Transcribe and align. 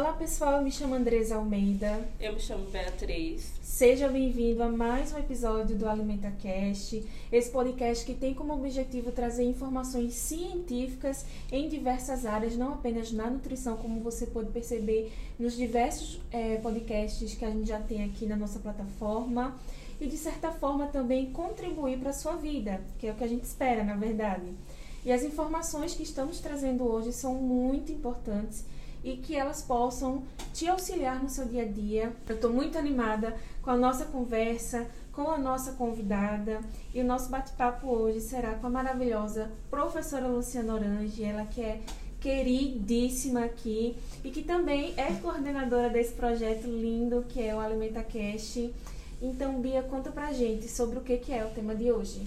Olá 0.00 0.14
pessoal, 0.14 0.54
eu 0.54 0.62
me 0.62 0.72
chamo 0.72 0.94
Andresa 0.94 1.36
Almeida. 1.36 2.08
Eu 2.18 2.32
me 2.32 2.40
chamo 2.40 2.64
Beatriz. 2.70 3.52
Seja 3.60 4.08
bem-vindo 4.08 4.62
a 4.62 4.68
mais 4.70 5.12
um 5.12 5.18
episódio 5.18 5.76
do 5.76 5.86
Alimenta 5.86 6.30
Cast, 6.40 7.06
esse 7.30 7.50
podcast 7.50 8.06
que 8.06 8.14
tem 8.14 8.32
como 8.32 8.54
objetivo 8.54 9.12
trazer 9.12 9.44
informações 9.44 10.14
científicas 10.14 11.26
em 11.52 11.68
diversas 11.68 12.24
áreas, 12.24 12.56
não 12.56 12.72
apenas 12.72 13.12
na 13.12 13.28
nutrição, 13.28 13.76
como 13.76 14.00
você 14.00 14.24
pode 14.24 14.50
perceber 14.50 15.12
nos 15.38 15.54
diversos 15.54 16.18
é, 16.32 16.56
podcasts 16.56 17.34
que 17.34 17.44
a 17.44 17.50
gente 17.50 17.68
já 17.68 17.78
tem 17.78 18.02
aqui 18.02 18.24
na 18.24 18.36
nossa 18.36 18.58
plataforma, 18.58 19.54
e 20.00 20.06
de 20.06 20.16
certa 20.16 20.50
forma 20.50 20.86
também 20.86 21.30
contribuir 21.30 21.98
para 21.98 22.08
a 22.08 22.14
sua 22.14 22.36
vida, 22.36 22.80
que 22.98 23.06
é 23.06 23.12
o 23.12 23.14
que 23.14 23.24
a 23.24 23.28
gente 23.28 23.44
espera, 23.44 23.84
na 23.84 23.96
verdade. 23.96 24.50
E 25.04 25.12
as 25.12 25.22
informações 25.22 25.94
que 25.94 26.02
estamos 26.02 26.40
trazendo 26.40 26.84
hoje 26.84 27.12
são 27.12 27.34
muito 27.34 27.92
importantes 27.92 28.64
e 29.02 29.16
que 29.16 29.36
elas 29.36 29.62
possam 29.62 30.22
te 30.52 30.68
auxiliar 30.68 31.22
no 31.22 31.28
seu 31.28 31.44
dia 31.46 31.62
a 31.62 31.68
dia. 31.68 32.12
Eu 32.28 32.34
estou 32.34 32.52
muito 32.52 32.78
animada 32.78 33.36
com 33.62 33.70
a 33.70 33.76
nossa 33.76 34.04
conversa, 34.06 34.86
com 35.12 35.30
a 35.30 35.38
nossa 35.38 35.72
convidada 35.72 36.60
e 36.94 37.00
o 37.00 37.04
nosso 37.04 37.30
bate-papo 37.30 37.88
hoje 37.88 38.20
será 38.20 38.54
com 38.54 38.66
a 38.66 38.70
maravilhosa 38.70 39.50
professora 39.70 40.26
Luciana 40.26 40.74
Orange, 40.74 41.24
ela 41.24 41.44
que 41.44 41.60
é 41.60 41.80
queridíssima 42.20 43.44
aqui 43.44 43.96
e 44.22 44.30
que 44.30 44.42
também 44.42 44.92
é 44.96 45.12
coordenadora 45.14 45.88
desse 45.88 46.12
projeto 46.12 46.66
lindo 46.66 47.24
que 47.28 47.42
é 47.42 47.54
o 47.54 47.60
Alimenta 47.60 48.02
Cast. 48.02 48.72
Então, 49.22 49.60
Bia, 49.60 49.82
conta 49.82 50.10
pra 50.10 50.32
gente 50.32 50.68
sobre 50.68 50.98
o 50.98 51.02
que 51.02 51.32
é 51.32 51.44
o 51.44 51.50
tema 51.50 51.74
de 51.74 51.90
hoje. 51.90 52.24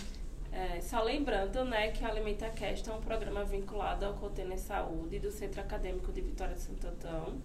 É, 0.55 0.79
só 0.81 1.01
lembrando 1.01 1.65
né, 1.65 1.89
que 1.89 2.03
o 2.03 2.07
AlimentaCast 2.07 2.87
é 2.87 2.93
um 2.93 3.01
programa 3.01 3.43
vinculado 3.43 4.05
ao 4.05 4.13
Container 4.13 4.59
Saúde 4.59 5.17
do 5.17 5.31
Centro 5.31 5.59
Acadêmico 5.59 6.11
de 6.11 6.21
Vitória 6.21 6.53
de 6.53 6.61
Santo 6.61 6.87
Antão. 6.87 7.41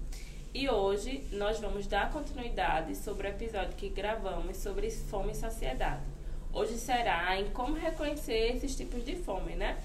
E 0.52 0.68
hoje 0.68 1.26
nós 1.32 1.58
vamos 1.58 1.86
dar 1.86 2.12
continuidade 2.12 2.94
sobre 2.94 3.26
o 3.26 3.30
episódio 3.30 3.74
que 3.76 3.88
gravamos 3.88 4.58
sobre 4.58 4.90
fome 4.90 5.32
e 5.32 5.34
saciedade. 5.34 6.02
Hoje 6.52 6.74
será 6.74 7.34
em 7.40 7.48
como 7.50 7.76
reconhecer 7.76 8.54
esses 8.54 8.76
tipos 8.76 9.02
de 9.02 9.16
fome, 9.16 9.54
né? 9.54 9.78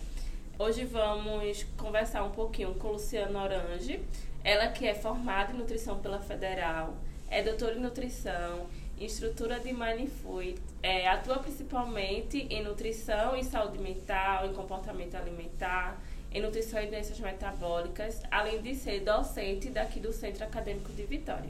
Hoje 0.60 0.84
vamos 0.84 1.64
conversar 1.78 2.26
um 2.26 2.32
pouquinho 2.32 2.74
com 2.76 2.90
Luciana 2.90 3.42
Orange, 3.42 4.04
ela 4.44 4.68
que 4.68 4.86
é 4.86 4.94
formada 4.94 5.54
em 5.54 5.58
nutrição 5.58 5.98
pela 6.00 6.20
Federal, 6.20 6.94
é 7.30 7.42
doutora 7.42 7.76
em 7.76 7.80
nutrição 7.80 8.68
estrutura 9.00 9.60
de 9.60 9.74
Mindful 9.74 10.56
é, 10.82 11.08
atua 11.08 11.40
principalmente 11.40 12.48
em 12.50 12.64
nutrição 12.64 13.36
e 13.36 13.44
saúde 13.44 13.78
mental, 13.78 14.46
em 14.46 14.54
comportamento 14.54 15.16
alimentar, 15.16 16.00
em 16.32 16.42
nutrição 16.42 16.82
e 16.82 16.88
doenças 16.88 17.20
metabólicas, 17.20 18.22
além 18.32 18.62
de 18.62 18.76
ser 18.76 19.02
docente 19.02 19.70
daqui 19.70 20.00
do 20.00 20.12
Centro 20.12 20.44
Acadêmico 20.44 20.92
de 20.94 21.04
Vitória. 21.04 21.50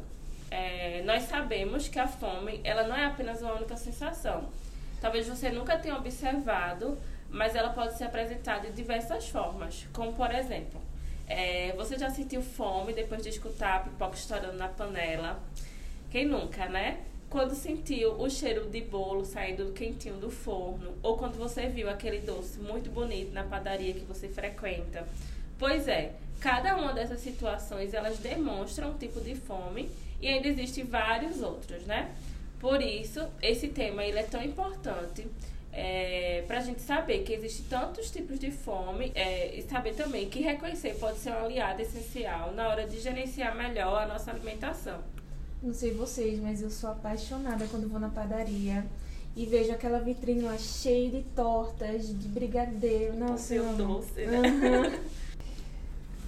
É, 0.51 1.01
nós 1.03 1.23
sabemos 1.23 1.87
que 1.87 1.97
a 1.97 2.07
fome 2.07 2.59
ela 2.63 2.83
não 2.83 2.95
é 2.95 3.05
apenas 3.05 3.41
uma 3.41 3.53
única 3.53 3.75
sensação. 3.77 4.49
Talvez 5.01 5.27
você 5.27 5.49
nunca 5.49 5.77
tenha 5.77 5.95
observado, 5.97 6.97
mas 7.29 7.55
ela 7.55 7.69
pode 7.69 7.97
ser 7.97 8.03
apresentada 8.03 8.67
de 8.67 8.73
diversas 8.73 9.27
formas, 9.27 9.87
como 9.91 10.13
por 10.13 10.31
exemplo, 10.33 10.79
é, 11.27 11.73
você 11.75 11.97
já 11.97 12.09
sentiu 12.09 12.41
fome 12.41 12.93
depois 12.93 13.23
de 13.23 13.29
escutar 13.29 13.77
a 13.77 13.79
pipoca 13.79 14.15
estourando 14.15 14.57
na 14.57 14.67
panela? 14.67 15.41
Quem 16.11 16.25
nunca, 16.25 16.67
né? 16.67 16.99
Quando 17.33 17.55
sentiu 17.55 18.11
o 18.21 18.29
cheiro 18.29 18.69
de 18.69 18.79
bolo 18.79 19.25
saindo 19.25 19.73
quentinho 19.73 20.17
do 20.17 20.29
forno, 20.29 20.93
ou 21.01 21.17
quando 21.17 21.35
você 21.35 21.65
viu 21.65 21.89
aquele 21.89 22.19
doce 22.19 22.59
muito 22.59 22.91
bonito 22.91 23.33
na 23.33 23.43
padaria 23.43 23.91
que 23.91 24.05
você 24.05 24.29
frequenta. 24.29 25.07
Pois 25.57 25.87
é, 25.87 26.13
cada 26.39 26.77
uma 26.77 26.93
dessas 26.93 27.21
situações 27.21 27.91
elas 27.95 28.19
demonstram 28.19 28.91
um 28.91 28.97
tipo 28.99 29.19
de 29.19 29.33
fome 29.33 29.89
e 30.21 30.27
ainda 30.27 30.47
existem 30.47 30.85
vários 30.85 31.41
outros, 31.41 31.83
né? 31.87 32.13
Por 32.59 32.79
isso, 32.83 33.27
esse 33.41 33.67
tema 33.69 34.05
ele 34.05 34.19
é 34.19 34.23
tão 34.23 34.43
importante 34.43 35.25
é, 35.71 36.43
para 36.45 36.59
a 36.59 36.61
gente 36.61 36.83
saber 36.83 37.23
que 37.23 37.33
existem 37.33 37.65
tantos 37.67 38.11
tipos 38.11 38.37
de 38.37 38.51
fome 38.51 39.11
é, 39.15 39.55
e 39.55 39.63
saber 39.63 39.95
também 39.95 40.29
que 40.29 40.39
reconhecer 40.39 40.99
pode 40.99 41.17
ser 41.17 41.31
um 41.31 41.45
aliado 41.45 41.81
essencial 41.81 42.53
na 42.53 42.67
hora 42.67 42.85
de 42.85 42.99
gerenciar 42.99 43.55
melhor 43.55 44.03
a 44.03 44.05
nossa 44.05 44.29
alimentação. 44.29 45.01
Não 45.63 45.73
sei 45.73 45.93
vocês, 45.93 46.41
mas 46.41 46.61
eu 46.61 46.69
sou 46.69 46.89
apaixonada 46.89 47.65
quando 47.67 47.89
vou 47.89 47.97
na 47.97 48.09
padaria 48.09 48.85
e 49.33 49.45
vejo 49.45 49.71
aquela 49.71 49.97
vitrine 49.97 50.41
lá 50.41 50.57
cheia 50.57 51.09
de 51.09 51.21
tortas, 51.33 52.09
de 52.09 52.27
brigadeiro. 52.27 53.15
Nossa, 53.15 53.55
eu 53.55 53.73
doce, 53.73 54.25
né? 54.25 54.41
Uhum. 54.41 54.99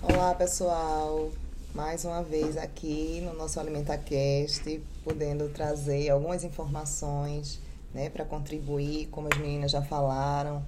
Olá, 0.04 0.34
pessoal. 0.36 1.30
Mais 1.74 2.06
uma 2.06 2.24
vez 2.24 2.56
aqui 2.56 3.20
no 3.26 3.34
nosso 3.34 3.60
AlimentaCast, 3.60 4.82
podendo 5.04 5.50
trazer 5.50 6.10
algumas 6.12 6.46
informações 6.46 7.60
né, 7.94 8.10
para 8.10 8.24
contribuir, 8.24 9.08
como 9.08 9.28
as 9.30 9.38
meninas 9.38 9.70
já 9.70 9.82
falaram, 9.82 10.66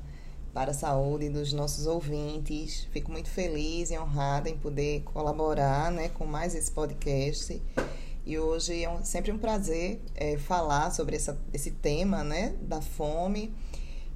para 0.54 0.72
a 0.72 0.74
saúde 0.74 1.30
dos 1.30 1.54
nossos 1.54 1.88
ouvintes. 1.88 2.86
Fico 2.92 3.14
muito 3.14 3.30
feliz 3.30 3.92
e 3.92 3.98
honrada 3.98 4.50
em 4.50 4.58
poder 4.58 5.04
colaborar 5.04 5.90
né, 5.90 6.10
com 6.10 6.26
mais 6.26 6.54
esse 6.54 6.70
podcast 6.70 7.62
e 8.28 8.38
hoje 8.38 8.84
é 8.84 8.90
um, 8.90 9.02
sempre 9.06 9.32
um 9.32 9.38
prazer 9.38 10.02
é, 10.14 10.38
falar 10.38 10.92
sobre 10.92 11.16
essa, 11.16 11.40
esse 11.54 11.72
tema, 11.72 12.26
né, 12.26 12.56
da 12.62 12.82
fome. 12.82 13.56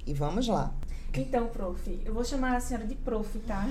E 0.06 0.14
vamos 0.14 0.50
lá. 0.50 0.76
Então, 1.14 1.48
prof, 1.48 2.02
eu 2.06 2.14
vou 2.14 2.24
chamar 2.24 2.58
a 2.58 2.60
senhora 2.60 2.86
de 2.86 2.96
prof, 2.96 3.40
tá? 3.40 3.66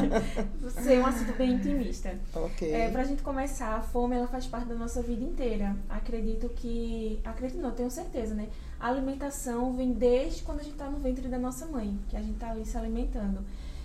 Você 0.62 0.94
é 0.94 0.98
um 0.98 1.04
assunto 1.04 1.36
bem 1.36 1.52
intimista. 1.52 2.18
Ok. 2.34 2.72
É, 2.72 2.90
pra 2.90 3.04
gente 3.04 3.22
começar, 3.22 3.76
a 3.76 3.82
fome 3.82 4.16
ela 4.16 4.26
faz 4.26 4.46
parte 4.46 4.66
da 4.66 4.74
nossa 4.74 5.02
vida 5.02 5.22
inteira. 5.22 5.76
Acredito 5.90 6.48
que. 6.48 7.20
Acredito 7.22 7.60
não, 7.60 7.70
tenho 7.72 7.90
certeza, 7.90 8.34
né? 8.34 8.48
A 8.80 8.88
alimentação 8.88 9.74
vem 9.74 9.92
desde 9.92 10.42
quando 10.42 10.60
a 10.60 10.62
gente 10.62 10.76
tá 10.76 10.88
no 10.88 11.00
ventre 11.00 11.28
da 11.28 11.38
nossa 11.38 11.66
mãe, 11.66 11.98
que 12.08 12.16
a 12.16 12.22
gente 12.22 12.38
tá 12.38 12.50
ali 12.50 12.64
se 12.64 12.78
alimentando. 12.78 13.44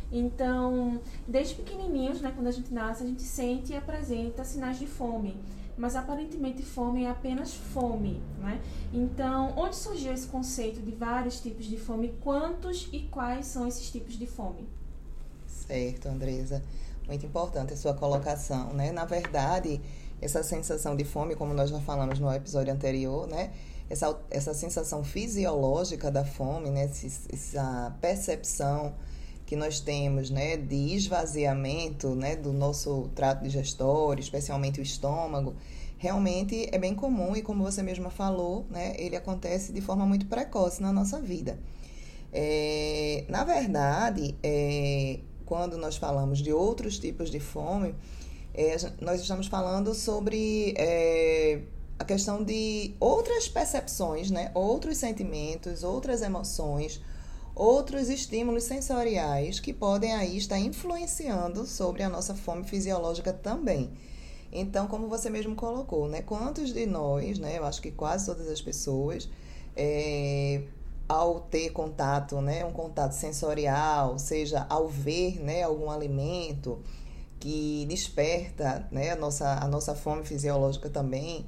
Então, 0.10 1.02
desde 1.28 1.56
pequenininhos, 1.56 2.22
né, 2.22 2.32
quando 2.34 2.48
a 2.48 2.52
gente 2.52 2.74
nasce, 2.74 3.04
a 3.04 3.06
gente 3.06 3.22
sente 3.22 3.74
e 3.74 3.76
apresenta 3.76 4.46
sinais 4.46 4.80
de 4.80 4.88
fome 4.88 5.36
mas 5.78 5.96
aparentemente 5.96 6.64
fome 6.64 7.04
é 7.04 7.10
apenas 7.10 7.54
fome, 7.54 8.22
né? 8.40 8.60
Então, 8.92 9.54
onde 9.56 9.76
surgiu 9.76 10.12
esse 10.12 10.28
conceito 10.28 10.82
de 10.82 10.92
vários 10.92 11.40
tipos 11.40 11.66
de 11.66 11.78
fome? 11.78 12.14
Quantos 12.22 12.90
e 12.92 13.02
quais 13.04 13.46
são 13.46 13.68
esses 13.68 13.92
tipos 13.92 14.18
de 14.18 14.26
fome? 14.26 14.68
Certo, 15.46 16.08
Andresa. 16.08 16.64
Muito 17.08 17.26
importante 17.26 17.74
a 17.74 17.78
sua 17.78 17.94
colocação, 17.94 18.74
né? 18.74 18.92
Na 18.92 19.06
verdade, 19.06 19.80
essa 20.22 20.42
sensação 20.42 20.96
de 20.96 21.06
fome, 21.06 21.36
como 21.36 21.54
nós 21.54 21.70
já 21.70 21.80
falamos 21.80 22.20
no 22.20 22.34
episódio 22.34 22.74
anterior, 22.74 23.28
né? 23.28 23.54
Essa, 23.90 24.20
essa 24.30 24.54
sensação 24.54 25.04
fisiológica 25.04 26.10
da 26.12 26.26
fome, 26.26 26.70
né? 26.70 26.90
Essa 27.32 27.96
percepção 28.02 28.94
que 29.48 29.56
nós 29.56 29.80
temos, 29.80 30.30
né, 30.30 30.58
de 30.58 30.94
esvaziamento, 30.94 32.10
né, 32.10 32.36
do 32.36 32.52
nosso 32.52 33.10
trato 33.16 33.44
digestório, 33.44 34.22
especialmente 34.22 34.82
o 34.82 34.84
estômago, 34.84 35.56
realmente 35.98 36.68
é 36.70 36.78
bem 36.78 36.94
comum 36.94 37.34
e 37.34 37.42
como 37.42 37.64
você 37.64 37.82
mesma 37.82 38.10
falou, 38.10 38.66
né, 38.70 38.94
ele 39.00 39.16
acontece 39.16 39.72
de 39.72 39.80
forma 39.80 40.06
muito 40.06 40.26
precoce 40.26 40.82
na 40.82 40.92
nossa 40.92 41.22
vida. 41.22 41.58
É, 42.34 43.24
na 43.30 43.46
verdade, 43.46 44.36
é, 44.44 45.22
quando 45.46 45.78
nós 45.78 45.96
falamos 45.96 46.40
de 46.40 46.52
outros 46.52 47.00
tipos 47.00 47.32
de 47.32 47.40
fome, 47.40 47.96
é, 48.54 48.76
nós 49.00 49.22
estamos 49.22 49.48
falando 49.48 49.96
sobre 49.96 50.74
é, 50.78 51.62
a 51.98 52.04
questão 52.04 52.44
de 52.44 52.94
outras 53.00 53.48
percepções, 53.48 54.30
né, 54.30 54.52
outros 54.54 54.98
sentimentos, 54.98 55.84
outras 55.84 56.22
emoções, 56.22 57.02
outros 57.58 58.10
estímulos 58.10 58.64
sensoriais 58.64 59.60
que 59.60 59.74
podem 59.74 60.14
aí 60.14 60.38
estar 60.38 60.60
influenciando 60.60 61.66
sobre 61.66 62.04
a 62.04 62.10
nossa 62.10 62.36
fome 62.36 62.64
fisiológica 62.64 63.34
também. 63.34 63.90
Então, 64.52 64.88
como 64.88 65.08
você 65.08 65.30
mesmo 65.30 65.56
colocou, 65.56 66.08
né? 66.08 66.22
Quantos 66.22 66.72
de 66.72 66.86
nós, 66.86 67.40
né? 67.40 67.58
Eu 67.58 67.66
acho 67.66 67.82
que 67.82 67.92
quase 67.92 68.28
todas 68.28 68.48
as 68.48 68.62
pessoas 68.62 69.28
é, 69.76 70.62
ao 71.08 71.40
ter 71.40 71.72
contato, 71.72 72.42
né, 72.42 72.66
um 72.66 72.72
contato 72.72 73.14
sensorial, 73.14 74.20
seja 74.20 74.66
ao 74.70 74.88
ver, 74.88 75.40
né, 75.40 75.64
algum 75.64 75.90
alimento 75.90 76.80
que 77.40 77.86
desperta, 77.88 78.88
né, 78.92 79.12
a 79.12 79.16
nossa, 79.16 79.64
a 79.64 79.68
nossa 79.68 79.96
fome 79.96 80.26
fisiológica 80.26 80.90
também, 80.90 81.46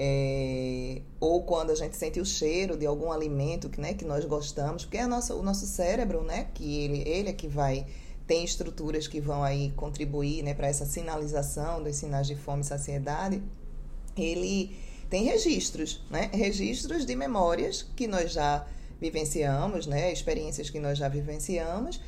é, 0.00 1.02
ou 1.18 1.42
quando 1.42 1.70
a 1.70 1.74
gente 1.74 1.96
sente 1.96 2.20
o 2.20 2.24
cheiro 2.24 2.76
de 2.76 2.86
algum 2.86 3.10
alimento 3.10 3.68
que, 3.68 3.80
né, 3.80 3.94
que 3.94 4.04
nós 4.04 4.24
gostamos, 4.24 4.84
porque 4.84 4.96
é 4.96 5.06
nosso, 5.08 5.34
o 5.34 5.42
nosso 5.42 5.66
cérebro, 5.66 6.22
né, 6.22 6.46
que 6.54 6.84
ele, 6.84 7.02
ele 7.08 7.30
é 7.30 7.32
que 7.32 7.48
vai 7.48 7.84
tem 8.24 8.44
estruturas 8.44 9.08
que 9.08 9.20
vão 9.20 9.42
aí 9.42 9.72
contribuir, 9.74 10.44
né, 10.44 10.54
para 10.54 10.68
essa 10.68 10.84
sinalização 10.84 11.82
dos 11.82 11.96
sinais 11.96 12.26
de 12.28 12.36
fome 12.36 12.60
e 12.60 12.64
saciedade. 12.64 13.42
Ele 14.16 14.76
tem 15.10 15.24
registros, 15.24 16.04
né, 16.10 16.30
registros 16.32 17.04
de 17.04 17.16
memórias 17.16 17.82
que 17.96 18.06
nós 18.06 18.30
já 18.30 18.66
vivenciamos, 19.00 19.86
né? 19.86 20.12
Experiências 20.12 20.68
que 20.68 20.78
nós 20.78 20.98
já 20.98 21.08
vivenciamos. 21.08 22.00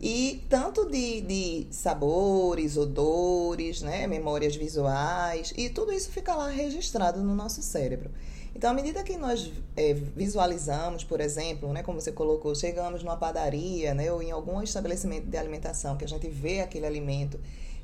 E 0.00 0.42
tanto 0.48 0.86
de, 0.86 1.20
de 1.20 1.66
sabores, 1.70 2.78
odores, 2.78 3.82
né? 3.82 4.06
memórias 4.06 4.56
visuais, 4.56 5.52
e 5.56 5.68
tudo 5.68 5.92
isso 5.92 6.10
fica 6.10 6.34
lá 6.34 6.48
registrado 6.48 7.20
no 7.20 7.34
nosso 7.34 7.62
cérebro. 7.62 8.10
Então, 8.54 8.70
à 8.70 8.74
medida 8.74 9.02
que 9.02 9.16
nós 9.16 9.52
é, 9.76 9.94
visualizamos, 9.94 11.04
por 11.04 11.20
exemplo, 11.20 11.72
né, 11.72 11.82
como 11.82 12.00
você 12.00 12.10
colocou, 12.10 12.54
chegamos 12.54 13.02
numa 13.02 13.16
padaria 13.16 13.94
né, 13.94 14.10
ou 14.12 14.22
em 14.22 14.30
algum 14.30 14.62
estabelecimento 14.62 15.26
de 15.26 15.36
alimentação, 15.36 15.96
que 15.96 16.04
a 16.04 16.08
gente 16.08 16.28
vê 16.28 16.60
aquele 16.60 16.86
alimento 16.86 17.38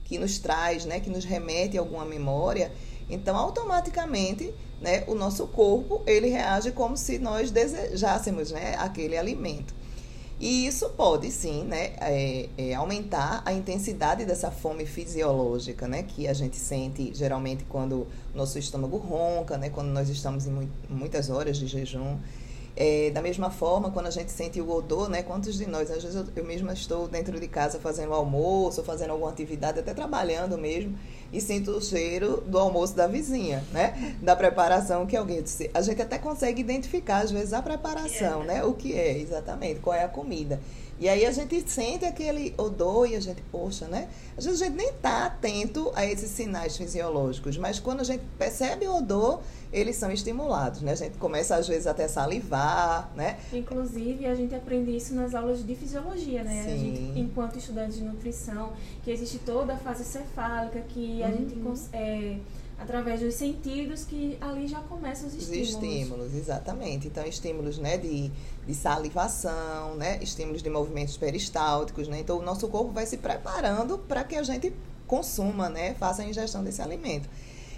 que 0.05 0.19
nos 0.19 0.39
traz, 0.39 0.85
né, 0.85 1.01
que 1.01 1.11
nos 1.11 1.25
remete 1.25 1.77
a 1.77 1.81
alguma 1.81 2.05
memória, 2.05 2.73
então 3.09 3.37
automaticamente 3.37 4.53
né, 4.81 5.05
o 5.07 5.15
nosso 5.15 5.47
corpo 5.47 6.03
ele 6.07 6.29
reage 6.29 6.73
como 6.73 6.97
se 6.97 7.19
nós 7.19 7.51
desejássemos 7.51 8.51
né, 8.51 8.75
aquele 8.79 9.17
alimento. 9.17 9.75
E 10.38 10.67
isso 10.67 10.91
pode 10.91 11.31
sim 11.31 11.65
né, 11.65 11.94
é, 11.99 12.49
é, 12.59 12.75
aumentar 12.75 13.43
a 13.44 13.55
intensidade 13.55 14.27
dessa 14.27 14.50
fome 14.50 14.85
fisiológica 14.85 15.88
né, 15.88 16.03
que 16.03 16.29
a 16.29 16.35
gente 16.35 16.56
sente 16.56 17.11
geralmente 17.15 17.65
quando 17.65 18.06
nosso 18.35 18.59
estômago 18.59 18.99
ronca, 18.99 19.56
né, 19.56 19.71
quando 19.71 19.88
nós 19.88 20.11
estamos 20.11 20.47
em 20.47 20.71
muitas 20.91 21.31
horas 21.31 21.56
de 21.56 21.67
jejum. 21.67 22.19
É, 22.78 23.11
da 23.11 23.23
mesma 23.23 23.50
forma, 23.50 23.90
quando 23.90 24.06
a 24.06 24.11
gente 24.11 24.31
sente 24.31 24.61
o 24.61 24.70
odor, 24.70 25.08
né? 25.08 25.23
Quantos 25.23 25.56
de 25.56 25.67
nós, 25.67 25.90
às 25.90 26.02
vezes 26.02 26.14
eu, 26.14 26.26
eu 26.37 26.44
mesma 26.44 26.75
estou 26.75 27.08
dentro 27.08 27.40
de 27.40 27.49
casa 27.49 27.78
fazendo 27.81 28.12
almoço, 28.12 28.84
fazendo 28.84 29.11
alguma 29.11 29.31
atividade, 29.31 29.81
até 29.81 29.94
trabalhando 29.94 30.58
mesmo, 30.58 30.94
e 31.32 31.40
sinto 31.40 31.70
o 31.70 31.81
cheiro 31.81 32.43
do 32.46 32.58
almoço 32.58 32.94
da 32.94 33.06
vizinha, 33.06 33.64
né? 33.73 34.17
Da 34.20 34.37
preparação 34.37 35.06
que 35.06 35.17
alguém 35.17 35.43
disse. 35.43 35.70
A 35.73 35.81
gente 35.81 36.02
até 36.02 36.19
consegue 36.19 36.61
identificar, 36.61 37.20
às 37.20 37.31
vezes, 37.31 37.55
a 37.55 37.62
preparação, 37.62 38.44
né? 38.44 38.62
O 38.62 38.75
que 38.75 38.93
é, 38.93 39.17
exatamente, 39.19 39.81
qual 39.81 39.96
é 39.96 40.05
a 40.05 40.08
comida. 40.08 40.61
E 40.98 41.08
aí 41.08 41.26
a 41.26 41.31
gente 41.31 41.69
sente 41.70 42.04
aquele 42.04 42.54
odor 42.56 43.08
e 43.08 43.16
a 43.16 43.20
gente, 43.20 43.43
poxa, 43.52 43.87
né? 43.87 44.08
Às 44.37 44.44
vezes 44.44 44.62
a 44.62 44.64
gente 44.64 44.76
nem 44.76 44.88
está 44.88 45.26
atento 45.26 45.93
a 45.94 46.06
esses 46.06 46.31
sinais 46.31 46.76
fisiológicos, 46.76 47.58
mas 47.58 47.78
quando 47.78 48.00
a 48.00 48.04
gente 48.04 48.22
percebe 48.38 48.87
o 48.87 48.96
odor, 48.96 49.40
eles 49.72 49.96
são 49.96 50.10
estimulados, 50.10 50.81
né? 50.81 50.93
A 50.93 50.96
gente 50.96 51.19
começa 51.19 51.54
às 51.54 51.69
vezes 51.69 51.87
até 51.87 52.04
a 52.04 52.08
salivar, 52.08 53.12
né? 53.14 53.38
Inclusive, 53.52 54.25
a 54.26 54.34
gente 54.34 54.54
aprende 54.54 54.96
isso 54.96 55.14
nas 55.14 55.34
aulas 55.34 55.64
de 55.64 55.75
fisiologia, 55.75 56.43
né? 56.43 56.62
Sim. 56.64 56.72
A 56.72 56.76
gente, 56.76 57.19
enquanto 57.20 57.58
estudante 57.58 57.98
de 57.98 58.04
nutrição, 58.04 58.72
que 59.04 59.10
existe 59.10 59.38
toda 59.38 59.75
a 59.75 59.76
fase 59.76 60.04
cefálica, 60.04 60.81
que 60.88 61.22
a 61.22 61.26
uhum. 61.26 61.37
gente 61.37 61.88
é, 61.93 62.38
através 62.78 63.20
dos 63.20 63.34
sentidos 63.34 64.05
que 64.05 64.37
ali 64.40 64.67
já 64.69 64.81
começam 64.81 65.28
os 65.28 65.34
estímulos. 65.34 65.69
Os 65.69 65.75
estímulos, 65.75 66.34
exatamente. 66.34 67.08
Então, 67.08 67.25
estímulos 67.25 67.78
né, 67.78 67.96
de, 67.96 68.31
de 68.67 68.75
salivação, 68.75 69.94
né, 69.96 70.19
estímulos 70.23 70.62
de 70.62 70.69
movimentos 70.69 71.17
peristálticos. 71.17 72.06
Né? 72.06 72.20
Então, 72.20 72.38
o 72.38 72.43
nosso 72.43 72.69
corpo 72.69 72.93
vai 72.93 73.06
se 73.06 73.17
preparando 73.17 73.99
para 73.99 74.25
que 74.25 74.37
a 74.37 74.43
gente 74.43 74.73
consuma, 75.06 75.69
né, 75.69 75.94
faça 75.94 76.23
a 76.23 76.25
ingestão 76.25 76.62
desse 76.62 76.82
alimento. 76.82 77.28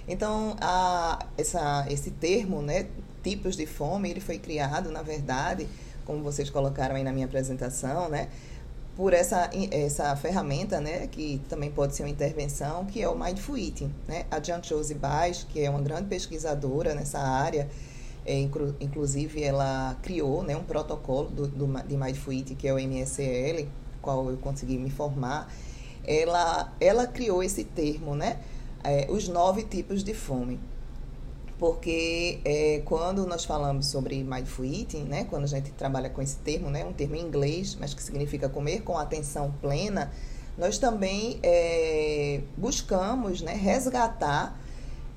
Então, 0.08 0.56
a, 0.60 1.26
essa, 1.36 1.86
esse 1.90 2.10
termo, 2.10 2.62
né, 2.62 2.86
tipos 3.22 3.56
de 3.56 3.66
fome, 3.66 4.10
ele 4.10 4.20
foi 4.20 4.38
criado, 4.38 4.90
na 4.90 5.02
verdade, 5.02 5.68
como 6.04 6.22
vocês 6.22 6.48
colocaram 6.48 6.96
aí 6.96 7.04
na 7.04 7.12
minha 7.12 7.26
apresentação, 7.26 8.08
né, 8.08 8.30
por 8.98 9.14
essa, 9.14 9.48
essa 9.70 10.16
ferramenta, 10.16 10.80
né, 10.80 11.06
que 11.06 11.40
também 11.48 11.70
pode 11.70 11.94
ser 11.94 12.02
uma 12.02 12.08
intervenção, 12.08 12.84
que 12.84 13.00
é 13.00 13.08
o 13.08 13.16
Mindful 13.16 13.56
Eating. 13.56 13.94
Né? 14.08 14.24
A 14.28 14.42
Jan 14.42 14.60
Josie 14.60 14.96
Baez, 14.96 15.46
que 15.48 15.60
é 15.60 15.70
uma 15.70 15.80
grande 15.80 16.08
pesquisadora 16.08 16.96
nessa 16.96 17.20
área, 17.20 17.70
é, 18.26 18.36
inclu, 18.36 18.74
inclusive 18.80 19.40
ela 19.40 19.96
criou 20.02 20.42
né, 20.42 20.56
um 20.56 20.64
protocolo 20.64 21.28
do, 21.28 21.46
do, 21.46 21.82
de 21.84 21.96
Mindful 21.96 22.32
Eating, 22.32 22.56
que 22.56 22.66
é 22.66 22.74
o 22.74 22.76
MSL, 22.76 23.68
qual 24.02 24.28
eu 24.30 24.36
consegui 24.38 24.76
me 24.76 24.90
formar. 24.90 25.48
Ela, 26.04 26.74
ela 26.80 27.06
criou 27.06 27.40
esse 27.40 27.62
termo, 27.62 28.16
né, 28.16 28.40
é, 28.82 29.06
os 29.08 29.28
nove 29.28 29.62
tipos 29.62 30.02
de 30.02 30.12
fome 30.12 30.58
porque 31.58 32.40
é, 32.44 32.82
quando 32.84 33.26
nós 33.26 33.44
falamos 33.44 33.86
sobre 33.86 34.22
mindful 34.22 34.64
eating, 34.64 35.02
né, 35.02 35.24
quando 35.24 35.44
a 35.44 35.48
gente 35.48 35.70
trabalha 35.72 36.08
com 36.08 36.22
esse 36.22 36.36
termo, 36.36 36.70
né, 36.70 36.84
um 36.84 36.92
termo 36.92 37.16
em 37.16 37.20
inglês, 37.20 37.76
mas 37.78 37.92
que 37.92 38.02
significa 38.02 38.48
comer 38.48 38.82
com 38.82 38.96
atenção 38.96 39.52
plena, 39.60 40.12
nós 40.56 40.78
também 40.78 41.40
é, 41.42 42.40
buscamos 42.56 43.40
né, 43.42 43.54
resgatar 43.54 44.58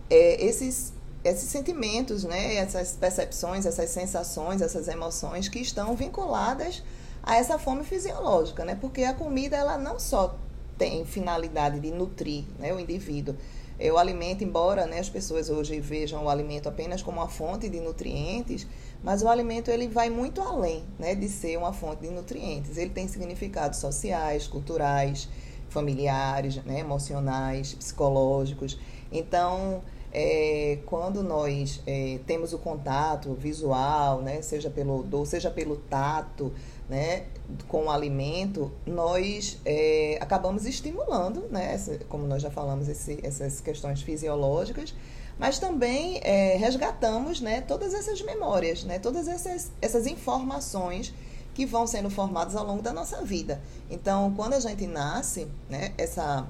é, 0.09 0.43
esses, 0.43 0.93
esses 1.23 1.47
sentimentos, 1.47 2.23
né, 2.23 2.55
essas 2.55 2.93
percepções, 2.93 3.67
essas 3.67 3.91
sensações, 3.91 4.61
essas 4.61 4.87
emoções 4.87 5.47
que 5.47 5.59
estão 5.59 5.95
vinculadas 5.95 6.83
a 7.21 7.35
essa 7.35 7.59
fome 7.59 7.83
fisiológica, 7.83 8.65
né, 8.65 8.75
porque 8.81 9.03
a 9.03 9.13
comida 9.13 9.57
ela 9.57 9.77
não 9.77 9.99
só 9.99 10.35
tem 10.75 11.05
finalidade 11.05 11.79
de 11.79 11.91
nutrir 11.91 12.45
né, 12.57 12.73
o 12.73 12.79
indivíduo, 12.79 13.35
é, 13.81 13.91
o 13.91 13.97
alimento, 13.97 14.43
embora 14.43 14.85
né, 14.85 14.99
as 14.99 15.09
pessoas 15.09 15.49
hoje 15.49 15.79
vejam 15.79 16.25
o 16.25 16.29
alimento 16.29 16.69
apenas 16.69 17.01
como 17.01 17.19
uma 17.19 17.27
fonte 17.27 17.67
de 17.67 17.79
nutrientes, 17.79 18.67
mas 19.03 19.23
o 19.23 19.27
alimento 19.27 19.71
ele 19.71 19.87
vai 19.87 20.07
muito 20.07 20.39
além 20.39 20.83
né, 20.99 21.15
de 21.15 21.27
ser 21.27 21.57
uma 21.57 21.73
fonte 21.73 22.01
de 22.01 22.09
nutrientes. 22.11 22.77
Ele 22.77 22.91
tem 22.91 23.07
significados 23.07 23.79
sociais, 23.79 24.47
culturais, 24.47 25.27
familiares, 25.67 26.57
né, 26.63 26.81
emocionais, 26.81 27.73
psicológicos. 27.73 28.77
Então, 29.11 29.81
é, 30.13 30.77
quando 30.85 31.23
nós 31.23 31.81
é, 31.87 32.19
temos 32.27 32.53
o 32.53 32.59
contato 32.59 33.33
visual, 33.33 34.21
né, 34.21 34.43
seja 34.43 34.69
pelo 34.69 34.99
odor, 34.99 35.25
seja 35.25 35.49
pelo 35.49 35.77
tato, 35.77 36.53
né, 36.87 37.23
com 37.67 37.85
o 37.85 37.89
alimento, 37.89 38.71
nós 38.85 39.59
é, 39.65 40.17
acabamos 40.21 40.65
estimulando, 40.65 41.47
né, 41.49 41.79
como 42.09 42.25
nós 42.27 42.41
já 42.41 42.51
falamos, 42.51 42.87
esse, 42.87 43.19
essas 43.23 43.61
questões 43.61 44.01
fisiológicas, 44.01 44.93
mas 45.39 45.59
também 45.59 46.19
é, 46.23 46.55
resgatamos 46.57 47.41
né, 47.41 47.61
todas 47.61 47.93
essas 47.93 48.21
memórias, 48.21 48.83
né, 48.83 48.99
todas 48.99 49.27
essas, 49.27 49.71
essas 49.81 50.05
informações 50.07 51.13
que 51.53 51.65
vão 51.65 51.85
sendo 51.85 52.09
formadas 52.09 52.55
ao 52.55 52.65
longo 52.65 52.81
da 52.81 52.93
nossa 52.93 53.21
vida. 53.23 53.61
Então, 53.89 54.33
quando 54.35 54.53
a 54.53 54.59
gente 54.59 54.87
nasce, 54.87 55.47
né, 55.69 55.93
essa 55.97 56.47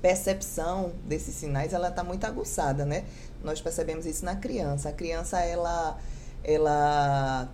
percepção 0.00 0.92
desses 1.04 1.34
sinais 1.34 1.72
ela 1.72 1.88
está 1.88 2.04
muito 2.04 2.24
aguçada, 2.24 2.84
né? 2.84 3.04
Nós 3.42 3.60
percebemos 3.60 4.06
isso 4.06 4.24
na 4.24 4.36
criança. 4.36 4.90
A 4.90 4.92
criança 4.92 5.40
ela 5.40 5.98
ela 6.44 7.48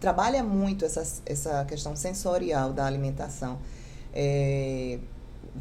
trabalha 0.00 0.42
muito 0.42 0.84
essa, 0.84 1.02
essa 1.26 1.64
questão 1.64 1.96
sensorial 1.96 2.72
da 2.72 2.86
alimentação. 2.86 3.58
É, 4.12 4.98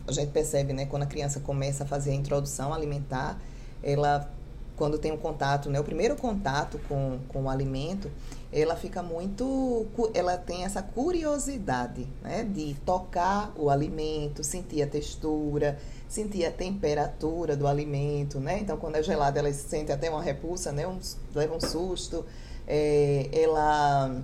a 0.06 0.12
gente 0.12 0.32
percebe, 0.32 0.74
né, 0.74 0.86
quando 0.86 1.03
a 1.03 1.08
criança 1.08 1.39
começa 1.39 1.84
a 1.84 1.88
fazer 1.88 2.12
a 2.12 2.15
introdução 2.15 2.74
alimentar, 2.74 3.39
ela, 3.82 4.29
quando 4.75 4.98
tem 4.98 5.12
um 5.12 5.17
contato, 5.17 5.70
né, 5.70 5.79
o 5.79 5.84
primeiro 5.84 6.15
contato 6.15 6.79
com, 6.88 7.20
com 7.27 7.44
o 7.44 7.50
alimento, 7.50 8.12
ela 8.51 8.75
fica 8.75 9.01
muito, 9.03 9.88
ela 10.13 10.38
tem 10.38 10.63
essa 10.63 10.82
curiosidade, 10.82 12.08
né, 12.22 12.44
de 12.44 12.75
tocar 12.86 13.51
o 13.56 13.70
alimento, 13.70 14.44
sentir 14.44 14.82
a 14.82 14.88
textura, 14.88 15.77
sentir 16.08 16.46
a 16.46 16.51
temperatura 16.51 17.56
do 17.56 17.67
alimento, 17.67 18.39
né, 18.39 18.60
então 18.60 18.77
quando 18.77 18.96
é 18.98 19.03
gelado 19.03 19.38
ela 19.39 19.51
sente 19.51 19.91
até 19.91 20.10
uma 20.10 20.22
repulsa, 20.22 20.72
né, 20.72 20.88
um, 20.88 21.00
leva 21.34 21.56
um 21.56 21.60
susto, 21.60 22.25
é, 22.67 23.29
ela 23.31 24.21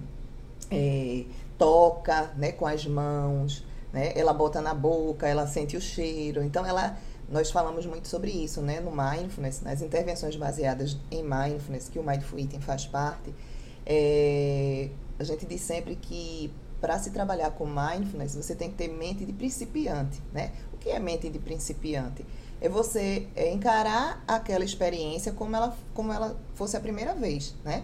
é, 0.70 1.24
toca 1.58 2.32
né, 2.36 2.52
com 2.52 2.68
as 2.68 2.86
mãos, 2.86 3.66
né, 3.94 4.12
ela 4.16 4.34
bota 4.34 4.62
na 4.62 4.74
boca, 4.74 5.28
ela 5.28 5.48
sente 5.48 5.78
o 5.78 5.82
cheiro. 5.82 6.44
Então, 6.44 6.66
ela, 6.66 6.98
nós 7.30 7.50
falamos 7.52 7.86
muito 7.86 8.08
sobre 8.08 8.32
isso 8.32 8.62
né, 8.62 8.80
no 8.82 8.92
Mindfulness, 8.92 9.62
nas 9.62 9.82
intervenções 9.82 10.36
baseadas 10.36 10.98
em 11.10 11.24
Mindfulness, 11.24 11.88
que 11.88 11.98
o 11.98 12.04
Mindful 12.04 12.40
Eating 12.40 12.60
faz 12.60 12.86
parte. 12.86 13.34
É, 13.86 14.90
a 15.18 15.24
gente 15.24 15.46
diz 15.46 15.62
sempre 15.62 15.96
que 15.96 16.52
para 16.82 17.00
se 17.00 17.12
trabalhar 17.12 17.52
com 17.52 17.66
Mindfulness, 17.66 18.36
você 18.36 18.54
tem 18.54 18.70
que 18.70 18.76
ter 18.76 18.90
mente 18.90 19.24
de 19.24 19.32
principiante. 19.32 20.22
Né? 20.34 20.52
O 20.74 20.78
que 20.78 20.90
é 20.90 21.00
mente 21.00 21.30
de 21.30 21.40
principiante? 21.40 22.26
É 22.60 22.68
você 22.68 23.28
encarar 23.54 24.22
aquela 24.28 24.66
experiência 24.66 25.32
como 25.32 25.56
ela, 25.56 25.78
como 25.94 26.12
ela 26.12 26.38
fosse 26.56 26.76
a 26.76 26.80
primeira 26.82 27.14
vez, 27.14 27.56
né? 27.64 27.84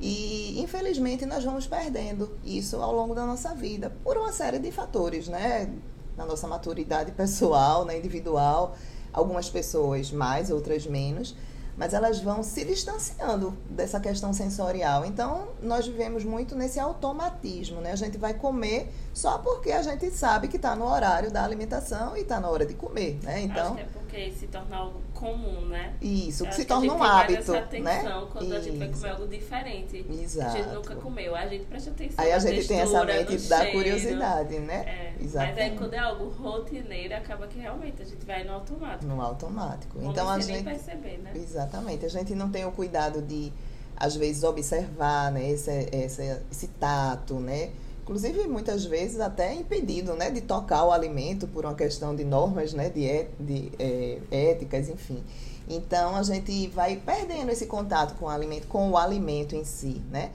E, 0.00 0.60
infelizmente, 0.60 1.26
nós 1.26 1.44
vamos 1.44 1.66
perdendo 1.66 2.38
isso 2.44 2.76
ao 2.76 2.94
longo 2.94 3.14
da 3.14 3.26
nossa 3.26 3.54
vida, 3.54 3.92
por 4.04 4.16
uma 4.16 4.32
série 4.32 4.58
de 4.58 4.70
fatores, 4.70 5.28
né? 5.28 5.72
Na 6.16 6.24
nossa 6.24 6.46
maturidade 6.46 7.12
pessoal, 7.12 7.84
né? 7.84 7.98
individual, 7.98 8.76
algumas 9.12 9.50
pessoas 9.50 10.12
mais, 10.12 10.50
outras 10.50 10.86
menos 10.86 11.34
mas 11.78 11.94
elas 11.94 12.18
vão 12.18 12.42
se 12.42 12.64
distanciando 12.64 13.56
dessa 13.70 14.00
questão 14.00 14.32
sensorial. 14.32 15.04
Então, 15.04 15.46
nós 15.62 15.86
vivemos 15.86 16.24
muito 16.24 16.56
nesse 16.56 16.80
automatismo, 16.80 17.80
né? 17.80 17.92
A 17.92 17.96
gente 17.96 18.18
vai 18.18 18.34
comer 18.34 18.92
só 19.14 19.38
porque 19.38 19.70
a 19.70 19.80
gente 19.80 20.10
sabe 20.10 20.48
que 20.48 20.56
está 20.56 20.74
no 20.74 20.84
horário 20.84 21.30
da 21.30 21.44
alimentação 21.44 22.16
e 22.16 22.22
está 22.22 22.40
na 22.40 22.50
hora 22.50 22.66
de 22.66 22.74
comer, 22.74 23.20
né? 23.22 23.42
Então, 23.42 23.66
Acho 23.66 23.74
que 23.76 23.80
é 23.80 23.84
porque 23.84 24.32
se 24.32 24.48
torna 24.48 24.76
algo 24.76 25.00
comum, 25.18 25.66
né? 25.66 25.94
Isso, 26.00 26.46
que 26.46 26.54
se 26.54 26.64
torna 26.64 26.94
um 26.94 27.02
hábito, 27.02 27.52
né? 27.52 28.02
quando 28.30 28.44
Isso. 28.44 28.54
a 28.54 28.60
gente 28.60 28.78
vai 28.78 28.88
comer 28.88 29.10
algo 29.10 29.26
diferente. 29.26 30.06
Exato. 30.08 30.50
A 30.50 30.58
gente 30.58 30.74
nunca 30.74 30.94
comeu, 30.94 31.34
a 31.34 31.46
gente 31.46 31.64
presta 31.64 31.90
atenção 31.90 32.24
Aí 32.24 32.32
a 32.32 32.38
gente 32.38 32.54
textura, 32.54 32.78
tem 32.78 32.94
essa 32.94 33.04
mente 33.04 33.48
da 33.48 33.58
cheiro, 33.58 33.72
curiosidade, 33.72 34.58
né? 34.60 34.84
É. 34.86 35.14
Exatamente. 35.20 35.56
Mas 35.56 35.70
aí 35.72 35.76
quando 35.76 35.94
é 35.94 35.98
algo 35.98 36.28
rotineiro, 36.28 37.14
acaba 37.16 37.48
que 37.48 37.58
realmente 37.58 38.00
a 38.00 38.04
gente 38.04 38.24
vai 38.24 38.44
no 38.44 38.52
automático. 38.52 39.06
No 39.06 39.20
automático. 39.20 39.98
Como 39.98 40.10
então 40.10 40.30
a 40.30 40.38
gente 40.38 40.62
perceber, 40.62 41.18
né? 41.18 41.32
Exatamente. 41.34 42.06
A 42.06 42.08
gente 42.08 42.34
não 42.36 42.48
tem 42.50 42.64
o 42.64 42.70
cuidado 42.70 43.20
de 43.20 43.52
às 43.96 44.14
vezes 44.14 44.44
observar, 44.44 45.32
né, 45.32 45.50
esse, 45.50 45.88
esse, 45.90 46.40
esse 46.52 46.68
tato, 46.68 47.34
né? 47.34 47.70
Inclusive 48.08 48.48
muitas 48.48 48.86
vezes 48.86 49.20
até 49.20 49.54
impedido 49.54 50.14
né, 50.14 50.30
de 50.30 50.40
tocar 50.40 50.82
o 50.84 50.90
alimento 50.90 51.46
por 51.46 51.66
uma 51.66 51.74
questão 51.74 52.16
de 52.16 52.24
normas 52.24 52.72
né, 52.72 52.88
de, 52.88 53.06
é, 53.06 53.28
de 53.38 53.70
é, 53.78 54.18
éticas, 54.30 54.88
enfim. 54.88 55.22
Então 55.68 56.16
a 56.16 56.22
gente 56.22 56.68
vai 56.68 56.96
perdendo 56.96 57.50
esse 57.50 57.66
contato 57.66 58.18
com 58.18 58.24
o 58.24 58.28
alimento, 58.30 58.66
com 58.66 58.90
o 58.90 58.96
alimento 58.96 59.54
em 59.54 59.62
si, 59.62 60.02
né? 60.10 60.30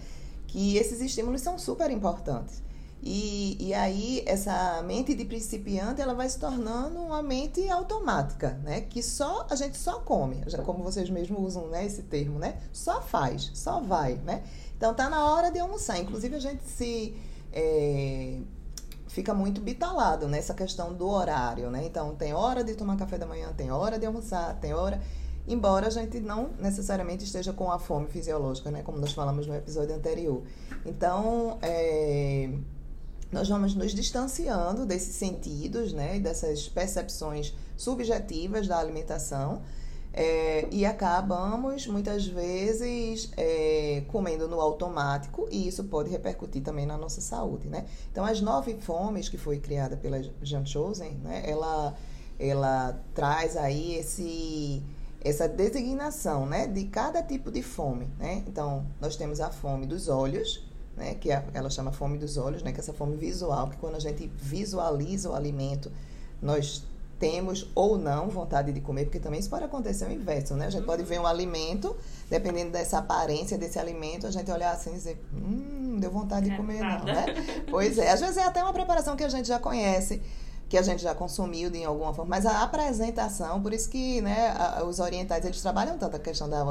Que 0.46 0.78
esses 0.78 1.02
estímulos 1.02 1.42
são 1.42 1.58
super 1.58 1.90
importantes. 1.90 2.62
E, 3.02 3.58
e 3.60 3.74
aí 3.74 4.22
essa 4.28 4.84
mente 4.84 5.16
de 5.16 5.26
principiante 5.26 6.00
ela 6.00 6.14
vai 6.14 6.30
se 6.30 6.38
tornando 6.38 7.00
uma 7.00 7.24
mente 7.24 7.68
automática, 7.68 8.52
né? 8.64 8.82
Que 8.82 9.02
só 9.02 9.48
a 9.50 9.56
gente 9.56 9.80
só 9.80 10.00
come, 10.02 10.44
como 10.64 10.84
vocês 10.84 11.10
mesmos 11.10 11.42
usam 11.42 11.68
né, 11.70 11.84
esse 11.84 12.04
termo, 12.04 12.38
né? 12.38 12.60
Só 12.72 13.02
faz, 13.02 13.50
só 13.56 13.80
vai, 13.80 14.14
né? 14.24 14.44
Então 14.78 14.94
tá 14.94 15.10
na 15.10 15.34
hora 15.34 15.50
de 15.50 15.58
almoçar. 15.58 15.98
Inclusive 15.98 16.36
a 16.36 16.40
gente 16.40 16.62
se 16.66 17.16
é, 17.54 18.40
fica 19.08 19.34
muito 19.34 19.62
bitalado 19.62 20.28
nessa 20.28 20.54
questão 20.54 20.94
do 20.94 21.08
horário, 21.08 21.70
né? 21.70 21.86
Então, 21.86 22.16
tem 22.16 22.34
hora 22.34 22.64
de 22.64 22.74
tomar 22.74 22.98
café 22.98 23.18
da 23.18 23.28
manhã, 23.28 23.54
tem 23.56 23.72
hora 23.72 24.00
de 24.00 24.06
almoçar, 24.06 24.60
tem 24.60 24.74
hora. 24.74 25.00
Embora 25.48 25.88
a 25.88 25.90
gente 25.90 26.20
não 26.20 26.52
necessariamente 26.60 27.26
esteja 27.26 27.54
com 27.54 27.72
a 27.72 27.78
fome 27.78 28.08
fisiológica, 28.08 28.72
né? 28.72 28.82
Como 28.82 28.98
nós 28.98 29.14
falamos 29.14 29.46
no 29.46 29.56
episódio 29.56 29.94
anterior. 29.94 30.42
Então, 30.86 31.60
é, 31.62 32.50
nós 33.32 33.48
vamos 33.48 33.76
nos 33.76 33.94
distanciando 33.94 34.86
desses 34.86 35.16
sentidos, 35.16 35.94
né? 35.94 36.20
Dessas 36.20 36.68
percepções 36.68 37.54
subjetivas 37.78 38.68
da 38.68 38.80
alimentação 38.80 39.62
é, 40.16 40.68
e 40.70 40.86
acabamos 40.86 41.88
muitas 41.88 42.28
vezes 42.28 43.32
é, 43.36 44.04
comendo 44.08 44.48
no 44.48 44.62
automático 44.62 45.48
e 45.52 45.68
isso 45.68 45.84
pode 45.86 46.12
repercutir 46.12 46.62
também 46.62 46.86
na 46.86 46.96
nossa 46.96 47.20
saúde, 47.20 47.68
né? 47.68 47.86
Então, 48.12 48.24
as 48.24 48.40
nove 48.40 48.76
fomes 48.76 49.28
que 49.28 49.40
foi 49.40 49.58
criada 49.60 49.98
pela 49.98 50.22
Jean 50.44 50.66
Chosen, 50.66 51.14
né? 51.24 51.42
Ela, 51.50 51.96
ela 52.40 53.02
traz 53.16 53.58
aí 53.58 53.96
esse 53.96 54.84
essa 55.20 55.48
designação, 55.48 56.46
né? 56.46 56.68
De 56.68 56.84
cada 56.86 57.24
tipo 57.24 57.50
de 57.50 57.64
fome, 57.64 58.08
né? 58.20 58.44
Então, 58.46 58.86
nós 59.02 59.16
temos 59.16 59.40
a 59.40 59.50
fome 59.50 59.88
dos 59.88 60.10
olhos, 60.10 60.64
né? 60.96 61.16
Que 61.16 61.32
é, 61.32 61.44
ela 61.56 61.72
chama 61.72 61.92
fome 61.92 62.20
dos 62.20 62.38
olhos, 62.38 62.62
né? 62.62 62.72
Que 62.72 62.78
é 62.78 62.82
essa 62.82 62.94
fome 62.94 63.16
visual, 63.18 63.68
que 63.68 63.78
quando 63.78 63.96
a 63.96 64.00
gente 64.00 64.28
visualiza 64.36 65.32
o 65.32 65.34
alimento, 65.34 65.92
nós 66.40 66.84
temos 67.20 67.70
ou 67.74 67.98
não 67.98 68.28
vontade 68.30 68.72
de 68.72 68.82
comer, 68.82 69.06
porque 69.06 69.20
também 69.20 69.40
isso 69.40 69.50
pode 69.50 69.64
acontecer 69.64 70.06
o 70.06 70.12
inverso, 70.12 70.56
né? 70.56 70.68
A 70.68 70.70
gente 70.70 70.86
pode 70.86 71.04
ver 71.04 71.20
um 71.20 71.26
alimento, 71.26 71.96
dependendo 72.30 72.72
dessa 72.72 72.98
aparência 72.98 73.58
desse 73.58 73.80
alimento, 73.80 74.28
a 74.28 74.32
gente 74.32 74.50
olhar 74.52 74.72
assim 74.72 74.92
e 74.92 74.94
dizer, 74.94 75.24
hum, 75.34 75.98
deu 76.00 76.12
vontade 76.12 76.48
de 76.48 76.54
é 76.54 76.58
comer, 76.58 76.80
não, 76.82 77.04
né? 77.06 77.26
Pois 77.70 77.98
é, 77.98 78.12
às 78.12 78.20
vezes 78.20 78.38
é 78.38 78.44
até 78.44 78.62
uma 78.62 78.74
preparação 78.74 79.16
que 79.16 79.24
a 79.24 79.30
gente 79.30 79.48
já 79.48 79.60
conhece, 79.60 80.22
que 80.68 80.78
a 80.78 80.82
gente 80.82 81.02
já 81.04 81.14
consumiu 81.16 81.70
de 81.70 81.84
alguma 81.84 82.14
forma, 82.14 82.30
mas 82.36 82.46
a 82.46 82.64
apresentação, 82.64 83.62
por 83.62 83.74
isso 83.74 83.90
que 83.90 84.22
né, 84.22 84.54
os 84.88 85.00
orientais 85.00 85.46
eles 85.46 85.62
trabalham 85.62 85.98
tanto 85.98 86.16
a 86.16 86.20
questão 86.20 86.50
da, 86.50 86.64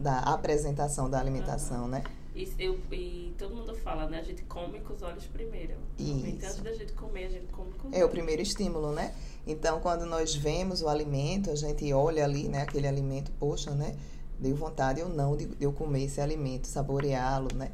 da 0.00 0.18
apresentação 0.20 1.08
da 1.08 1.20
alimentação, 1.20 1.86
né? 1.86 2.02
E, 2.34 2.50
eu, 2.58 2.78
e 2.90 3.34
todo 3.38 3.54
mundo 3.54 3.74
fala, 3.74 4.06
né? 4.08 4.20
A 4.20 4.22
gente 4.22 4.42
come 4.44 4.80
com 4.80 4.94
os 4.94 5.02
olhos 5.02 5.26
primeiro. 5.26 5.74
Isso. 5.98 6.26
Então, 6.26 6.48
antes 6.48 6.62
da 6.62 6.72
gente 6.72 6.94
comer, 6.94 7.26
a 7.26 7.28
gente 7.28 7.46
come 7.52 7.70
com 7.72 7.88
os 7.88 7.92
É 7.94 7.98
olhos. 7.98 8.08
o 8.08 8.10
primeiro 8.10 8.40
estímulo, 8.40 8.90
né? 8.92 9.12
Então, 9.46 9.80
quando 9.80 10.06
nós 10.06 10.34
vemos 10.34 10.82
o 10.82 10.88
alimento, 10.88 11.50
a 11.50 11.56
gente 11.56 11.92
olha 11.92 12.24
ali, 12.24 12.48
né, 12.48 12.62
aquele 12.62 12.86
alimento, 12.86 13.32
poxa, 13.38 13.72
né, 13.72 13.96
deu 14.38 14.54
vontade 14.54 15.02
ou 15.02 15.08
não 15.08 15.36
de, 15.36 15.48
eu 15.60 15.72
comer 15.72 16.04
esse 16.04 16.20
alimento, 16.20 16.66
saboreá-lo, 16.66 17.48
né? 17.54 17.70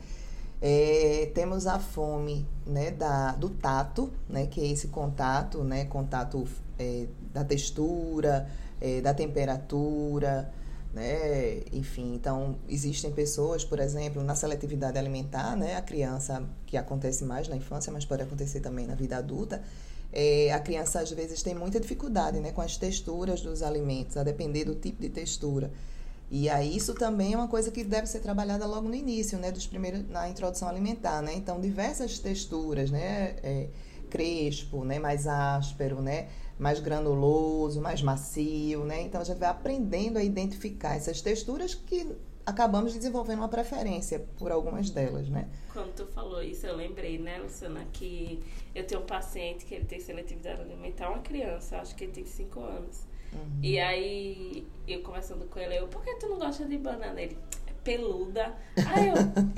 É, 0.61 1.31
temos 1.35 1.67
a 1.69 1.79
fome, 1.79 2.47
né, 2.67 2.91
da, 2.91 3.33
do 3.33 3.49
tato, 3.49 4.11
né, 4.29 4.47
que 4.47 4.61
é 4.61 4.67
esse 4.67 4.89
contato, 4.89 5.63
né, 5.63 5.85
contato 5.85 6.49
é, 6.79 7.07
da 7.33 7.45
textura, 7.45 8.49
é, 8.81 9.01
da 9.01 9.15
temperatura, 9.15 10.53
né, 10.93 11.61
enfim, 11.73 12.13
então 12.15 12.57
existem 12.69 13.13
pessoas, 13.13 13.65
por 13.65 13.79
exemplo, 13.79 14.23
na 14.25 14.35
seletividade 14.35 14.99
alimentar, 14.99 15.55
né, 15.55 15.77
a 15.77 15.83
criança 15.83 16.43
que 16.67 16.77
acontece 16.77 17.25
mais 17.25 17.47
na 17.47 17.55
infância, 17.55 17.93
mas 17.93 18.05
pode 18.05 18.23
acontecer 18.23 18.59
também 18.59 18.85
na 18.85 18.97
vida 18.97 19.17
adulta, 19.17 19.63
é, 20.13 20.53
a 20.53 20.59
criança 20.59 21.01
às 21.01 21.11
vezes 21.11 21.43
tem 21.43 21.55
muita 21.55 21.79
dificuldade 21.79 22.41
né, 22.41 22.53
com 22.53 22.61
as 22.61 22.77
texturas 22.77 23.41
dos 23.41 23.63
alimentos, 23.63 24.17
a 24.17 24.23
depender 24.23 24.65
do 24.65 24.75
tipo 24.75 25.03
de 25.03 25.09
textura. 25.09 25.71
E 26.31 26.49
aí 26.49 26.77
isso 26.77 26.95
também 26.95 27.33
é 27.33 27.37
uma 27.37 27.49
coisa 27.49 27.71
que 27.71 27.83
deve 27.83 28.07
ser 28.07 28.21
trabalhada 28.21 28.67
logo 28.67 28.87
no 28.89 28.95
início, 28.95 29.39
né, 29.39 29.51
dos 29.51 29.67
primeiros 29.67 30.07
na 30.09 30.29
introdução 30.29 30.69
alimentar, 30.69 31.23
né? 31.23 31.33
Então 31.35 31.59
diversas 31.61 32.19
texturas, 32.19 32.91
né, 32.91 33.37
é, 33.43 33.69
crespo, 34.11 34.85
né, 34.85 34.99
mais 34.99 35.27
áspero, 35.27 36.03
né, 36.03 36.29
mais 36.59 36.81
granuloso, 36.81 37.81
mais 37.81 38.03
macio, 38.03 38.85
né? 38.85 39.03
Então 39.03 39.21
a 39.21 39.25
gente 39.25 39.39
vai 39.39 39.49
aprendendo 39.49 40.19
a 40.19 40.23
identificar 40.23 40.97
essas 40.97 41.23
texturas 41.23 41.75
que 41.75 42.15
acabamos 42.49 42.95
desenvolvendo 42.95 43.41
uma 43.41 43.49
preferência 43.49 44.27
por 44.39 44.51
algumas 44.51 44.89
delas, 44.89 45.29
né? 45.29 45.47
Quando 45.71 45.95
tu 45.95 46.07
falou 46.07 46.43
isso, 46.43 46.67
eu 46.67 46.75
lembrei, 46.75 47.19
né, 47.19 47.39
Luciana, 47.39 47.87
que 47.93 48.43
eu 48.75 48.87
tenho 48.87 49.03
um 49.03 49.07
paciente 49.07 49.67
que 49.67 49.75
ele 49.75 49.85
tem 49.85 50.01
seletividade 50.01 50.63
alimentar, 50.63 51.11
uma 51.11 51.21
criança, 51.21 51.79
acho 51.79 51.95
que 51.95 52.05
ele 52.05 52.13
tem 52.13 52.25
5 52.25 52.61
anos. 52.61 53.07
Uhum. 53.35 53.61
E 53.63 53.79
aí, 53.79 54.67
eu 54.87 55.03
conversando 55.03 55.45
com 55.47 55.59
ele, 55.59 55.79
eu, 55.79 55.89
por 55.89 56.03
que 56.03 56.15
tu 56.15 56.27
não 56.27 56.39
gosta 56.39 56.65
de 56.65 56.79
banana? 56.79 57.21
Ele, 57.21 57.37
peluda. 57.89 58.53
Aí 58.87 59.09
eu, 59.09 59.15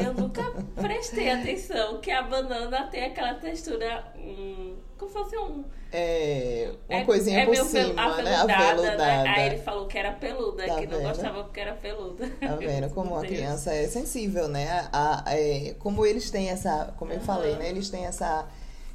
eu 0.06 0.14
nunca 0.14 0.42
prestei 0.76 1.30
atenção 1.30 2.00
que 2.00 2.12
a 2.12 2.22
banana 2.22 2.86
tem 2.86 3.04
aquela 3.04 3.34
textura, 3.34 4.04
hum, 4.16 4.76
como 4.96 5.10
se 5.10 5.18
fosse 5.18 5.36
um 5.36 5.64
é, 5.92 6.70
uma 6.88 7.00
é, 7.00 7.04
coisinha 7.04 7.40
é 7.40 7.46
por 7.46 7.56
cima, 7.56 8.22
né? 8.22 8.36
Aveludada. 8.36 8.96
Né? 8.96 9.34
Aí 9.36 9.46
ele 9.46 9.58
falou 9.58 9.88
que 9.88 9.98
era 9.98 10.12
peluda, 10.12 10.64
tá 10.64 10.74
que 10.76 10.86
vendo? 10.86 10.92
não 10.92 11.02
gostava 11.02 11.42
porque 11.42 11.58
era 11.58 11.72
peluda. 11.72 12.30
Tá 12.40 12.54
vendo 12.54 12.90
como 12.94 13.16
a 13.16 13.22
criança 13.22 13.74
é 13.74 13.88
sensível, 13.88 14.46
né? 14.46 14.88
A, 14.92 15.28
a, 15.28 15.36
é, 15.36 15.74
como 15.80 16.06
eles 16.06 16.30
têm 16.30 16.48
essa, 16.48 16.94
como 16.96 17.12
eu 17.12 17.18
uhum. 17.18 17.24
falei, 17.24 17.56
né? 17.56 17.68
Eles 17.68 17.90
têm 17.90 18.06
essa 18.06 18.46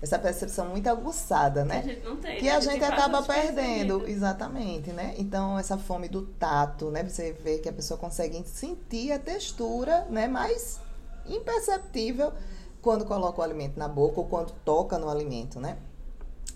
essa 0.06 0.20
percepção 0.20 0.70
muito 0.70 0.88
aguçada, 0.88 1.66
né? 1.66 1.82
Que 1.82 1.90
a 1.90 1.94
gente 1.94 2.06
não 2.06 2.16
tem. 2.16 2.38
Que 2.38 2.46
né? 2.46 2.52
a 2.52 2.60
gente 2.60 2.84
acaba 2.84 3.24
perdendo, 3.24 4.08
exatamente, 4.08 4.92
né? 4.92 5.16
Então 5.18 5.58
essa 5.58 5.80
fome 5.80 6.08
do 6.08 6.22
tato, 6.22 6.92
né? 6.92 7.04
Você 7.04 7.34
vê 7.34 7.58
que 7.58 7.68
a 7.68 7.74
pessoa 7.74 7.98
consegue 7.98 8.42
sentir 8.46 9.12
a 9.12 9.18
textura, 9.18 10.06
né? 10.10 10.28
Mais 10.28 10.80
imperceptível 11.26 12.32
quando 12.84 13.04
coloca 13.06 13.42
o 13.42 13.44
alimento 13.44 13.80
na 13.80 13.88
boca 13.88 14.20
ou 14.20 14.28
quando 14.28 14.52
toca 14.64 15.00
no 15.00 15.10
alimento, 15.10 15.60
né? 15.60 15.78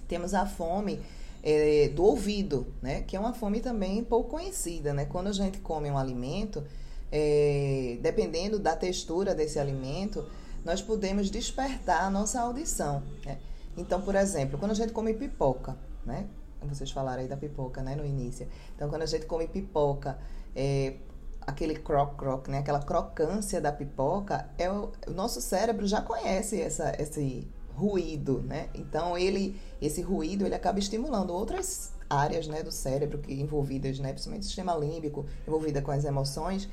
Temos 0.07 0.35
a 0.35 0.45
fome 0.45 1.01
é, 1.41 1.89
do 1.89 2.03
ouvido, 2.03 2.67
né? 2.83 3.01
Que 3.01 3.17
é 3.17 3.19
uma 3.19 3.33
fome 3.33 3.61
também 3.61 4.03
pouco 4.03 4.29
conhecida, 4.29 4.93
né? 4.93 5.05
Quando 5.05 5.27
a 5.27 5.33
gente 5.33 5.57
come 5.57 5.89
um 5.89 5.97
alimento, 5.97 6.63
é, 7.11 7.97
dependendo 7.99 8.59
da 8.59 8.75
textura 8.75 9.33
desse 9.33 9.57
alimento, 9.57 10.23
nós 10.63 10.81
podemos 10.81 11.29
despertar 11.29 12.03
a 12.03 12.09
nossa 12.09 12.41
audição. 12.41 13.03
Né? 13.25 13.37
Então, 13.77 14.01
por 14.01 14.15
exemplo, 14.15 14.57
quando 14.57 14.71
a 14.71 14.75
gente 14.75 14.93
come 14.93 15.13
pipoca, 15.13 15.77
né? 16.05 16.27
Vocês 16.63 16.91
falaram 16.91 17.21
aí 17.21 17.27
da 17.27 17.37
pipoca, 17.37 17.81
né? 17.81 17.95
No 17.95 18.05
início. 18.05 18.47
Então, 18.75 18.89
quando 18.89 19.03
a 19.03 19.05
gente 19.05 19.25
come 19.25 19.47
pipoca, 19.47 20.19
é, 20.53 20.95
aquele 21.41 21.75
croc-croc, 21.75 22.49
né? 22.49 22.59
Aquela 22.59 22.81
crocância 22.81 23.61
da 23.61 23.71
pipoca, 23.71 24.49
é 24.57 24.69
o, 24.69 24.91
o 25.07 25.11
nosso 25.11 25.39
cérebro 25.39 25.87
já 25.87 26.01
conhece 26.01 26.59
essa, 26.61 26.93
esse 26.99 27.47
ruído, 27.79 28.41
né? 28.41 28.69
Então 28.75 29.17
ele, 29.17 29.59
esse 29.81 30.01
ruído, 30.01 30.45
ele 30.45 30.53
acaba 30.53 30.79
estimulando 30.79 31.31
outras 31.31 31.93
áreas, 32.09 32.47
né, 32.47 32.63
do 32.63 32.71
cérebro 32.71 33.19
que 33.19 33.31
envolvidas, 33.33 33.99
né, 33.99 34.11
principalmente 34.11 34.41
o 34.41 34.45
sistema 34.47 34.75
límbico, 34.75 35.25
envolvida 35.47 35.79
com 35.81 35.91
as 35.91 36.03
emoções, 36.03 36.67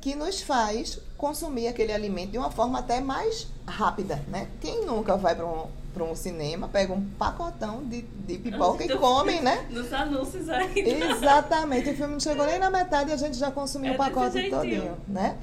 que 0.00 0.14
nos 0.14 0.40
faz 0.40 1.00
consumir 1.16 1.68
aquele 1.68 1.92
alimento 1.92 2.30
de 2.30 2.38
uma 2.38 2.50
forma 2.50 2.78
até 2.78 3.00
mais 3.00 3.48
rápida, 3.66 4.22
né? 4.28 4.48
Quem 4.60 4.84
nunca 4.84 5.16
vai 5.16 5.34
para 5.34 5.46
um, 5.46 5.66
para 5.92 6.04
um 6.04 6.14
cinema, 6.14 6.68
pega 6.68 6.92
um 6.92 7.04
pacotão 7.18 7.84
de, 7.84 8.02
de 8.02 8.38
pipoca 8.38 8.84
e 8.84 8.96
come, 8.96 9.40
né? 9.40 9.66
Nos 9.70 9.92
anúncios 9.92 10.48
aí. 10.48 10.78
Exatamente. 10.78 11.90
O 11.90 11.96
filme 11.96 12.12
não 12.12 12.20
chegou 12.20 12.46
nem 12.46 12.58
na 12.58 12.70
metade 12.70 13.10
e 13.10 13.12
a 13.12 13.16
gente 13.16 13.36
já 13.36 13.50
consumiu 13.50 13.92
É 13.92 13.94
o 13.94 13.98
pacote 13.98 14.48
todinho, 14.48 14.96
né? 15.06 15.36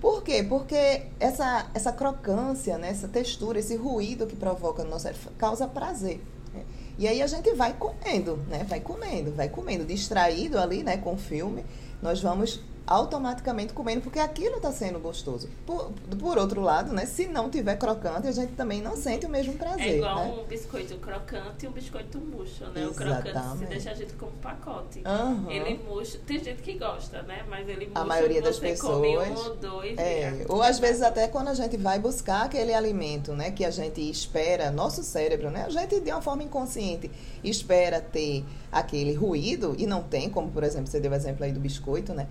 Por 0.00 0.22
quê? 0.22 0.42
Porque 0.42 1.06
essa, 1.20 1.70
essa 1.72 1.92
crocância, 1.92 2.76
né? 2.76 2.90
essa 2.90 3.06
textura, 3.06 3.60
esse 3.60 3.76
ruído 3.76 4.26
que 4.26 4.34
provoca 4.34 4.82
no 4.82 4.90
nosso 4.90 5.04
cérebro 5.04 5.30
causa 5.38 5.66
prazer. 5.68 6.20
né? 6.52 6.64
E 6.98 7.06
aí 7.06 7.22
a 7.22 7.26
gente 7.26 7.52
vai 7.54 7.72
comendo, 7.72 8.36
né? 8.48 8.64
Vai 8.68 8.80
comendo, 8.80 9.32
vai 9.32 9.48
comendo. 9.48 9.84
Distraído 9.84 10.58
ali, 10.58 10.82
né, 10.82 10.96
com 10.96 11.14
o 11.14 11.16
filme, 11.16 11.64
nós 12.02 12.20
vamos 12.20 12.60
automaticamente 12.86 13.72
comendo, 13.72 14.00
porque 14.00 14.18
aquilo 14.18 14.56
está 14.56 14.72
sendo 14.72 14.98
gostoso. 14.98 15.48
Por, 15.64 15.92
por 16.18 16.38
outro 16.38 16.60
lado, 16.60 16.92
né, 16.92 17.06
se 17.06 17.26
não 17.26 17.48
tiver 17.48 17.76
crocante, 17.76 18.26
a 18.26 18.32
gente 18.32 18.52
também 18.52 18.82
não 18.82 18.96
sente 18.96 19.26
o 19.26 19.28
mesmo 19.28 19.54
prazer. 19.54 19.86
É 19.86 19.96
igual 19.96 20.16
né? 20.16 20.34
um 20.42 20.44
biscoito 20.44 20.96
crocante 20.98 21.64
e 21.64 21.68
um 21.68 21.72
biscoito 21.72 22.18
murcho, 22.18 22.64
né? 22.66 22.86
O 22.86 22.92
crocante 22.92 23.22
se 23.22 23.30
Exatamente. 23.30 23.68
deixa 23.68 23.90
a 23.90 23.94
gente 23.94 24.12
como 24.14 24.32
pacote. 24.32 25.02
Aham. 25.04 25.46
Ele 25.48 25.80
murcho. 25.86 26.18
Tem 26.18 26.42
gente 26.42 26.62
que 26.62 26.74
gosta, 26.74 27.22
né? 27.22 27.44
Mas 27.48 27.68
ele 27.68 27.86
murcho, 27.86 28.00
A 28.00 28.04
maioria 28.04 28.42
das 28.42 28.56
você 28.56 28.76
come 28.76 29.12
pessoas, 29.12 29.28
um 29.28 29.48
ou 29.48 29.56
dois. 29.56 29.98
É, 29.98 30.44
ou 30.48 30.62
às 30.62 30.78
vezes 30.78 31.02
até 31.02 31.28
quando 31.28 31.48
a 31.48 31.54
gente 31.54 31.76
vai 31.76 31.98
buscar 31.98 32.46
aquele 32.46 32.74
alimento, 32.74 33.32
né, 33.32 33.50
que 33.50 33.64
a 33.64 33.70
gente 33.70 34.00
espera, 34.00 34.70
nosso 34.70 35.02
cérebro, 35.02 35.50
né, 35.50 35.64
a 35.66 35.70
gente 35.70 36.00
de 36.00 36.10
uma 36.10 36.22
forma 36.22 36.42
inconsciente 36.42 37.10
espera 37.44 38.00
ter 38.00 38.44
aquele 38.70 39.14
ruído 39.14 39.74
e 39.78 39.86
não 39.86 40.02
tem, 40.02 40.28
como 40.30 40.50
por 40.50 40.64
exemplo, 40.64 40.86
você 40.86 41.00
deu 41.00 41.10
o 41.10 41.14
exemplo 41.14 41.44
aí 41.44 41.52
do 41.52 41.60
biscoito, 41.60 42.12
né? 42.14 42.28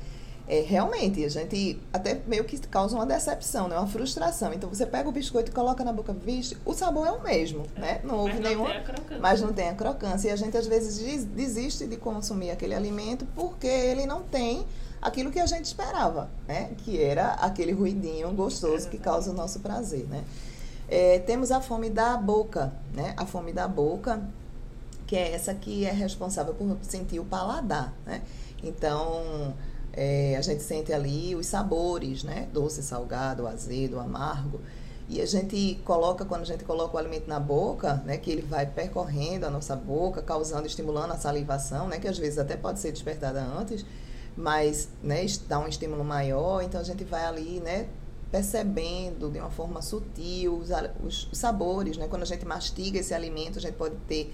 É, 0.48 0.60
realmente, 0.62 1.24
a 1.24 1.29
gente 1.29 1.79
até 1.93 2.19
meio 2.27 2.43
que 2.43 2.57
causa 2.60 2.95
uma 2.95 3.05
decepção, 3.05 3.67
né? 3.69 3.77
uma 3.77 3.88
frustração. 3.88 4.51
Então 4.53 4.67
você 4.67 4.86
pega 4.86 5.07
o 5.07 5.12
biscoito 5.12 5.50
e 5.50 5.53
coloca 5.53 5.83
na 5.83 5.93
boca, 5.93 6.12
vixe, 6.13 6.57
o 6.65 6.74
sabor 6.74 7.07
é 7.07 7.12
o 7.12 7.21
mesmo, 7.24 7.65
né? 7.77 8.01
Não 8.03 8.17
houve 8.19 8.33
crocância. 8.83 9.19
mas 9.19 9.41
não 9.41 9.53
tem 9.53 9.69
a 9.69 9.74
crocância. 9.75 10.27
E 10.27 10.31
a 10.31 10.36
gente 10.36 10.57
às 10.57 10.67
vezes 10.67 10.98
des- 11.00 11.24
desiste 11.25 11.88
de 11.88 11.95
consumir 11.95 12.51
aquele 12.51 12.75
alimento 12.75 13.25
porque 13.33 13.67
ele 13.67 14.05
não 14.05 14.24
tem 14.24 14.65
aquilo 15.01 15.31
que 15.31 15.39
a 15.39 15.45
gente 15.45 15.65
esperava, 15.65 16.29
né? 16.48 16.71
Que 16.79 17.01
era 17.01 17.33
aquele 17.36 17.71
ruidinho 17.71 18.29
gostoso 18.33 18.89
que 18.89 18.98
causa 18.98 19.31
o 19.31 19.33
nosso 19.33 19.60
prazer, 19.62 20.05
né? 20.10 20.24
É, 20.89 21.19
temos 21.19 21.51
a 21.51 21.62
fome 21.62 21.89
da 21.89 22.17
boca, 22.17 22.74
né? 22.93 23.13
A 23.15 23.25
fome 23.25 23.53
da 23.53 23.67
boca, 23.69 24.21
que 25.07 25.15
é 25.15 25.33
essa 25.33 25.53
que 25.53 25.86
é 25.86 25.91
responsável 25.91 26.53
por 26.53 26.77
sentir 26.81 27.19
o 27.19 27.25
paladar, 27.25 27.93
né? 28.05 28.21
Então, 28.62 29.53
é, 29.93 30.36
a 30.38 30.41
gente 30.41 30.63
sente 30.63 30.93
ali 30.93 31.36
os 31.36 31.48
sabores, 31.48 32.24
né? 32.24 32.48
Doce, 32.53 32.81
salgado, 32.81 33.48
azedo, 33.48 34.00
amargo. 34.00 34.62
E 35.10 35.19
a 35.19 35.25
gente 35.25 35.79
coloca, 35.83 36.24
quando 36.24 36.43
a 36.43 36.45
gente 36.45 36.63
coloca 36.63 36.95
o 36.95 36.98
alimento 36.98 37.27
na 37.27 37.39
boca, 37.39 37.95
né, 38.05 38.17
que 38.17 38.31
ele 38.31 38.41
vai 38.41 38.65
percorrendo 38.65 39.45
a 39.45 39.50
nossa 39.50 39.75
boca, 39.75 40.21
causando, 40.21 40.65
estimulando 40.65 41.12
a 41.12 41.17
salivação, 41.17 41.88
né, 41.89 42.00
que 42.00 42.07
às 42.07 42.17
vezes 42.17 42.39
até 42.39 42.55
pode 42.55 42.79
ser 42.79 42.93
despertada 42.93 43.41
antes, 43.41 43.86
mas, 44.38 44.88
né, 45.03 45.25
dá 45.50 45.60
um 45.60 45.67
estímulo 45.67 46.05
maior, 46.05 46.62
então 46.63 46.79
a 46.79 46.83
gente 46.83 47.03
vai 47.03 47.25
ali, 47.25 47.60
né, 47.60 47.88
percebendo 48.31 49.29
de 49.29 49.39
uma 49.39 49.50
forma 49.51 49.81
sutil 49.81 50.55
os, 50.57 50.71
a- 50.71 50.91
os 51.03 51.27
sabores, 51.33 51.98
né, 51.98 52.07
quando 52.10 52.21
a 52.21 52.25
gente 52.25 52.45
mastiga 52.45 52.98
esse 52.98 53.13
alimento, 53.13 53.60
a 53.60 53.62
gente 53.62 53.74
pode 53.75 53.95
ter 54.07 54.33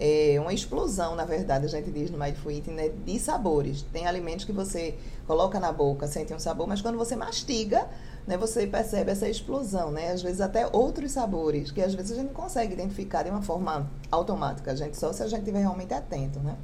é, 0.00 0.40
uma 0.40 0.52
explosão, 0.52 1.16
na 1.16 1.24
verdade, 1.24 1.66
a 1.66 1.68
gente 1.68 1.90
diz 1.90 2.10
no 2.10 2.18
Mindful 2.18 2.52
Eating, 2.52 2.70
né, 2.70 2.88
de 2.88 3.18
sabores. 3.18 3.82
Tem 3.92 4.06
alimentos 4.06 4.44
que 4.44 4.52
você 4.52 4.96
coloca 5.26 5.58
na 5.58 5.72
boca, 5.72 6.06
sente 6.06 6.32
um 6.32 6.38
sabor, 6.38 6.68
mas 6.68 6.80
quando 6.80 6.96
você 6.96 7.16
mastiga, 7.16 7.88
né, 8.26 8.36
você 8.36 8.66
percebe 8.66 9.10
essa 9.10 9.28
explosão, 9.28 9.90
né? 9.90 10.12
Às 10.12 10.22
vezes 10.22 10.40
até 10.40 10.68
outros 10.68 11.12
sabores, 11.12 11.70
que 11.70 11.80
às 11.80 11.94
vezes 11.94 12.12
a 12.12 12.14
gente 12.14 12.26
não 12.26 12.34
consegue 12.34 12.74
identificar 12.74 13.24
de 13.24 13.30
uma 13.30 13.42
forma 13.42 13.90
automática, 14.10 14.70
a 14.70 14.74
gente 14.76 14.96
só 14.96 15.12
se 15.12 15.22
a 15.22 15.26
gente 15.26 15.40
estiver 15.40 15.60
realmente 15.60 15.92
atento, 15.92 16.38
né? 16.38 16.56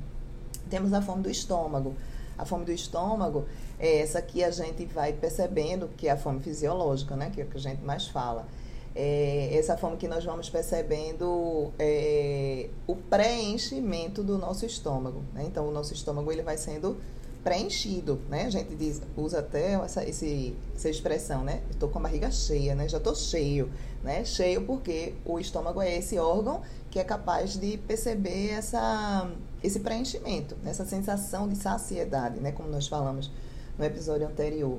Temos 0.71 0.93
a 0.93 1.03
fome 1.03 1.23
do 1.23 1.31
estômago. 1.31 1.95
A 2.37 2.45
fome 2.45 2.65
do 2.65 2.73
estômago 2.73 3.45
é 3.79 4.01
essa 4.01 4.21
que 4.21 4.43
a 4.43 4.51
gente 4.51 4.85
vai 4.87 5.13
percebendo 5.13 5.89
que 5.97 6.09
é 6.09 6.11
a 6.11 6.17
fome 6.17 6.41
fisiológica, 6.41 7.17
né? 7.17 7.31
Que 7.31 7.41
é 7.41 7.45
o 7.45 7.47
que 7.47 7.57
a 7.57 7.61
gente 7.61 7.83
mais 7.83 8.09
fala. 8.09 8.47
É 8.97 9.57
essa 9.57 9.77
fome 9.77 9.97
que 9.97 10.07
nós 10.07 10.25
vamos 10.25 10.49
percebendo 10.49 11.73
é, 11.79 12.69
o 12.87 12.95
preenchimento 12.95 14.23
do 14.23 14.39
nosso 14.39 14.65
estômago. 14.65 15.23
Né? 15.33 15.45
Então, 15.47 15.69
o 15.69 15.73
nosso 15.73 15.93
estômago 15.93 16.31
ele 16.31 16.43
vai 16.43 16.57
sendo 16.57 16.97
preenchido, 17.45 18.19
né? 18.31 18.47
A 18.47 18.51
gente 18.51 18.75
diz, 18.75 19.03
usa 19.17 19.41
até 19.41 19.75
essa, 19.75 20.03
esse, 20.03 20.57
essa 20.75 20.89
expressão, 20.89 21.45
né? 21.45 21.61
Estou 21.71 21.91
com 21.91 21.99
a 21.99 22.03
barriga 22.03 22.31
cheia, 22.31 22.75
né? 22.75 22.89
Já 22.89 22.97
estou 22.97 23.15
cheio, 23.15 23.71
né? 24.03 24.25
Cheio 24.25 24.65
porque 24.65 25.15
o 25.27 25.39
estômago 25.39 25.83
é 25.83 25.99
esse 25.99 26.19
órgão 26.19 26.63
que 26.91 26.99
é 26.99 27.05
capaz 27.05 27.59
de 27.59 27.77
perceber 27.77 28.51
essa, 28.51 29.31
esse 29.63 29.81
preenchimento, 29.81 30.57
né? 30.63 30.71
essa 30.71 30.87
sensação 30.87 31.47
de 31.47 31.57
saciedade, 31.57 32.41
né? 32.41 32.51
Como 32.51 32.69
nós 32.69 32.89
falamos 32.89 33.31
no 33.79 33.85
episódio 33.85 34.27
anterior. 34.27 34.79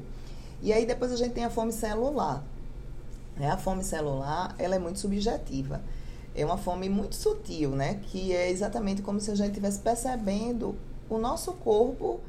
E 0.61 0.73
aí 0.73 0.85
depois 0.85 1.11
a 1.11 1.17
gente 1.17 1.33
tem 1.33 1.45
a 1.45 1.49
fome 1.49 1.71
celular. 1.71 2.43
Né? 3.37 3.49
A 3.49 3.57
fome 3.57 3.83
celular, 3.83 4.55
ela 4.57 4.75
é 4.75 4.79
muito 4.79 4.99
subjetiva. 4.99 5.81
É 6.33 6.45
uma 6.45 6.57
fome 6.57 6.89
muito 6.89 7.15
sutil, 7.15 7.71
né? 7.71 8.01
Que 8.03 8.33
é 8.33 8.49
exatamente 8.49 9.01
como 9.01 9.19
se 9.19 9.31
a 9.31 9.35
gente 9.35 9.49
estivesse 9.49 9.79
percebendo 9.79 10.75
o 11.09 11.17
nosso 11.17 11.53
corpo 11.53 12.19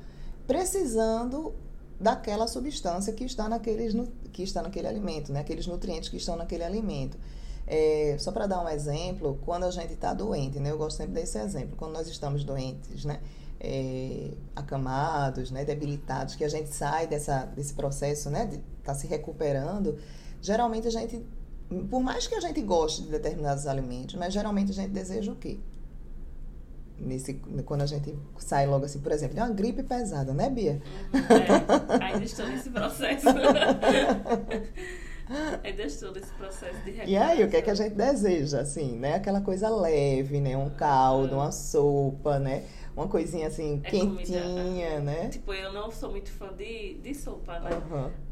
precisando 0.46 1.52
daquela 1.98 2.46
substância 2.46 3.12
que 3.12 3.24
está, 3.24 3.48
naqueles, 3.48 3.94
que 4.32 4.42
está 4.42 4.62
naquele 4.62 4.86
alimento, 4.86 5.32
né? 5.32 5.40
Aqueles 5.40 5.66
nutrientes 5.66 6.08
que 6.08 6.16
estão 6.16 6.36
naquele 6.36 6.62
alimento. 6.62 7.18
É, 7.66 8.16
só 8.20 8.30
para 8.30 8.46
dar 8.46 8.62
um 8.62 8.68
exemplo, 8.68 9.40
quando 9.44 9.64
a 9.64 9.70
gente 9.70 9.94
está 9.94 10.14
doente, 10.14 10.60
né? 10.60 10.70
Eu 10.70 10.78
gosto 10.78 10.98
sempre 10.98 11.14
desse 11.14 11.38
exemplo. 11.38 11.76
Quando 11.76 11.92
nós 11.92 12.06
estamos 12.06 12.44
doentes, 12.44 13.04
né? 13.04 13.20
É, 13.58 14.30
acamados, 14.54 15.50
né? 15.50 15.64
Debilitados, 15.64 16.36
que 16.36 16.44
a 16.44 16.48
gente 16.48 16.72
sai 16.72 17.08
dessa, 17.08 17.44
desse 17.56 17.74
processo, 17.74 18.30
né? 18.30 18.46
De 18.46 18.60
estar 18.78 18.94
se 18.94 19.08
recuperando. 19.08 19.98
Geralmente 20.40 20.86
a 20.86 20.90
gente, 20.90 21.24
por 21.90 22.00
mais 22.00 22.26
que 22.26 22.34
a 22.34 22.40
gente 22.40 22.60
goste 22.62 23.02
de 23.02 23.08
determinados 23.08 23.66
alimentos, 23.66 24.14
mas 24.14 24.32
geralmente 24.32 24.70
a 24.70 24.74
gente 24.74 24.90
deseja 24.90 25.32
o 25.32 25.36
quê? 25.36 25.58
Nesse, 26.98 27.34
quando 27.66 27.82
a 27.82 27.86
gente 27.86 28.16
sai 28.38 28.66
logo 28.66 28.86
assim, 28.86 29.00
por 29.00 29.12
exemplo, 29.12 29.34
de 29.34 29.40
uma 29.40 29.50
gripe 29.50 29.82
pesada, 29.82 30.32
né, 30.32 30.48
Bia? 30.48 30.80
É, 31.12 32.04
ainda 32.04 32.24
estou 32.24 32.46
nesse 32.48 32.70
processo. 32.70 33.26
ainda 35.62 35.82
estou 35.82 36.12
nesse 36.12 36.32
processo 36.32 36.78
de 36.84 36.92
recuperação. 36.92 37.08
E 37.08 37.16
aí, 37.16 37.44
o 37.44 37.50
que 37.50 37.56
é 37.56 37.62
que 37.62 37.70
a 37.70 37.74
gente 37.74 37.94
deseja, 37.94 38.60
assim, 38.60 38.96
né? 38.96 39.16
Aquela 39.16 39.42
coisa 39.42 39.68
leve, 39.68 40.40
né? 40.40 40.56
Um 40.56 40.70
caldo, 40.70 41.34
uma 41.34 41.52
sopa, 41.52 42.38
né? 42.38 42.64
Uma 42.96 43.08
coisinha 43.08 43.48
assim, 43.48 43.78
É 43.84 43.90
quentinha, 43.90 44.42
comida, 44.42 45.00
né? 45.00 45.28
Tipo, 45.28 45.52
eu 45.52 45.70
não 45.74 45.90
sou 45.90 46.10
muito 46.10 46.30
fã 46.30 46.50
de, 46.54 46.94
de 46.94 47.14
sopa, 47.14 47.60
né? 47.60 47.70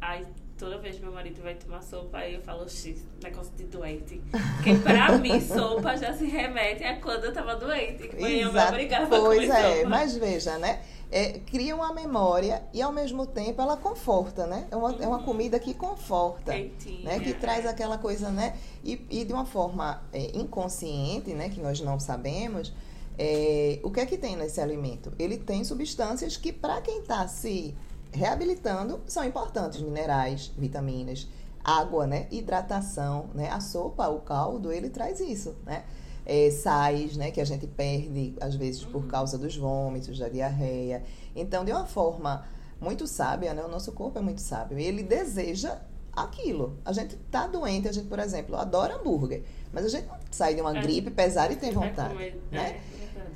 Aí 0.00 0.26
toda 0.58 0.78
vez 0.78 0.98
meu 0.98 1.12
marido 1.12 1.42
vai 1.42 1.54
tomar 1.54 1.82
sopa, 1.82 2.18
aí 2.18 2.34
eu 2.34 2.42
falo, 2.42 2.68
X, 2.68 3.04
negócio 3.22 3.52
de 3.56 3.64
doente. 3.64 4.20
Porque 4.56 4.74
pra 4.76 5.16
mim, 5.18 5.40
sopa 5.40 5.96
já 5.96 6.12
se 6.12 6.26
remete 6.26 6.84
a 6.84 7.00
quando 7.00 7.24
eu 7.24 7.32
tava 7.32 7.56
doente. 7.56 8.08
Que 8.08 8.20
mãe 8.20 8.40
eu 8.40 8.52
me 8.52 8.58
Exato. 8.58 8.72
obrigava 8.72 9.04
a 9.04 9.20
Pois 9.20 9.48
comer 9.48 9.50
é, 9.50 9.76
sopa. 9.76 9.88
mas 9.88 10.16
veja, 10.16 10.58
né? 10.58 10.80
É, 11.10 11.38
cria 11.40 11.76
uma 11.76 11.92
memória 11.92 12.62
e 12.72 12.82
ao 12.82 12.90
mesmo 12.92 13.24
tempo 13.26 13.60
ela 13.62 13.76
conforta, 13.76 14.46
né? 14.46 14.66
É 14.70 14.76
uma, 14.76 14.92
é 15.00 15.06
uma 15.06 15.22
comida 15.22 15.58
que 15.60 15.72
conforta. 15.74 16.52
Quentinha. 16.52 17.04
né, 17.04 17.20
que 17.20 17.34
traz 17.34 17.66
aquela 17.66 17.98
coisa, 17.98 18.30
né, 18.30 18.56
e, 18.82 19.00
e 19.10 19.24
de 19.24 19.32
uma 19.32 19.44
forma 19.44 20.02
é, 20.12 20.36
inconsciente, 20.36 21.32
né, 21.32 21.50
que 21.50 21.60
nós 21.60 21.80
não 21.80 22.00
sabemos, 22.00 22.72
é, 23.16 23.78
o 23.84 23.90
que 23.92 24.00
é 24.00 24.06
que 24.06 24.16
tem 24.18 24.34
nesse 24.34 24.60
alimento? 24.60 25.12
Ele 25.18 25.36
tem 25.36 25.62
substâncias 25.62 26.36
que, 26.36 26.52
para 26.52 26.80
quem 26.80 26.98
está 27.00 27.28
se 27.28 27.74
reabilitando, 28.14 29.00
são 29.07 29.24
importantes, 29.24 29.81
minerais, 29.83 30.53
vitaminas, 30.57 31.29
água, 31.62 32.07
né, 32.07 32.27
hidratação, 32.31 33.27
né, 33.35 33.50
a 33.50 33.61
sopa, 33.61 34.09
o 34.09 34.20
caldo, 34.20 34.70
ele 34.72 34.90
traz 34.90 35.20
isso, 35.20 35.55
né, 35.64 35.85
é, 36.27 36.50
sais, 36.50 37.16
né, 37.16 37.31
que 37.31 37.40
a 37.40 37.44
gente 37.44 37.66
perde, 37.66 38.35
às 38.40 38.55
vezes, 38.55 38.85
por 38.85 39.07
causa 39.07 39.37
dos 39.37 39.57
vômitos, 39.57 40.18
da 40.18 40.29
diarreia. 40.29 41.03
Então, 41.35 41.64
de 41.64 41.72
uma 41.72 41.87
forma 41.87 42.44
muito 42.81 43.07
sábia, 43.07 43.55
né, 43.55 43.62
o 43.64 43.68
nosso 43.68 43.92
corpo 43.92 44.18
é 44.18 44.22
muito 44.22 44.40
sábio, 44.40 44.79
e 44.79 44.85
ele 44.85 45.03
deseja 45.03 45.79
aquilo. 46.12 46.79
A 46.85 46.92
gente 46.92 47.16
tá 47.31 47.46
doente, 47.46 47.88
a 47.88 47.92
gente, 47.92 48.07
por 48.09 48.18
exemplo, 48.18 48.57
adora 48.57 48.96
hambúrguer, 48.96 49.42
mas 49.72 49.85
a 49.85 49.88
gente 49.88 50.07
não 50.07 50.16
sai 50.31 50.55
de 50.55 50.61
uma 50.61 50.77
É. 50.77 50.81
gripe 50.81 51.11
pesada 51.11 51.53
e 51.53 51.57
tem 51.57 51.72
Vai 51.72 51.88
vontade, 51.88 52.14
comer, 52.14 52.42
né? 52.53 52.81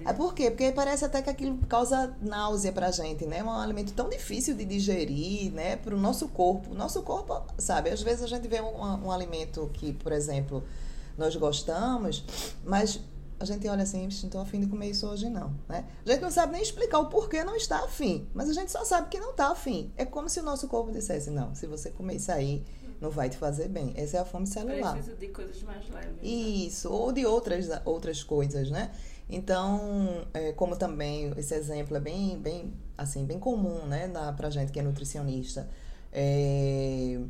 É, 0.08 0.12
por 0.14 0.32
quê? 0.32 0.50
Porque 0.50 0.72
parece 0.72 1.04
até 1.04 1.20
que 1.20 1.28
aquilo 1.28 1.58
causa 1.68 2.16
náusea 2.22 2.72
pra 2.72 2.90
gente, 2.90 3.26
né? 3.26 3.38
É 3.38 3.44
um 3.44 3.50
alimento 3.50 3.92
tão 3.92 4.08
difícil 4.08 4.54
de 4.54 4.64
digerir, 4.64 5.52
né? 5.52 5.76
Pro 5.76 5.98
nosso 5.98 6.28
corpo. 6.28 6.70
O 6.70 6.74
nosso 6.74 7.02
corpo, 7.02 7.42
sabe? 7.58 7.90
Às 7.90 8.00
vezes 8.00 8.22
a 8.22 8.26
gente 8.26 8.48
vê 8.48 8.62
um, 8.62 9.06
um 9.06 9.12
alimento 9.12 9.68
que, 9.74 9.92
por 9.92 10.10
exemplo, 10.12 10.64
nós 11.18 11.36
gostamos, 11.36 12.24
mas 12.64 13.00
a 13.38 13.44
gente 13.44 13.68
olha 13.68 13.82
assim, 13.82 14.00
não 14.00 14.08
estou 14.08 14.40
afim 14.40 14.60
de 14.60 14.66
comer 14.66 14.88
isso 14.88 15.06
hoje 15.06 15.28
não, 15.28 15.54
né? 15.68 15.84
A 16.06 16.10
gente 16.10 16.22
não 16.22 16.30
sabe 16.30 16.54
nem 16.54 16.62
explicar 16.62 17.00
o 17.00 17.06
porquê 17.06 17.44
não 17.44 17.54
está 17.54 17.84
afim, 17.84 18.26
mas 18.32 18.48
a 18.48 18.52
gente 18.54 18.72
só 18.72 18.84
sabe 18.84 19.10
que 19.10 19.20
não 19.20 19.32
está 19.32 19.50
afim. 19.50 19.92
É 19.96 20.06
como 20.06 20.28
se 20.28 20.40
o 20.40 20.42
nosso 20.42 20.68
corpo 20.68 20.90
dissesse, 20.90 21.30
não, 21.30 21.54
se 21.54 21.66
você 21.66 21.90
comer 21.90 22.16
isso 22.16 22.32
aí, 22.32 22.64
não 23.00 23.10
vai 23.10 23.28
te 23.28 23.36
fazer 23.36 23.68
bem. 23.68 23.92
Essa 23.96 24.16
é 24.16 24.20
a 24.20 24.24
fome 24.24 24.46
celular. 24.46 24.94
Preciso 24.94 25.16
de 25.16 25.28
coisas 25.28 25.62
mais 25.62 25.88
leves. 25.88 26.16
Né? 26.16 26.28
Isso, 26.28 26.90
ou 26.90 27.12
de 27.12 27.24
outras, 27.24 27.68
outras 27.84 28.22
coisas, 28.22 28.70
né? 28.70 28.90
Então, 29.30 30.26
é, 30.32 30.52
como 30.52 30.76
também 30.76 31.32
esse 31.36 31.54
exemplo 31.54 31.96
é 31.96 32.00
bem, 32.00 32.38
bem, 32.38 32.72
assim, 32.96 33.24
bem 33.26 33.38
comum, 33.38 33.84
né, 33.86 34.06
na, 34.06 34.32
pra 34.32 34.48
gente 34.48 34.72
que 34.72 34.80
é 34.80 34.82
nutricionista. 34.82 35.68
É, 36.12 37.20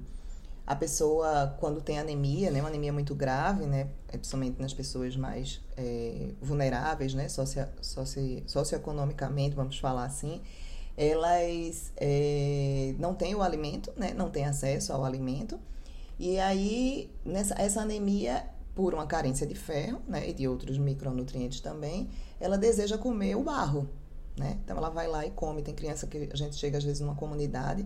a 0.65 0.77
pessoa, 0.77 1.57
quando 1.59 1.81
tem 1.81 1.99
anemia, 1.99 2.51
né, 2.51 2.61
uma 2.61 2.69
anemia 2.69 2.93
muito 2.93 3.15
grave, 3.15 3.67
né, 3.67 3.89
é 4.07 4.19
principalmente 4.19 4.61
nas 4.61 4.73
pessoas 4.75 5.17
mais 5.17 5.61
é, 5.77 6.29
vulneráveis, 6.41 7.15
né, 7.15 7.29
socio, 7.29 7.67
socio, 7.81 8.43
socioeconomicamente, 8.47 9.57
vamos 9.57 9.79
falar 9.79 10.05
assim, 10.05 10.41
elas 10.97 11.91
é, 11.97 12.95
não 12.99 13.15
têm 13.15 13.35
o 13.35 13.43
alimento, 13.43 13.93
né, 13.97 14.13
não 14.15 14.31
têm 14.31 14.45
acesso 14.45 14.93
ao 14.93 15.05
alimento, 15.05 15.59
e 16.19 16.39
aí 16.39 17.11
nessa, 17.25 17.55
essa 17.59 17.81
anemia, 17.81 18.45
por 18.79 18.95
uma 18.95 19.09
carência 19.09 19.45
de 19.45 19.57
ferro, 19.57 20.01
né, 20.07 20.31
e 20.31 20.33
de 20.33 20.47
outros 20.47 20.79
micronutrientes 20.79 21.59
também, 21.59 22.09
ela 22.38 22.57
deseja 22.57 22.97
comer 22.97 23.35
o 23.35 23.43
barro, 23.43 23.88
né, 24.38 24.57
então 24.62 24.77
ela 24.77 24.88
vai 24.88 25.09
lá 25.09 25.27
e 25.27 25.33
come, 25.33 25.62
tem 25.62 25.75
criança 25.75 26.07
que 26.07 26.29
a 26.33 26.37
gente 26.37 26.55
chega 26.55 26.79
às 26.79 26.85
vezes 26.85 27.01
numa 27.01 27.17
comunidade 27.17 27.85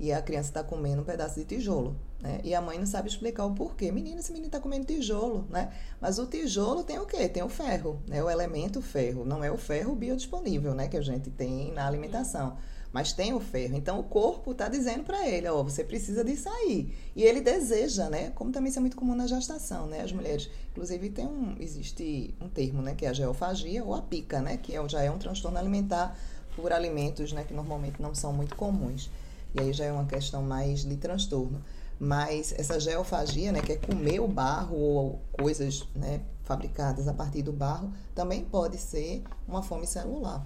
e 0.00 0.12
a 0.12 0.20
criança 0.20 0.48
está 0.48 0.64
comendo 0.64 1.02
um 1.02 1.04
pedaço 1.04 1.38
de 1.38 1.44
tijolo, 1.44 1.94
né? 2.20 2.40
E 2.42 2.56
a 2.56 2.60
mãe 2.60 2.76
não 2.76 2.86
sabe 2.86 3.08
explicar 3.08 3.44
o 3.44 3.54
porquê. 3.54 3.92
Menina, 3.92 4.18
esse 4.18 4.32
menino 4.32 4.48
está 4.48 4.58
comendo 4.58 4.84
tijolo, 4.84 5.46
né? 5.48 5.70
Mas 6.00 6.18
o 6.18 6.26
tijolo 6.26 6.82
tem 6.82 6.98
o 6.98 7.06
quê? 7.06 7.28
Tem 7.28 7.42
o 7.44 7.48
ferro, 7.48 8.00
né? 8.08 8.20
O 8.20 8.28
elemento 8.28 8.82
ferro. 8.82 9.24
Não 9.24 9.44
é 9.44 9.52
o 9.52 9.56
ferro 9.56 9.94
biodisponível, 9.94 10.74
né? 10.74 10.88
Que 10.88 10.96
a 10.96 11.02
gente 11.02 11.30
tem 11.30 11.70
na 11.70 11.86
alimentação. 11.86 12.56
Mas 12.92 13.12
tem 13.12 13.32
o 13.32 13.40
ferro. 13.40 13.76
Então, 13.76 13.98
o 13.98 14.02
corpo 14.02 14.52
está 14.52 14.68
dizendo 14.68 15.02
para 15.02 15.26
ele, 15.26 15.48
ó, 15.48 15.62
você 15.62 15.82
precisa 15.82 16.22
disso 16.22 16.48
aí. 16.48 16.92
E 17.16 17.22
ele 17.22 17.40
deseja, 17.40 18.10
né? 18.10 18.30
Como 18.34 18.52
também 18.52 18.68
isso 18.68 18.78
é 18.78 18.80
muito 18.80 18.96
comum 18.96 19.14
na 19.14 19.26
gestação, 19.26 19.86
né? 19.86 20.02
As 20.02 20.12
mulheres, 20.12 20.50
inclusive, 20.70 21.08
tem 21.08 21.26
um, 21.26 21.56
existe 21.58 22.34
um 22.40 22.48
termo, 22.48 22.82
né? 22.82 22.94
Que 22.94 23.06
é 23.06 23.08
a 23.08 23.12
geofagia 23.12 23.82
ou 23.82 23.94
a 23.94 24.02
pica, 24.02 24.42
né? 24.42 24.58
Que 24.58 24.76
é, 24.76 24.88
já 24.88 25.02
é 25.02 25.10
um 25.10 25.18
transtorno 25.18 25.56
alimentar 25.56 26.18
por 26.54 26.70
alimentos, 26.70 27.32
né? 27.32 27.44
Que 27.44 27.54
normalmente 27.54 28.00
não 28.02 28.14
são 28.14 28.32
muito 28.32 28.54
comuns. 28.56 29.10
E 29.54 29.60
aí 29.60 29.72
já 29.72 29.86
é 29.86 29.92
uma 29.92 30.04
questão 30.04 30.42
mais 30.42 30.84
de 30.84 30.96
transtorno. 30.96 31.62
Mas 31.98 32.52
essa 32.58 32.80
geofagia, 32.80 33.52
né, 33.52 33.60
que 33.60 33.72
é 33.72 33.76
comer 33.76 34.18
o 34.18 34.26
barro 34.26 34.76
ou 34.76 35.22
coisas 35.30 35.86
né, 35.94 36.20
fabricadas 36.42 37.06
a 37.06 37.14
partir 37.14 37.42
do 37.42 37.52
barro, 37.52 37.92
também 38.12 38.44
pode 38.44 38.76
ser 38.76 39.22
uma 39.46 39.62
fome 39.62 39.86
celular. 39.86 40.44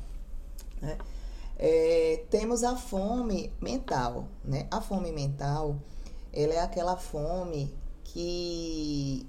Né? 0.83 0.99
É, 1.59 2.25
temos 2.31 2.63
a 2.63 2.77
fome 2.77 3.53
mental. 3.61 4.29
Né? 4.45 4.67
A 4.71 4.81
fome 4.81 5.11
mental 5.13 5.77
ela 6.37 6.53
é 6.53 6.61
aquela 6.61 6.97
fome 6.99 7.75
que 8.05 9.27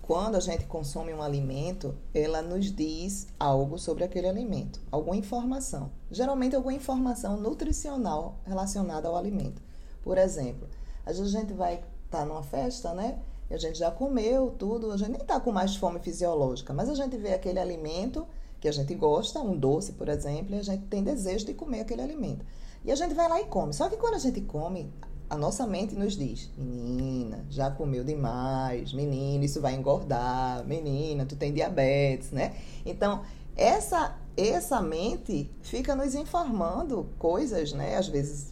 quando 0.00 0.36
a 0.36 0.40
gente 0.40 0.66
consome 0.66 1.12
um 1.12 1.20
alimento, 1.20 1.96
ela 2.14 2.42
nos 2.42 2.70
diz 2.70 3.26
algo 3.40 3.76
sobre 3.76 4.04
aquele 4.04 4.28
alimento, 4.28 4.80
alguma 4.92 5.16
informação. 5.16 5.90
Geralmente, 6.10 6.54
alguma 6.54 6.74
informação 6.74 7.36
nutricional 7.38 8.36
relacionada 8.44 9.08
ao 9.08 9.16
alimento. 9.16 9.60
Por 10.02 10.16
exemplo, 10.16 10.68
às 11.04 11.18
vezes 11.18 11.34
a 11.34 11.40
gente 11.40 11.52
vai 11.54 11.74
estar 11.74 12.18
tá 12.18 12.24
numa 12.24 12.42
festa, 12.42 12.94
né? 12.94 13.18
E 13.50 13.54
a 13.54 13.58
gente 13.58 13.78
já 13.78 13.90
comeu 13.90 14.54
tudo, 14.56 14.92
a 14.92 14.96
gente 14.96 15.10
nem 15.10 15.20
está 15.20 15.40
com 15.40 15.50
mais 15.50 15.74
fome 15.74 15.98
fisiológica, 15.98 16.72
mas 16.72 16.88
a 16.88 16.94
gente 16.94 17.16
vê 17.16 17.34
aquele 17.34 17.58
alimento 17.58 18.26
que 18.64 18.68
a 18.68 18.72
gente 18.72 18.94
gosta, 18.94 19.40
um 19.40 19.54
doce, 19.54 19.92
por 19.92 20.08
exemplo, 20.08 20.54
e 20.54 20.58
a 20.58 20.62
gente 20.62 20.84
tem 20.86 21.02
desejo 21.02 21.44
de 21.44 21.52
comer 21.52 21.80
aquele 21.80 22.00
alimento. 22.00 22.46
E 22.82 22.90
a 22.90 22.94
gente 22.94 23.12
vai 23.12 23.28
lá 23.28 23.38
e 23.38 23.44
come. 23.44 23.74
Só 23.74 23.90
que 23.90 23.96
quando 23.98 24.14
a 24.14 24.18
gente 24.18 24.40
come, 24.40 24.90
a 25.28 25.36
nossa 25.36 25.66
mente 25.66 25.94
nos 25.94 26.16
diz: 26.16 26.48
menina, 26.56 27.44
já 27.50 27.70
comeu 27.70 28.02
demais, 28.02 28.94
menina, 28.94 29.44
isso 29.44 29.60
vai 29.60 29.74
engordar, 29.74 30.66
menina, 30.66 31.26
tu 31.26 31.36
tem 31.36 31.52
diabetes, 31.52 32.30
né? 32.30 32.56
Então, 32.86 33.20
essa 33.54 34.16
essa 34.34 34.80
mente 34.80 35.50
fica 35.62 35.94
nos 35.94 36.14
informando 36.14 37.06
coisas, 37.18 37.74
né, 37.74 37.96
às 37.96 38.08
vezes 38.08 38.50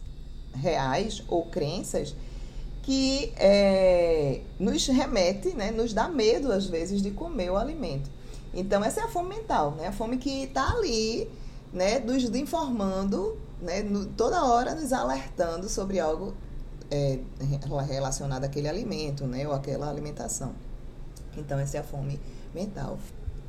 reais 0.53 1.23
ou 1.27 1.47
crenças 1.47 2.15
que 2.83 3.33
é, 3.35 4.41
nos 4.59 4.85
remete, 4.87 5.55
né, 5.55 5.71
nos 5.71 5.91
dá 5.91 6.07
medo 6.07 6.51
às 6.51 6.67
vezes 6.67 7.01
de 7.01 7.09
comer 7.09 7.49
o 7.49 7.57
alimento. 7.57 8.09
Então 8.53 8.83
essa 8.83 9.01
é 9.01 9.03
a 9.03 9.07
fome 9.07 9.29
mental, 9.29 9.71
né, 9.71 9.87
a 9.87 9.91
fome 9.91 10.17
que 10.17 10.43
está 10.43 10.69
ali, 10.71 11.29
né, 11.71 11.99
nos 11.99 12.23
informando, 12.35 13.37
né, 13.61 13.81
no, 13.81 14.05
toda 14.05 14.45
hora 14.45 14.75
nos 14.75 14.93
alertando 14.93 15.67
sobre 15.67 15.99
algo 15.99 16.33
é, 16.93 17.19
relacionada 17.87 18.45
àquele 18.45 18.69
alimento, 18.69 19.25
né? 19.25 19.47
Ou 19.47 19.53
àquela 19.53 19.89
alimentação. 19.89 20.53
Então, 21.35 21.57
essa 21.57 21.77
é 21.77 21.79
a 21.79 21.83
fome 21.83 22.19
mental. 22.53 22.99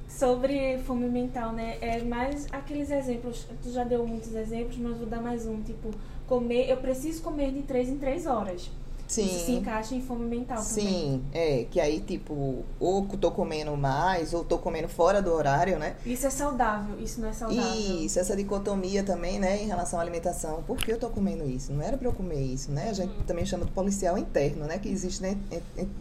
Sobre 0.08 0.78
fome 0.78 1.08
mental, 1.08 1.52
né? 1.52 1.76
É 1.80 2.02
mais 2.02 2.46
aqueles 2.50 2.90
exemplos. 2.90 3.46
Tu 3.62 3.70
já 3.70 3.84
deu 3.84 4.06
muitos 4.06 4.34
exemplos, 4.34 4.78
mas 4.78 4.96
vou 4.96 5.06
dar 5.06 5.20
mais 5.20 5.46
um. 5.46 5.60
Tipo, 5.62 5.90
comer. 6.26 6.70
Eu 6.70 6.78
preciso 6.78 7.22
comer 7.22 7.52
de 7.52 7.62
três 7.62 7.88
em 7.88 7.98
três 7.98 8.24
horas. 8.24 8.70
Sim. 9.06 9.26
Isso 9.26 9.46
se 9.46 9.52
encaixa 9.52 9.94
em 9.94 10.00
fome 10.00 10.24
mental 10.24 10.62
também. 10.62 10.84
Sim, 10.84 11.24
é. 11.32 11.66
Que 11.70 11.80
aí, 11.80 12.00
tipo, 12.00 12.64
ou 12.80 13.06
tô 13.06 13.30
comendo 13.30 13.76
mais, 13.76 14.32
ou 14.32 14.44
tô 14.44 14.58
comendo 14.58 14.88
fora 14.88 15.20
do 15.20 15.32
horário, 15.32 15.78
né? 15.78 15.96
Isso 16.04 16.26
é 16.26 16.30
saudável, 16.30 16.98
isso 17.00 17.20
não 17.20 17.28
é 17.28 17.32
saudável. 17.32 17.74
Isso, 17.74 18.18
essa 18.18 18.34
dicotomia 18.34 19.02
também, 19.02 19.38
né, 19.38 19.62
em 19.62 19.66
relação 19.66 19.98
à 19.98 20.02
alimentação. 20.02 20.62
Por 20.62 20.78
que 20.78 20.92
eu 20.92 20.98
tô 20.98 21.10
comendo 21.10 21.48
isso? 21.48 21.72
Não 21.72 21.82
era 21.82 21.96
para 21.96 22.08
eu 22.08 22.12
comer 22.12 22.40
isso, 22.40 22.70
né? 22.72 22.88
A 22.90 22.92
gente 22.92 23.12
hum. 23.12 23.24
também 23.26 23.44
chama 23.44 23.64
de 23.64 23.72
policial 23.72 24.16
interno, 24.16 24.66
né? 24.66 24.78
Que 24.78 24.88
existe 24.88 25.22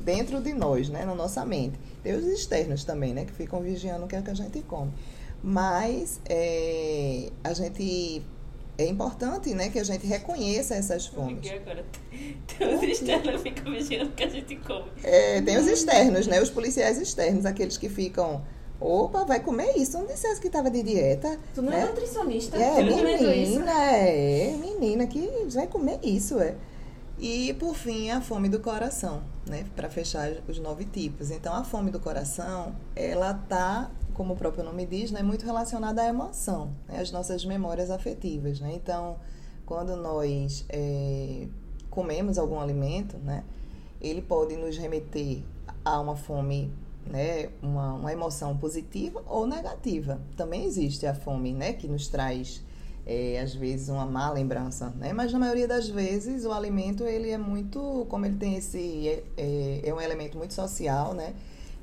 dentro 0.01 0.41
de 0.41 0.53
nós, 0.53 0.89
né? 0.89 1.05
Na 1.05 1.15
nossa 1.15 1.45
mente. 1.45 1.79
Tem 2.01 2.15
os 2.15 2.25
externos 2.25 2.83
também, 2.83 3.13
né? 3.13 3.25
Que 3.25 3.33
ficam 3.33 3.61
vigiando 3.61 4.05
o 4.05 4.07
que 4.07 4.15
é 4.15 4.21
que 4.21 4.29
a 4.29 4.33
gente 4.33 4.61
come. 4.61 4.91
Mas 5.43 6.21
é, 6.25 7.29
a 7.43 7.53
gente 7.53 8.23
é 8.77 8.85
importante, 8.87 9.53
né, 9.53 9.69
que 9.69 9.79
a 9.79 9.83
gente 9.83 10.05
reconheça 10.07 10.75
essas 10.75 11.05
fomes. 11.05 11.51
agora. 11.51 11.85
Tem 12.57 12.75
os 12.75 12.83
externos 12.83 13.41
que 13.41 13.49
ficam 13.49 13.71
vigiando 13.71 14.11
que 14.11 14.23
a 14.23 14.29
gente 14.29 14.55
come. 14.57 14.89
É, 15.03 15.41
tem 15.41 15.57
os 15.57 15.67
externos, 15.67 16.27
né, 16.27 16.41
os 16.41 16.49
policiais 16.49 16.99
externos, 16.99 17.45
aqueles 17.45 17.77
que 17.77 17.89
ficam 17.89 18.43
Opa, 18.79 19.23
vai 19.23 19.39
comer 19.39 19.77
isso. 19.77 19.97
Não 19.97 20.05
dissesse 20.05 20.41
que 20.41 20.47
estava 20.47 20.69
de 20.69 20.83
dieta. 20.83 21.39
Tu 21.55 21.61
não 21.61 21.71
é 21.71 21.77
né? 21.77 21.83
é 21.83 21.85
nutricionista. 21.85 22.57
É, 22.57 22.83
menina, 22.83 23.81
é, 23.81 24.57
menina 24.57 25.07
que 25.07 25.29
vai 25.53 25.67
comer 25.67 25.99
isso, 26.03 26.39
é. 26.39 26.55
E, 27.17 27.53
por 27.53 27.75
fim, 27.75 28.09
a 28.09 28.19
fome 28.19 28.49
do 28.49 28.59
coração, 28.59 29.23
né? 29.47 29.65
Para 29.75 29.89
fechar 29.89 30.33
os 30.49 30.59
nove 30.59 30.83
tipos. 30.83 31.31
Então, 31.31 31.53
a 31.53 31.63
fome 31.63 31.91
do 31.91 31.99
coração, 31.99 32.75
ela 32.93 33.33
tá 33.33 33.89
como 34.13 34.33
o 34.33 34.37
próprio 34.37 34.63
nome 34.63 34.85
diz, 34.85 35.11
né, 35.11 35.21
muito 35.21 35.45
relacionada 35.45 36.01
à 36.01 36.07
emoção, 36.07 36.71
né, 36.87 36.99
às 36.99 37.11
nossas 37.11 37.45
memórias 37.45 37.89
afetivas. 37.89 38.59
Né? 38.59 38.73
Então, 38.73 39.17
quando 39.65 39.95
nós 39.95 40.65
é, 40.69 41.47
comemos 41.89 42.37
algum 42.37 42.59
alimento, 42.59 43.17
né, 43.17 43.43
ele 44.01 44.21
pode 44.21 44.55
nos 44.55 44.77
remeter 44.77 45.41
a 45.83 45.99
uma 45.99 46.15
fome, 46.15 46.71
né, 47.05 47.49
uma, 47.61 47.93
uma 47.93 48.11
emoção 48.13 48.57
positiva 48.57 49.23
ou 49.27 49.47
negativa. 49.47 50.21
Também 50.35 50.65
existe 50.65 51.05
a 51.05 51.13
fome, 51.13 51.53
né, 51.53 51.73
que 51.73 51.87
nos 51.87 52.07
traz 52.07 52.63
é, 53.05 53.39
às 53.39 53.53
vezes 53.53 53.89
uma 53.89 54.05
má 54.05 54.31
lembrança, 54.31 54.93
né? 54.97 55.11
Mas 55.11 55.33
na 55.33 55.39
maioria 55.39 55.67
das 55.67 55.89
vezes 55.89 56.45
o 56.45 56.51
alimento 56.51 57.03
ele 57.03 57.29
é 57.29 57.37
muito, 57.37 58.05
como 58.09 58.25
ele 58.25 58.37
tem 58.37 58.55
esse 58.55 59.07
é, 59.07 59.23
é, 59.35 59.81
é 59.83 59.93
um 59.93 59.99
elemento 59.99 60.37
muito 60.37 60.53
social, 60.53 61.13
né? 61.13 61.33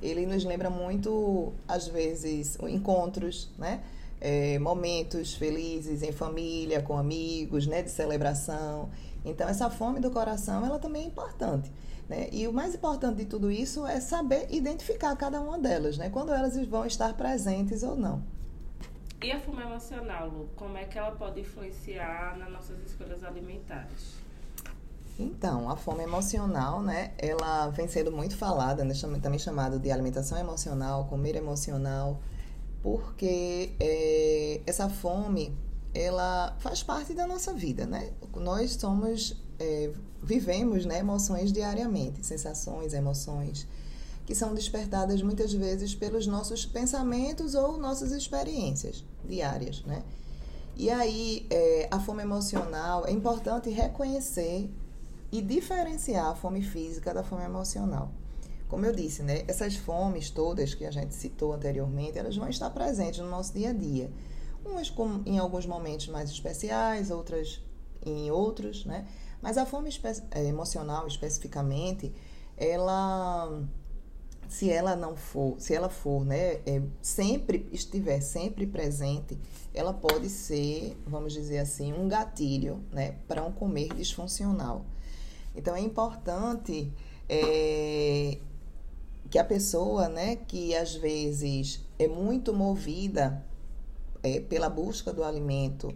Ele 0.02 0.26
nos 0.26 0.44
lembra 0.44 0.70
muito, 0.70 1.52
às 1.66 1.88
vezes, 1.88 2.58
encontros, 2.62 3.50
né? 3.58 3.82
É, 4.20 4.58
momentos 4.58 5.34
felizes 5.34 6.02
em 6.02 6.12
família, 6.12 6.82
com 6.82 6.96
amigos, 6.96 7.66
né? 7.66 7.82
De 7.82 7.90
celebração. 7.90 8.90
Então, 9.24 9.48
essa 9.48 9.70
fome 9.70 10.00
do 10.00 10.10
coração, 10.10 10.64
ela 10.64 10.78
também 10.78 11.04
é 11.04 11.06
importante. 11.06 11.70
Né? 12.08 12.28
E 12.32 12.48
o 12.48 12.52
mais 12.52 12.74
importante 12.74 13.18
de 13.18 13.24
tudo 13.24 13.52
isso 13.52 13.86
é 13.86 14.00
saber 14.00 14.48
identificar 14.50 15.14
cada 15.16 15.40
uma 15.40 15.58
delas, 15.58 15.96
né? 15.96 16.10
Quando 16.10 16.32
elas 16.32 16.56
vão 16.66 16.84
estar 16.84 17.14
presentes 17.14 17.82
ou 17.82 17.94
não. 17.94 18.22
E 19.22 19.30
a 19.30 19.38
fome 19.38 19.62
emocional, 19.62 20.28
Lu? 20.28 20.48
Como 20.56 20.76
é 20.76 20.84
que 20.84 20.98
ela 20.98 21.12
pode 21.12 21.40
influenciar 21.40 22.36
nas 22.38 22.50
nossas 22.50 22.80
escolhas 22.84 23.22
alimentares? 23.22 24.19
Então, 25.20 25.68
a 25.68 25.76
fome 25.76 26.02
emocional, 26.02 26.80
né, 26.80 27.12
ela 27.18 27.68
vem 27.68 27.86
sendo 27.86 28.10
muito 28.10 28.34
falada, 28.34 28.82
né, 28.86 28.94
também 29.20 29.38
chamado 29.38 29.78
de 29.78 29.90
alimentação 29.90 30.38
emocional, 30.38 31.04
comer 31.10 31.36
emocional, 31.36 32.18
porque 32.82 33.74
é, 33.78 34.62
essa 34.64 34.88
fome, 34.88 35.54
ela 35.92 36.56
faz 36.60 36.82
parte 36.82 37.12
da 37.12 37.26
nossa 37.26 37.52
vida, 37.52 37.84
né? 37.84 38.12
Nós 38.34 38.72
somos, 38.76 39.36
é, 39.58 39.92
vivemos, 40.22 40.86
né, 40.86 41.00
emoções 41.00 41.52
diariamente, 41.52 42.24
sensações, 42.24 42.94
emoções, 42.94 43.68
que 44.24 44.34
são 44.34 44.54
despertadas 44.54 45.20
muitas 45.20 45.52
vezes 45.52 45.94
pelos 45.94 46.26
nossos 46.26 46.64
pensamentos 46.64 47.54
ou 47.54 47.76
nossas 47.76 48.10
experiências 48.12 49.04
diárias, 49.28 49.82
né? 49.84 50.02
E 50.76 50.88
aí, 50.88 51.46
é, 51.50 51.88
a 51.90 52.00
fome 52.00 52.22
emocional, 52.22 53.06
é 53.06 53.10
importante 53.10 53.68
reconhecer 53.68 54.70
e 55.32 55.40
diferenciar 55.40 56.26
a 56.26 56.34
fome 56.34 56.62
física 56.62 57.14
da 57.14 57.22
fome 57.22 57.44
emocional. 57.44 58.10
Como 58.68 58.86
eu 58.86 58.92
disse, 58.92 59.22
né, 59.22 59.44
essas 59.48 59.76
fomes 59.76 60.30
todas 60.30 60.74
que 60.74 60.84
a 60.84 60.90
gente 60.90 61.14
citou 61.14 61.52
anteriormente, 61.52 62.18
elas 62.18 62.36
vão 62.36 62.48
estar 62.48 62.70
presentes 62.70 63.18
no 63.20 63.28
nosso 63.28 63.52
dia 63.52 63.70
a 63.70 63.72
dia. 63.72 64.10
Umas 64.64 64.90
com, 64.90 65.22
em 65.26 65.38
alguns 65.38 65.66
momentos 65.66 66.08
mais 66.08 66.30
especiais, 66.30 67.10
outras 67.10 67.62
em 68.04 68.30
outros, 68.30 68.84
né? 68.84 69.06
Mas 69.42 69.58
a 69.58 69.66
fome 69.66 69.90
é, 70.30 70.44
emocional, 70.44 71.06
especificamente, 71.06 72.12
ela 72.56 73.62
se 74.48 74.68
ela 74.68 74.96
não 74.96 75.14
for, 75.14 75.54
se 75.60 75.72
ela 75.72 75.88
for, 75.88 76.24
né, 76.24 76.54
é, 76.66 76.82
sempre 77.00 77.68
estiver 77.72 78.20
sempre 78.20 78.66
presente, 78.66 79.38
ela 79.72 79.94
pode 79.94 80.28
ser, 80.28 81.00
vamos 81.06 81.32
dizer 81.32 81.58
assim, 81.58 81.92
um 81.92 82.08
gatilho, 82.08 82.82
né, 82.90 83.14
para 83.28 83.44
um 83.44 83.52
comer 83.52 83.94
disfuncional. 83.94 84.84
Então 85.60 85.76
é 85.76 85.80
importante 85.80 86.90
é, 87.28 88.38
que 89.30 89.38
a 89.38 89.44
pessoa, 89.44 90.08
né, 90.08 90.36
que 90.36 90.74
às 90.74 90.94
vezes 90.94 91.84
é 91.98 92.08
muito 92.08 92.54
movida 92.54 93.44
é, 94.22 94.40
pela 94.40 94.70
busca 94.70 95.12
do 95.12 95.22
alimento 95.22 95.94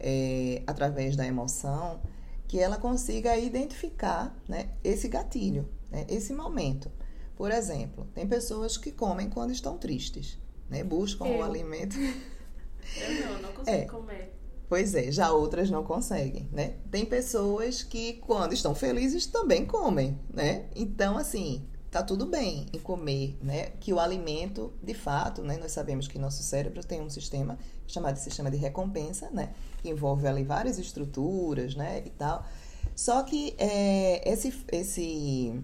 é, 0.00 0.60
através 0.66 1.14
da 1.14 1.24
emoção, 1.24 2.00
que 2.48 2.58
ela 2.58 2.78
consiga 2.78 3.36
identificar, 3.36 4.36
né, 4.48 4.70
esse 4.82 5.06
gatilho, 5.06 5.68
né, 5.88 6.04
esse 6.08 6.32
momento. 6.32 6.90
Por 7.36 7.52
exemplo, 7.52 8.08
tem 8.12 8.26
pessoas 8.26 8.76
que 8.76 8.90
comem 8.90 9.30
quando 9.30 9.52
estão 9.52 9.78
tristes, 9.78 10.36
né? 10.70 10.82
Buscam 10.82 11.26
eu. 11.26 11.38
o 11.38 11.42
alimento. 11.42 11.94
Eu 11.98 13.26
não, 13.26 13.42
não 13.42 13.52
consigo 13.52 13.76
é. 13.76 13.84
comer. 13.84 14.35
Pois 14.68 14.94
é, 14.94 15.12
já 15.12 15.30
outras 15.30 15.70
não 15.70 15.84
conseguem, 15.84 16.48
né? 16.52 16.74
Tem 16.90 17.04
pessoas 17.04 17.82
que 17.84 18.14
quando 18.14 18.52
estão 18.52 18.74
felizes 18.74 19.26
também 19.26 19.64
comem, 19.64 20.18
né? 20.32 20.66
Então, 20.74 21.16
assim, 21.16 21.64
tá 21.90 22.02
tudo 22.02 22.26
bem 22.26 22.66
em 22.72 22.78
comer, 22.78 23.38
né? 23.40 23.66
Que 23.78 23.92
o 23.92 24.00
alimento, 24.00 24.72
de 24.82 24.92
fato, 24.92 25.42
né? 25.42 25.56
Nós 25.56 25.70
sabemos 25.70 26.08
que 26.08 26.18
nosso 26.18 26.42
cérebro 26.42 26.84
tem 26.84 27.00
um 27.00 27.08
sistema 27.08 27.56
chamado 27.86 28.18
sistema 28.18 28.50
de 28.50 28.56
recompensa, 28.56 29.30
né? 29.30 29.52
Que 29.80 29.88
envolve 29.88 30.26
ali 30.26 30.42
várias 30.42 30.80
estruturas, 30.80 31.76
né? 31.76 32.02
E 32.04 32.10
tal. 32.10 32.44
Só 32.94 33.22
que 33.22 33.54
é, 33.58 34.28
esse, 34.28 34.52
esse 34.72 35.62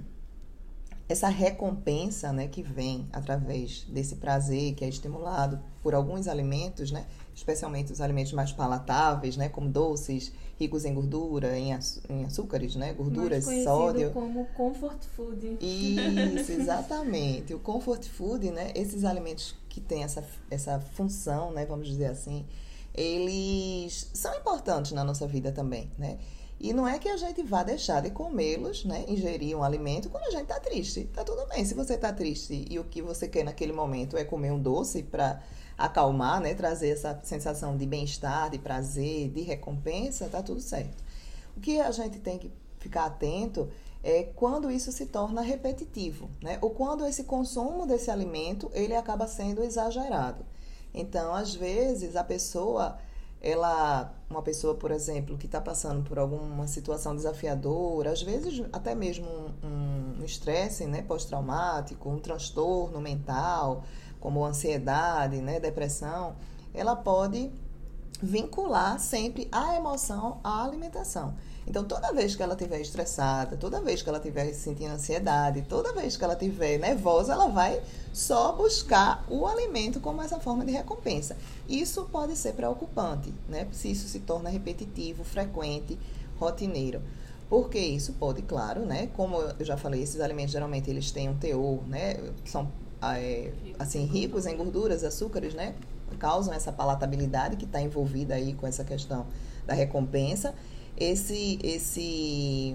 essa 1.09 1.29
recompensa 1.29 2.33
né, 2.33 2.49
que 2.49 2.63
vem 2.63 3.07
através 3.13 3.85
desse 3.85 4.17
prazer 4.17 4.75
que 4.75 4.85
é 4.85 4.89
estimulado 4.89 5.61
por 5.83 5.95
alguns 5.95 6.27
alimentos, 6.27 6.91
né, 6.91 7.07
especialmente 7.35 7.93
os 7.93 8.01
alimentos 8.01 8.33
mais 8.33 8.53
palatáveis, 8.53 9.37
né, 9.37 9.49
como 9.49 9.69
doces, 9.69 10.33
ricos 10.59 10.85
em 10.85 10.95
gordura, 10.95 11.59
em, 11.59 11.73
em 12.09 12.25
açúcares, 12.25 12.77
né, 12.77 12.93
gorduras, 12.93 13.47
mais 13.47 13.65
sódio. 13.65 14.11
como 14.11 14.47
comfort 14.55 15.03
food. 15.17 15.59
Isso, 15.61 16.53
exatamente. 16.53 17.55
o 17.55 17.59
comfort 17.59 18.05
food, 18.07 18.51
né, 18.51 18.73
esses 18.75 19.05
alimentos 19.05 19.57
que 19.69 19.81
têm 19.81 20.03
essa, 20.03 20.25
essa 20.51 20.79
função, 20.79 21.53
né, 21.53 21.65
vamos 21.67 21.89
dizer 21.89 22.07
assim, 22.07 22.45
eles 22.95 24.11
são 24.13 24.35
importantes 24.37 24.93
na 24.93 25.03
nossa 25.03 25.27
vida 25.27 25.51
também, 25.51 25.91
né? 25.99 26.19
E 26.63 26.73
não 26.73 26.87
é 26.87 26.97
que 26.97 27.09
a 27.09 27.17
gente 27.17 27.43
vá 27.43 27.65
deixar 27.65 28.01
de 28.01 28.11
comê-los, 28.11 28.85
né? 28.85 29.05
Ingerir 29.09 29.57
um 29.57 29.65
alimento 29.65 30.09
quando 30.09 30.25
a 30.27 30.31
gente 30.31 30.47
tá 30.47 30.61
triste. 30.61 31.11
Tá 31.13 31.25
tudo 31.25 31.45
bem. 31.49 31.65
Se 31.65 31.75
você 31.75 31.99
tá 31.99 32.13
triste 32.13 32.67
e 32.71 32.79
o 32.79 32.85
que 32.85 33.03
você 33.03 33.27
quer 33.27 33.43
naquele 33.43 33.73
momento 33.73 34.17
é 34.17 34.23
comer 34.23 34.53
um 34.53 34.61
doce 34.61 35.03
para 35.03 35.43
acalmar, 35.85 36.41
né? 36.41 36.55
Trazer 36.55 36.91
essa 36.91 37.21
sensação 37.23 37.77
de 37.77 37.87
bem-estar, 37.87 38.51
de 38.51 38.59
prazer, 38.59 39.29
de 39.31 39.43
recompensa, 39.43 40.29
tá 40.29 40.43
tudo 40.43 40.61
certo. 40.61 41.03
O 41.57 41.61
que 41.61 41.81
a 41.81 41.91
gente 41.91 42.19
tem 42.19 42.39
que 42.39 42.51
ficar 42.79 43.07
atento 43.07 43.69
é 44.03 44.25
quando 44.35 44.71
isso 44.71 44.91
se 44.91 45.07
torna 45.07 45.43
repetitivo, 45.43 46.29
né? 46.43 46.59
Ou 46.61 46.71
quando 46.71 47.07
esse 47.07 47.25
consumo 47.25 47.87
desse 47.87 48.11
alimento 48.11 48.71
ele 48.73 48.95
acaba 48.95 49.27
sendo 49.27 49.63
exagerado. 49.63 50.45
Então, 50.95 51.35
às 51.35 51.55
vezes 51.55 52.17
a 52.17 52.25
pessoa 52.25 52.99
ela, 53.43 54.15
uma 54.31 54.41
pessoa, 54.41 54.77
por 54.77 54.93
exemplo, 54.93 55.37
que 55.37 55.47
está 55.47 55.61
passando 55.61 56.05
por 56.05 56.17
alguma 56.17 56.69
situação 56.69 57.15
desafiadora, 57.15 58.13
às 58.13 58.23
vezes 58.23 58.65
até 58.73 58.95
mesmo 58.95 59.27
um 59.65 60.25
estresse 60.25 60.85
um 60.85 60.89
né, 60.89 61.03
pós-traumático, 61.03 62.09
um 62.09 62.21
transtorno 62.21 63.01
mental, 63.01 63.83
como 64.23 64.45
ansiedade, 64.45 65.43
né, 65.43 65.59
depressão, 65.59 66.37
ela 66.73 66.95
pode 66.95 67.51
vincular 68.23 69.01
sempre 69.01 69.49
a 69.51 69.75
emoção 69.75 70.39
à 70.45 70.65
alimentação. 70.65 71.35
Então, 71.67 71.85
toda 71.85 72.13
vez 72.13 72.35
que 72.35 72.43
ela 72.43 72.55
estiver 72.55 72.81
estressada, 72.81 73.57
toda 73.57 73.81
vez 73.81 74.01
que 74.01 74.09
ela 74.09 74.19
estiver 74.19 74.53
sentindo 74.53 74.93
ansiedade, 74.93 75.63
toda 75.63 75.93
vez 75.93 76.17
que 76.17 76.25
ela 76.25 76.35
estiver 76.35 76.79
nervosa, 76.79 77.33
ela 77.33 77.49
vai 77.49 77.83
só 78.13 78.53
buscar 78.53 79.25
o 79.29 79.47
alimento 79.47 80.01
como 80.01 80.23
essa 80.23 80.39
forma 80.39 80.65
de 80.65 80.73
recompensa. 80.73 81.37
Isso 81.69 82.05
pode 82.11 82.37
ser 82.37 82.55
preocupante, 82.55 83.33
né? 83.49 83.67
Se 83.73 83.91
isso 83.91 84.09
se 84.09 84.21
torna 84.21 84.51
repetitivo, 84.51 85.25
frequente, 85.25 85.99
rotineiro. 86.39 87.03
Porque 87.49 87.79
isso 87.79 88.15
pode, 88.15 88.43
claro, 88.43 88.81
né? 88.81 89.09
Como 89.15 89.37
eu 89.37 89.65
já 89.65 89.77
falei, 89.77 90.03
esses 90.03 90.21
alimentos 90.21 90.53
geralmente 90.53 90.91
eles 90.91 91.11
têm 91.11 91.29
um 91.29 91.37
teor, 91.37 91.87
né? 91.87 92.17
São 92.45 92.69
assim 93.79 94.05
ricos 94.05 94.47
em 94.47 94.57
gorduras, 94.57 95.05
açúcares, 95.05 95.55
né? 95.55 95.75
Causam 96.19 96.55
essa 96.55 96.71
palatabilidade 96.71 97.57
que 97.57 97.65
está 97.65 97.81
envolvida 97.81 98.35
aí 98.35 98.55
com 98.55 98.67
essa 98.67 98.85
questão 98.85 99.27
da 99.67 99.75
recompensa 99.75 100.55
esse 100.97 101.59
esse 101.63 102.75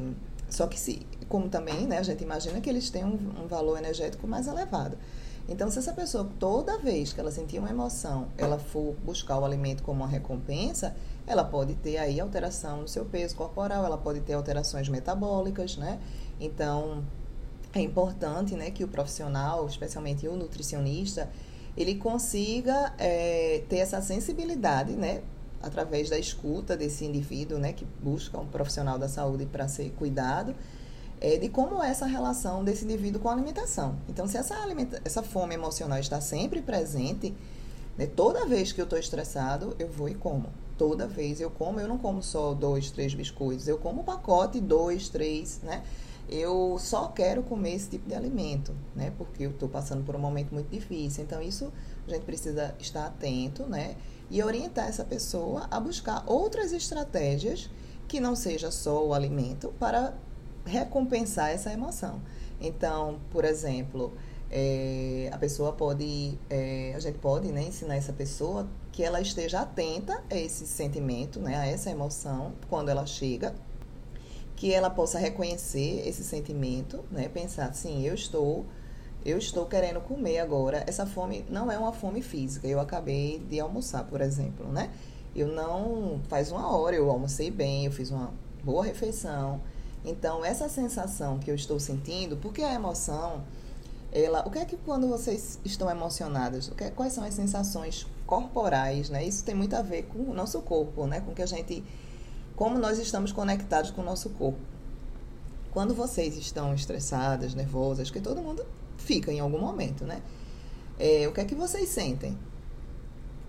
só 0.50 0.68
que 0.68 0.80
se 0.80 1.06
como 1.30 1.50
também 1.50 1.86
né 1.86 1.98
a 1.98 2.04
gente 2.04 2.24
imagina 2.24 2.60
que 2.62 2.70
eles 2.70 2.90
têm 2.90 3.04
um, 3.04 3.44
um, 3.44 3.48
valor 3.48 3.78
energético 3.78 4.28
mais 4.28 4.48
elevado 4.48 4.98
então 5.48 5.70
se 5.70 5.80
essa 5.80 5.94
pessoa 5.94 6.30
toda 6.40 6.78
vez 6.78 7.14
que 7.14 7.20
ela 7.20 7.32
sentir 7.32 7.60
uma 7.60 7.70
emoção 7.70 8.28
ela 8.38 8.58
for 8.58 8.96
buscar 9.06 9.40
o 9.40 9.46
alimento 9.46 9.84
como 9.84 10.02
uma 10.02 10.08
recompensa 10.08 10.96
ela 11.26 11.44
pode 11.44 11.76
ter 11.76 11.98
aí 11.98 12.20
alteração 12.20 12.82
no 12.82 12.88
seu 12.88 13.06
peso 13.06 13.36
corporal 13.36 13.86
ela 13.86 13.98
pode 13.98 14.22
ter 14.22 14.34
alterações 14.34 14.90
metabólicas 14.90 15.78
né 15.78 16.00
então 16.40 17.04
é 17.78 17.82
importante 17.82 18.56
né 18.56 18.72
que 18.72 18.84
o 18.84 18.88
profissional 18.88 19.66
especialmente 19.68 20.28
o 20.28 20.36
nutricionista 20.36 21.30
ele 21.76 21.96
consiga 21.96 22.94
é, 22.98 23.64
ter 23.70 23.78
essa 23.78 24.02
sensibilidade 24.02 24.94
né 24.94 25.22
através 25.62 26.10
da 26.10 26.18
escuta 26.18 26.76
desse 26.76 27.06
indivíduo, 27.06 27.58
né, 27.58 27.74
que 27.74 27.86
busca 28.02 28.40
um 28.40 28.48
profissional 28.48 28.98
da 28.98 29.08
saúde 29.08 29.46
para 29.46 29.68
ser 29.68 29.92
cuidado, 29.92 30.56
é, 31.20 31.38
de 31.38 31.50
como 31.50 31.84
é 31.84 31.90
essa 31.90 32.06
relação 32.06 32.64
desse 32.64 32.86
indivíduo 32.86 33.20
com 33.20 33.30
a 33.30 33.34
alimentação. 33.34 33.96
Então, 34.08 34.28
se 34.28 34.38
essa, 34.38 34.56
alimenta 34.62 35.02
essa 35.04 35.24
fome 35.24 35.56
emocional 35.56 35.98
está 35.98 36.22
sempre 36.22 36.62
presente, 36.62 37.34
né, 37.98 38.06
toda 38.06 38.46
vez 38.46 38.72
que 38.72 38.80
eu 38.80 38.84
estou 38.84 39.00
estressado, 39.00 39.76
eu 39.80 39.88
vou 39.88 40.08
e 40.08 40.16
como. 40.16 40.50
Toda 40.78 41.08
vez 41.08 41.42
eu 41.42 41.50
como, 41.50 41.80
eu 41.80 41.88
não 41.88 41.98
como 41.98 42.22
só 42.22 42.54
dois, 42.54 42.92
três 42.92 43.14
biscoitos, 43.16 43.68
eu 43.68 43.80
como 43.80 44.02
um 44.02 44.04
pacote, 44.04 44.60
dois, 44.60 45.10
três, 45.10 45.60
né? 45.64 45.84
Eu 46.30 46.78
só 46.80 47.08
quero 47.08 47.42
comer 47.44 47.76
esse 47.76 47.90
tipo 47.90 48.08
de 48.08 48.16
alimento, 48.16 48.76
né? 48.96 49.14
Porque 49.18 49.44
eu 49.44 49.52
estou 49.52 49.70
passando 49.70 50.04
por 50.04 50.16
um 50.16 50.20
momento 50.20 50.54
muito 50.54 50.70
difícil. 50.70 51.24
Então, 51.24 51.42
isso 51.42 51.72
a 52.06 52.12
gente 52.12 52.26
precisa 52.26 52.76
estar 52.80 53.06
atento, 53.06 53.64
né? 53.64 53.96
e 54.30 54.44
orientar 54.44 54.88
essa 54.88 55.04
pessoa 55.04 55.68
a 55.72 55.80
buscar 55.80 56.24
outras 56.26 56.74
estratégias 56.74 57.70
que 58.08 58.20
não 58.20 58.36
seja 58.36 58.72
só 58.72 59.06
o 59.06 59.14
alimento 59.14 59.74
para 59.80 60.14
recompensar 60.66 61.50
essa 61.50 61.72
emoção. 61.72 62.22
Então, 62.60 63.20
por 63.32 63.46
exemplo, 63.46 64.14
é, 64.50 65.30
a 65.32 65.38
pessoa 65.38 65.74
pode, 65.74 66.38
é, 66.50 66.94
a 66.96 67.00
gente 67.00 67.18
pode 67.20 67.52
né, 67.52 67.64
ensinar 67.64 67.96
essa 67.96 68.14
pessoa 68.14 68.68
que 68.92 69.04
ela 69.04 69.22
esteja 69.22 69.62
atenta 69.62 70.24
a 70.30 70.36
esse 70.36 70.66
sentimento, 70.66 71.40
né, 71.40 71.56
a 71.56 71.66
essa 71.66 71.90
emoção 71.90 72.54
quando 72.70 72.90
ela 72.90 73.06
chega, 73.06 73.54
que 74.58 74.74
ela 74.74 74.90
possa 74.90 75.18
reconhecer 75.18 76.06
esse 76.06 76.24
sentimento, 76.24 77.06
né, 77.10 77.30
pensar 77.30 77.68
assim, 77.68 78.06
eu 78.06 78.14
estou 78.14 78.66
eu 79.26 79.38
estou 79.38 79.66
querendo 79.66 80.00
comer 80.00 80.40
agora. 80.40 80.84
Essa 80.88 81.06
fome 81.06 81.44
não 81.50 81.70
é 81.70 81.78
uma 81.78 81.92
fome 81.92 82.22
física. 82.22 82.66
Eu 82.66 82.80
acabei 82.80 83.40
de 83.40 83.60
almoçar, 83.60 84.06
por 84.06 84.22
exemplo, 84.22 84.72
né? 84.72 84.90
Eu 85.36 85.50
não. 85.50 86.22
Faz 86.30 86.50
uma 86.50 86.72
hora 86.76 86.96
eu 86.96 87.10
almocei 87.10 87.52
bem, 87.52 87.86
eu 87.86 87.92
fiz 87.92 88.10
uma 88.10 88.32
boa 88.64 88.86
refeição. 88.86 89.60
Então, 90.06 90.46
essa 90.46 90.70
sensação 90.70 91.40
que 91.40 91.52
eu 91.52 91.56
estou 91.56 91.78
sentindo, 91.78 92.38
porque 92.38 92.62
a 92.62 92.74
emoção, 92.74 93.44
ela. 94.14 94.48
O 94.48 94.52
que 94.52 94.60
é 94.60 94.66
que 94.66 94.78
quando 94.78 95.10
vocês 95.10 95.60
estão 95.66 95.90
emocionadas? 95.90 96.70
O 96.70 96.76
que, 96.76 96.86
é, 96.86 96.90
quais 96.90 97.12
são 97.12 97.26
as 97.26 97.34
sensações 97.34 98.08
corporais, 98.26 99.10
né? 99.10 99.26
Isso 99.26 99.44
tem 99.44 99.54
muito 99.54 99.76
a 99.76 99.82
ver 99.82 100.04
com 100.04 100.20
o 100.20 100.34
nosso 100.34 100.62
corpo, 100.62 101.06
né? 101.06 101.20
Com 101.20 101.34
que 101.34 101.42
a 101.42 101.46
gente. 101.46 101.84
Como 102.58 102.80
nós 102.80 102.98
estamos 102.98 103.32
conectados 103.32 103.92
com 103.92 104.02
o 104.02 104.04
nosso 104.04 104.32
corpo. 104.32 104.60
Quando 105.70 105.94
vocês 105.94 106.36
estão 106.36 106.74
estressadas, 106.74 107.54
nervosas, 107.54 108.10
que 108.10 108.20
todo 108.20 108.42
mundo 108.42 108.66
fica 108.98 109.32
em 109.32 109.40
algum 109.40 109.60
momento, 109.60 110.04
né? 110.04 110.24
É, 110.98 111.28
o 111.28 111.32
que 111.32 111.40
é 111.40 111.46
que 111.46 111.54
vocês 111.54 111.88
sentem? 111.88 112.36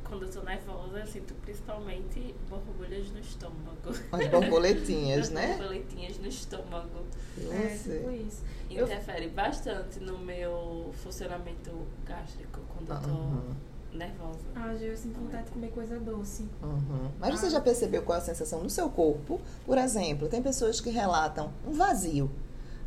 Quando 0.05 0.27
eu 0.27 0.31
tô 0.31 0.43
nervosa, 0.43 0.99
eu 0.99 1.07
sinto 1.07 1.33
principalmente 1.37 2.35
borbulhas 2.51 3.11
no 3.11 3.19
estômago. 3.19 3.91
As 4.13 4.29
borboletinhas, 4.29 5.31
né? 5.31 5.57
borboletinhas 5.57 6.19
no 6.19 6.29
estômago. 6.29 7.07
É, 7.51 7.79
tipo 7.79 8.11
isso. 8.11 8.43
Interfere 8.69 9.25
eu... 9.25 9.31
bastante 9.31 10.01
no 10.01 10.19
meu 10.19 10.91
funcionamento 11.03 11.71
gástrico 12.05 12.61
quando 12.75 12.91
eu 12.91 13.01
tô 13.01 13.09
uhum. 13.09 13.55
Nervosa. 13.99 14.39
Ah, 14.55 14.73
eu 14.75 14.97
sinto 14.97 15.21
vontade 15.21 15.45
de 15.45 15.51
comer 15.51 15.71
coisa 15.71 15.99
doce. 15.99 16.49
Uhum. 16.63 17.11
Mas 17.21 17.35
ah. 17.35 17.37
você 17.37 17.51
já 17.51 17.61
percebeu 17.61 18.03
qual 18.03 18.17
é 18.17 18.21
a 18.21 18.25
sensação 18.25 18.63
no 18.63 18.71
seu 18.71 18.89
corpo? 18.89 19.41
Por 19.67 19.77
exemplo, 19.77 20.29
tem 20.29 20.41
pessoas 20.41 20.81
que 20.81 20.91
relatam 20.91 21.51
um 21.67 21.73
vazio. 21.73 22.31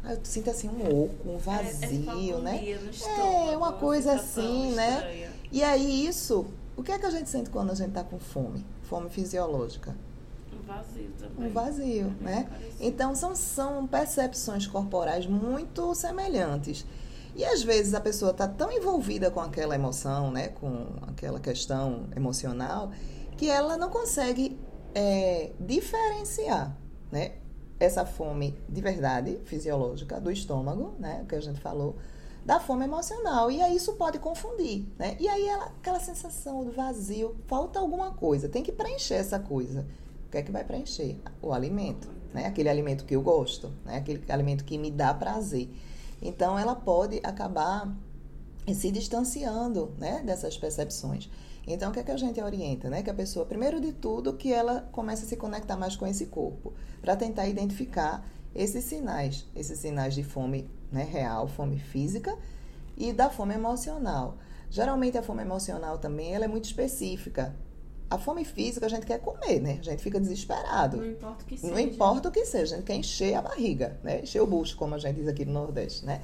Ah, 0.04 0.14
eu 0.14 0.20
sinto 0.24 0.50
assim 0.50 0.68
um 0.68 1.04
oco, 1.04 1.30
um 1.30 1.38
vazio, 1.38 2.36
é, 2.36 2.40
é 2.40 2.42
né? 2.42 2.66
Estômago, 2.92 3.52
é, 3.52 3.58
uma 3.58 3.74
coisa 3.74 4.14
assim, 4.14 4.72
né? 4.74 5.30
E 5.52 5.62
aí 5.62 6.08
isso 6.08 6.48
o 6.76 6.84
que 6.84 6.92
é 6.92 6.98
que 6.98 7.06
a 7.06 7.12
gente 7.12 7.30
sente 7.30 7.50
quando 7.50 7.72
a 7.72 7.76
gente 7.76 7.90
está 7.90 8.04
com 8.04 8.18
fome? 8.18 8.66
Fome 8.84 9.10
fisiológica. 9.10 9.96
Um 10.52 10.66
vazio 10.66 11.12
também. 11.20 11.48
Um 11.48 11.54
vazio, 11.54 12.16
é 12.22 12.24
né? 12.24 12.48
Parecido. 12.50 12.76
Então, 12.80 13.16
são, 13.16 13.36
são 13.36 13.86
percepções 13.86 14.66
corporais 14.66 15.28
muito 15.28 15.94
semelhantes. 15.94 16.86
E 17.36 17.46
às 17.46 17.64
vezes 17.64 17.94
a 17.94 18.02
pessoa 18.02 18.32
está 18.32 18.48
tão 18.48 18.72
envolvida 18.72 19.32
com 19.32 19.40
aquela 19.40 19.76
emoção, 19.76 20.32
né? 20.32 20.50
Com 20.50 20.88
aquela 21.04 21.40
questão 21.40 22.08
emocional, 22.16 22.92
que 23.38 23.50
ela 23.50 23.78
não 23.78 23.90
consegue 23.90 24.60
é, 24.94 25.52
diferenciar, 25.60 26.76
né? 27.12 27.34
Essa 27.80 28.06
fome 28.06 28.56
de 28.70 28.82
verdade 28.82 29.40
fisiológica 29.46 30.20
do 30.20 30.32
estômago, 30.32 30.94
né? 31.00 31.26
Que 31.28 31.36
a 31.36 31.42
gente 31.42 31.60
falou 31.60 31.96
da 32.46 32.60
fome 32.60 32.86
emocional. 32.86 33.50
E 33.50 33.62
aí 33.62 33.76
isso 33.76 33.94
pode 33.94 34.20
confundir, 34.20 34.86
né? 35.00 35.16
E 35.20 35.28
aí 35.28 35.48
ela, 35.48 35.66
aquela 35.66 36.00
sensação 36.00 36.64
do 36.64 36.72
vazio, 36.72 37.36
falta 37.48 37.80
alguma 37.80 38.12
coisa, 38.12 38.50
tem 38.50 38.62
que 38.64 38.72
preencher 38.72 39.16
essa 39.16 39.40
coisa. 39.40 39.86
O 40.28 40.32
que 40.32 40.38
é 40.38 40.42
que 40.42 40.52
vai 40.52 40.64
preencher? 40.64 41.20
O 41.42 41.54
alimento, 41.54 42.10
né? 42.34 42.46
Aquele 42.46 42.70
alimento 42.70 43.06
que 43.06 43.16
eu 43.16 43.22
gosto, 43.22 43.72
né? 43.86 43.98
Aquele 43.98 44.24
alimento 44.30 44.64
que 44.64 44.78
me 44.78 44.92
dá 44.92 45.14
prazer. 45.14 45.70
Então 46.22 46.58
ela 46.58 46.76
pode 46.76 47.20
acabar 47.24 47.92
se 48.74 48.92
distanciando, 48.92 49.94
né, 49.98 50.22
dessas 50.24 50.58
percepções. 50.58 51.30
Então, 51.66 51.92
o 51.92 51.94
que 51.94 52.00
é 52.00 52.04
que 52.04 52.12
a 52.12 52.18
gente 52.18 52.42
orienta? 52.42 52.90
Né? 52.90 53.04
Que 53.04 53.10
a 53.10 53.14
pessoa, 53.14 53.46
primeiro 53.46 53.80
de 53.80 53.92
tudo, 53.92 54.34
que 54.34 54.52
ela 54.52 54.88
comece 54.92 55.26
a 55.26 55.28
se 55.28 55.36
conectar 55.36 55.78
mais 55.78 55.96
com 55.96 56.08
esse 56.08 56.26
corpo, 56.28 56.74
para 57.02 57.16
tentar 57.16 57.48
identificar 57.48 58.26
esses 58.54 58.84
sinais, 58.84 59.46
esses 59.56 59.78
sinais 59.80 60.14
de 60.14 60.24
fome 60.24 60.70
né, 60.92 61.04
real, 61.04 61.48
fome 61.48 61.80
física, 61.80 62.38
e 62.98 63.14
da 63.14 63.30
fome 63.30 63.54
emocional. 63.54 64.38
Geralmente 64.70 65.18
a 65.18 65.24
fome 65.24 65.42
emocional 65.42 65.98
também 65.98 66.34
ela 66.34 66.46
é 66.46 66.48
muito 66.48 66.66
específica. 66.66 67.56
A 68.12 68.18
fome 68.18 68.44
física 68.44 68.86
a 68.86 68.90
gente 68.90 69.06
quer 69.06 69.20
comer, 69.20 69.62
né? 69.62 69.78
A 69.80 69.84
gente 69.84 70.04
fica 70.04 70.20
desesperado. 70.20 70.98
Não 70.98 71.06
importa 71.06 71.44
o 71.44 71.48
que 71.48 71.58
seja. 71.58 71.74
Não 71.74 71.80
importa 71.80 72.28
o 72.28 72.32
que 72.32 72.46
seja, 72.46 72.76
a 72.76 72.78
gente 72.78 72.86
quer 72.86 72.96
encher 72.96 73.36
a 73.36 73.42
barriga, 73.42 73.98
né? 74.04 74.20
Encher 74.20 74.42
o 74.42 74.46
bucho, 74.46 74.76
como 74.76 74.96
a 74.96 74.98
gente 74.98 75.16
diz 75.16 75.30
aqui 75.30 75.46
no 75.46 75.54
Nordeste, 75.54 76.06
né? 76.06 76.22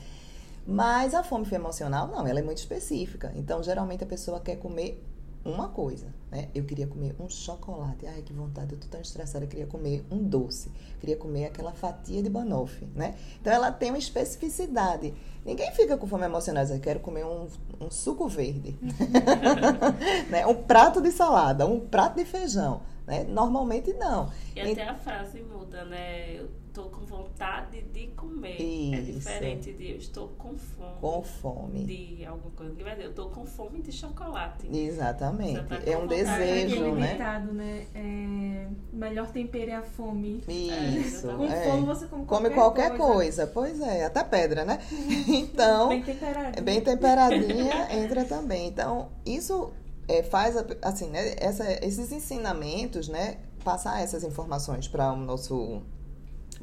Mas 0.68 1.14
a 1.14 1.24
fome 1.24 1.48
emocional, 1.50 2.10
não, 2.10 2.28
ela 2.28 2.40
é 2.40 2.44
muito 2.44 2.58
específica. 2.58 3.32
Então, 3.38 3.64
geralmente 3.64 4.04
a 4.04 4.08
pessoa 4.08 4.42
quer 4.42 4.58
comer 4.58 5.02
uma 5.44 5.70
coisa, 5.70 6.08
né? 6.30 6.50
Eu 6.54 6.64
queria 6.66 6.88
comer 6.88 7.16
um 7.20 7.30
chocolate. 7.30 8.06
Ai, 8.06 8.22
que 8.22 8.34
vontade, 8.34 8.74
eu 8.74 8.80
tô 8.80 8.88
tão 8.88 9.00
estressada, 9.00 9.46
eu 9.46 9.50
queria 9.50 9.66
comer 9.66 10.06
um 10.12 10.18
doce. 10.24 10.68
Eu 10.68 11.00
queria 11.00 11.16
comer 11.16 11.46
aquela 11.46 11.72
fatia 11.72 12.22
de 12.22 12.30
banoffee, 12.30 12.88
né? 12.94 13.16
Então 13.40 13.54
ela 13.54 13.72
tem 13.72 13.90
uma 13.90 13.98
especificidade. 13.98 15.14
Ninguém 15.46 15.72
fica 15.72 15.98
com 15.98 16.06
fome 16.06 16.26
emocional, 16.26 16.66
eu 16.66 16.80
quero 16.80 17.00
comer 17.00 17.26
um, 17.26 17.48
um 17.80 17.90
suco 17.90 18.28
verde. 18.28 18.78
né? 20.30 20.46
Um 20.46 20.56
prato 20.56 21.02
de 21.02 21.12
salada, 21.12 21.66
um 21.66 21.80
prato 21.80 22.18
de 22.18 22.26
feijão, 22.26 22.82
né? 23.06 23.24
Normalmente 23.24 23.94
não. 23.94 24.30
E 24.56 24.60
até 24.60 24.84
a 24.84 24.96
frase 24.96 25.42
muda, 25.42 25.86
né? 25.86 26.42
Estou 26.78 26.90
com 26.90 27.06
vontade 27.06 27.82
de 27.82 28.08
comer. 28.08 28.62
É 28.62 28.64
Isso. 28.64 28.96
É 28.96 29.02
diferente 29.02 29.74
de 29.74 29.92
eu 29.92 29.98
estou 29.98 30.28
com 30.38 30.56
fome. 30.56 30.96
Com 31.02 31.24
fome. 31.24 31.84
De 31.86 32.26
alguma 32.26 32.52
coisa. 32.52 32.74
Eu 33.02 33.10
estou 33.10 33.30
com 33.32 33.46
fome 33.46 33.82
de 33.82 33.92
chocolate. 33.92 34.68
Exatamente. 34.72 35.64
Tá 35.64 35.80
é 35.84 35.98
um 35.98 36.06
desejo, 36.06 36.86
é 36.86 36.92
né? 36.92 37.48
né? 37.52 37.88
É, 37.96 38.68
melhor 38.94 39.28
tempero 39.32 39.72
é 39.72 39.76
a 39.76 39.82
fome. 39.82 40.44
Isso. 40.48 41.30
É, 41.30 41.34
com 41.34 41.46
é. 41.46 41.64
fome 41.64 41.86
você 41.86 42.06
come, 42.06 42.26
come 42.26 42.50
qualquer, 42.52 42.90
qualquer 42.92 42.98
coisa. 42.98 43.48
coisa. 43.48 43.48
Pois 43.48 43.82
é, 43.82 44.06
até 44.06 44.24
pedra, 44.24 44.64
né? 44.64 44.80
Então. 45.28 45.90
Bem 45.90 46.04
temperadinha. 46.04 46.64
Bem 46.64 46.82
temperadinha 46.82 47.96
entra 47.96 48.24
também. 48.26 48.68
Então, 48.68 49.10
isso 49.26 49.72
é, 50.08 50.22
faz, 50.22 50.56
assim, 50.82 51.10
né? 51.10 51.34
Essa, 51.38 51.86
esses 51.86 52.12
ensinamentos, 52.12 53.08
né? 53.08 53.38
Passar 53.64 54.02
essas 54.02 54.24
informações 54.24 54.88
para 54.88 55.12
o 55.12 55.18
nosso 55.18 55.82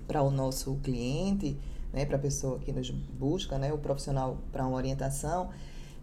para 0.06 0.22
o 0.22 0.30
nosso 0.30 0.76
cliente, 0.76 1.58
né, 1.92 2.04
para 2.04 2.16
a 2.16 2.20
pessoa 2.20 2.58
que 2.58 2.72
nos 2.72 2.90
busca, 2.90 3.58
né, 3.58 3.72
o 3.72 3.78
profissional 3.78 4.38
para 4.52 4.66
uma 4.66 4.76
orientação, 4.76 5.50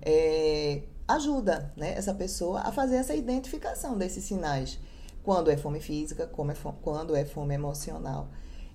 é, 0.01 0.83
ajuda 1.07 1.71
né, 1.75 1.93
essa 1.93 2.13
pessoa 2.13 2.61
a 2.61 2.71
fazer 2.71 2.95
essa 2.95 3.13
identificação 3.13 3.97
desses 3.97 4.23
sinais, 4.23 4.79
quando 5.23 5.51
é 5.51 5.57
fome 5.57 5.79
física, 5.79 6.23
é 6.23 6.27
fome, 6.27 6.53
quando 6.81 7.15
é 7.15 7.25
fome 7.25 7.53
emocional. 7.53 8.29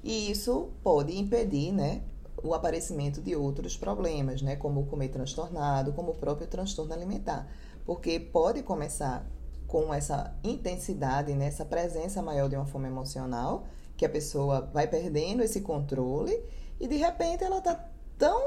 E 0.05 0.31
isso 0.31 0.71
pode 0.83 1.17
impedir 1.19 1.73
né, 1.73 2.03
o 2.43 2.55
aparecimento 2.55 3.21
de 3.21 3.35
outros 3.35 3.77
problemas, 3.77 4.43
né, 4.43 4.57
como 4.57 4.87
comer 4.87 5.09
transtornado, 5.09 5.93
como 5.93 6.12
o 6.12 6.15
próprio 6.15 6.47
transtorno 6.47 6.93
alimentar, 6.93 7.49
porque 7.85 8.21
pode 8.21 8.62
começar 8.62 9.27
com 9.67 9.93
essa 9.93 10.33
intensidade, 10.45 11.35
né, 11.35 11.51
presença 11.69 12.23
maior 12.23 12.49
de 12.49 12.57
uma 12.57 12.67
fome 12.67 12.87
emocional, 12.87 13.67
que 13.96 14.04
a 14.04 14.09
pessoa 14.09 14.68
vai 14.72 14.87
perdendo 14.87 15.42
esse 15.42 15.61
controle 15.61 16.42
e 16.78 16.87
de 16.87 16.96
repente 16.96 17.42
ela 17.42 17.59
está 17.59 17.88
tão, 18.18 18.42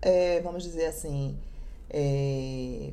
é, 0.00 0.40
vamos 0.40 0.62
dizer 0.62 0.86
assim, 0.86 1.38
é, 1.88 2.92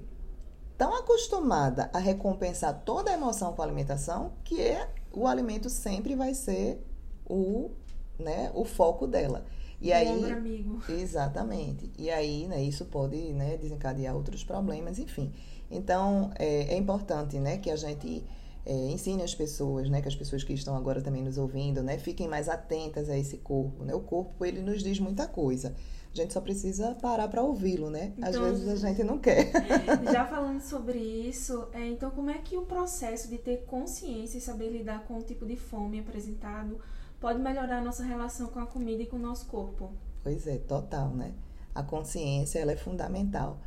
tão 0.77 0.93
acostumada 0.95 1.89
a 1.93 1.99
recompensar 1.99 2.83
toda 2.85 3.11
a 3.11 3.13
emoção 3.13 3.53
com 3.53 3.61
a 3.61 3.65
alimentação 3.65 4.33
que 4.43 4.61
é, 4.61 4.89
o 5.11 5.27
alimento 5.27 5.69
sempre 5.69 6.15
vai 6.15 6.33
ser 6.33 6.83
o, 7.25 7.71
né, 8.17 8.51
o 8.53 8.63
foco 8.63 9.07
dela. 9.07 9.45
E 9.81 9.93
aí, 9.93 10.31
amigo. 10.31 10.81
Exatamente. 10.89 11.89
E 11.97 12.09
aí, 12.09 12.47
né, 12.47 12.61
isso 12.61 12.85
pode 12.85 13.33
né, 13.33 13.55
desencadear 13.57 14.13
outros 14.13 14.43
problemas, 14.43 14.99
enfim. 14.99 15.31
Então, 15.71 16.31
é, 16.37 16.73
é 16.73 16.77
importante 16.77 17.39
né, 17.39 17.57
que 17.57 17.69
a 17.71 17.75
gente 17.77 18.25
é, 18.69 18.91
ensine 18.91 19.23
as 19.23 19.33
pessoas, 19.33 19.89
né, 19.89 19.99
que 19.99 20.07
as 20.07 20.15
pessoas 20.15 20.43
que 20.43 20.53
estão 20.53 20.75
agora 20.77 21.01
também 21.01 21.23
nos 21.23 21.39
ouvindo, 21.39 21.81
né, 21.81 21.97
fiquem 21.97 22.27
mais 22.27 22.47
atentas 22.47 23.09
a 23.09 23.17
esse 23.17 23.37
corpo, 23.37 23.83
né? 23.83 23.95
O 23.95 23.99
corpo 23.99 24.45
ele 24.45 24.61
nos 24.61 24.83
diz 24.83 24.99
muita 24.99 25.27
coisa. 25.27 25.75
A 26.13 26.15
gente 26.15 26.33
só 26.33 26.39
precisa 26.39 26.93
parar 27.01 27.27
para 27.27 27.41
ouvi-lo, 27.41 27.89
né? 27.89 28.13
Às 28.21 28.35
então, 28.35 28.43
vezes 28.43 28.67
a 28.83 28.87
gente 28.87 29.03
não 29.03 29.17
quer. 29.17 29.51
Já 30.13 30.23
falando 30.29 30.61
sobre 30.61 30.99
isso, 30.99 31.67
é, 31.73 31.87
então 31.87 32.11
como 32.11 32.29
é 32.29 32.37
que 32.37 32.57
o 32.57 32.61
processo 32.61 33.27
de 33.27 33.39
ter 33.39 33.65
consciência 33.65 34.37
e 34.37 34.41
saber 34.41 34.69
lidar 34.69 35.03
com 35.07 35.17
o 35.17 35.23
tipo 35.23 35.47
de 35.47 35.55
fome 35.55 35.99
apresentado 35.99 36.79
pode 37.19 37.39
melhorar 37.39 37.79
a 37.79 37.83
nossa 37.83 38.03
relação 38.03 38.47
com 38.47 38.59
a 38.59 38.67
comida 38.67 39.01
e 39.01 39.07
com 39.07 39.15
o 39.15 39.19
nosso 39.19 39.47
corpo? 39.47 39.89
Pois 40.21 40.45
é, 40.45 40.59
total, 40.59 41.09
né? 41.09 41.33
A 41.73 41.81
consciência 41.81 42.59
ela 42.59 42.71
é 42.71 42.77
fundamental. 42.77 43.59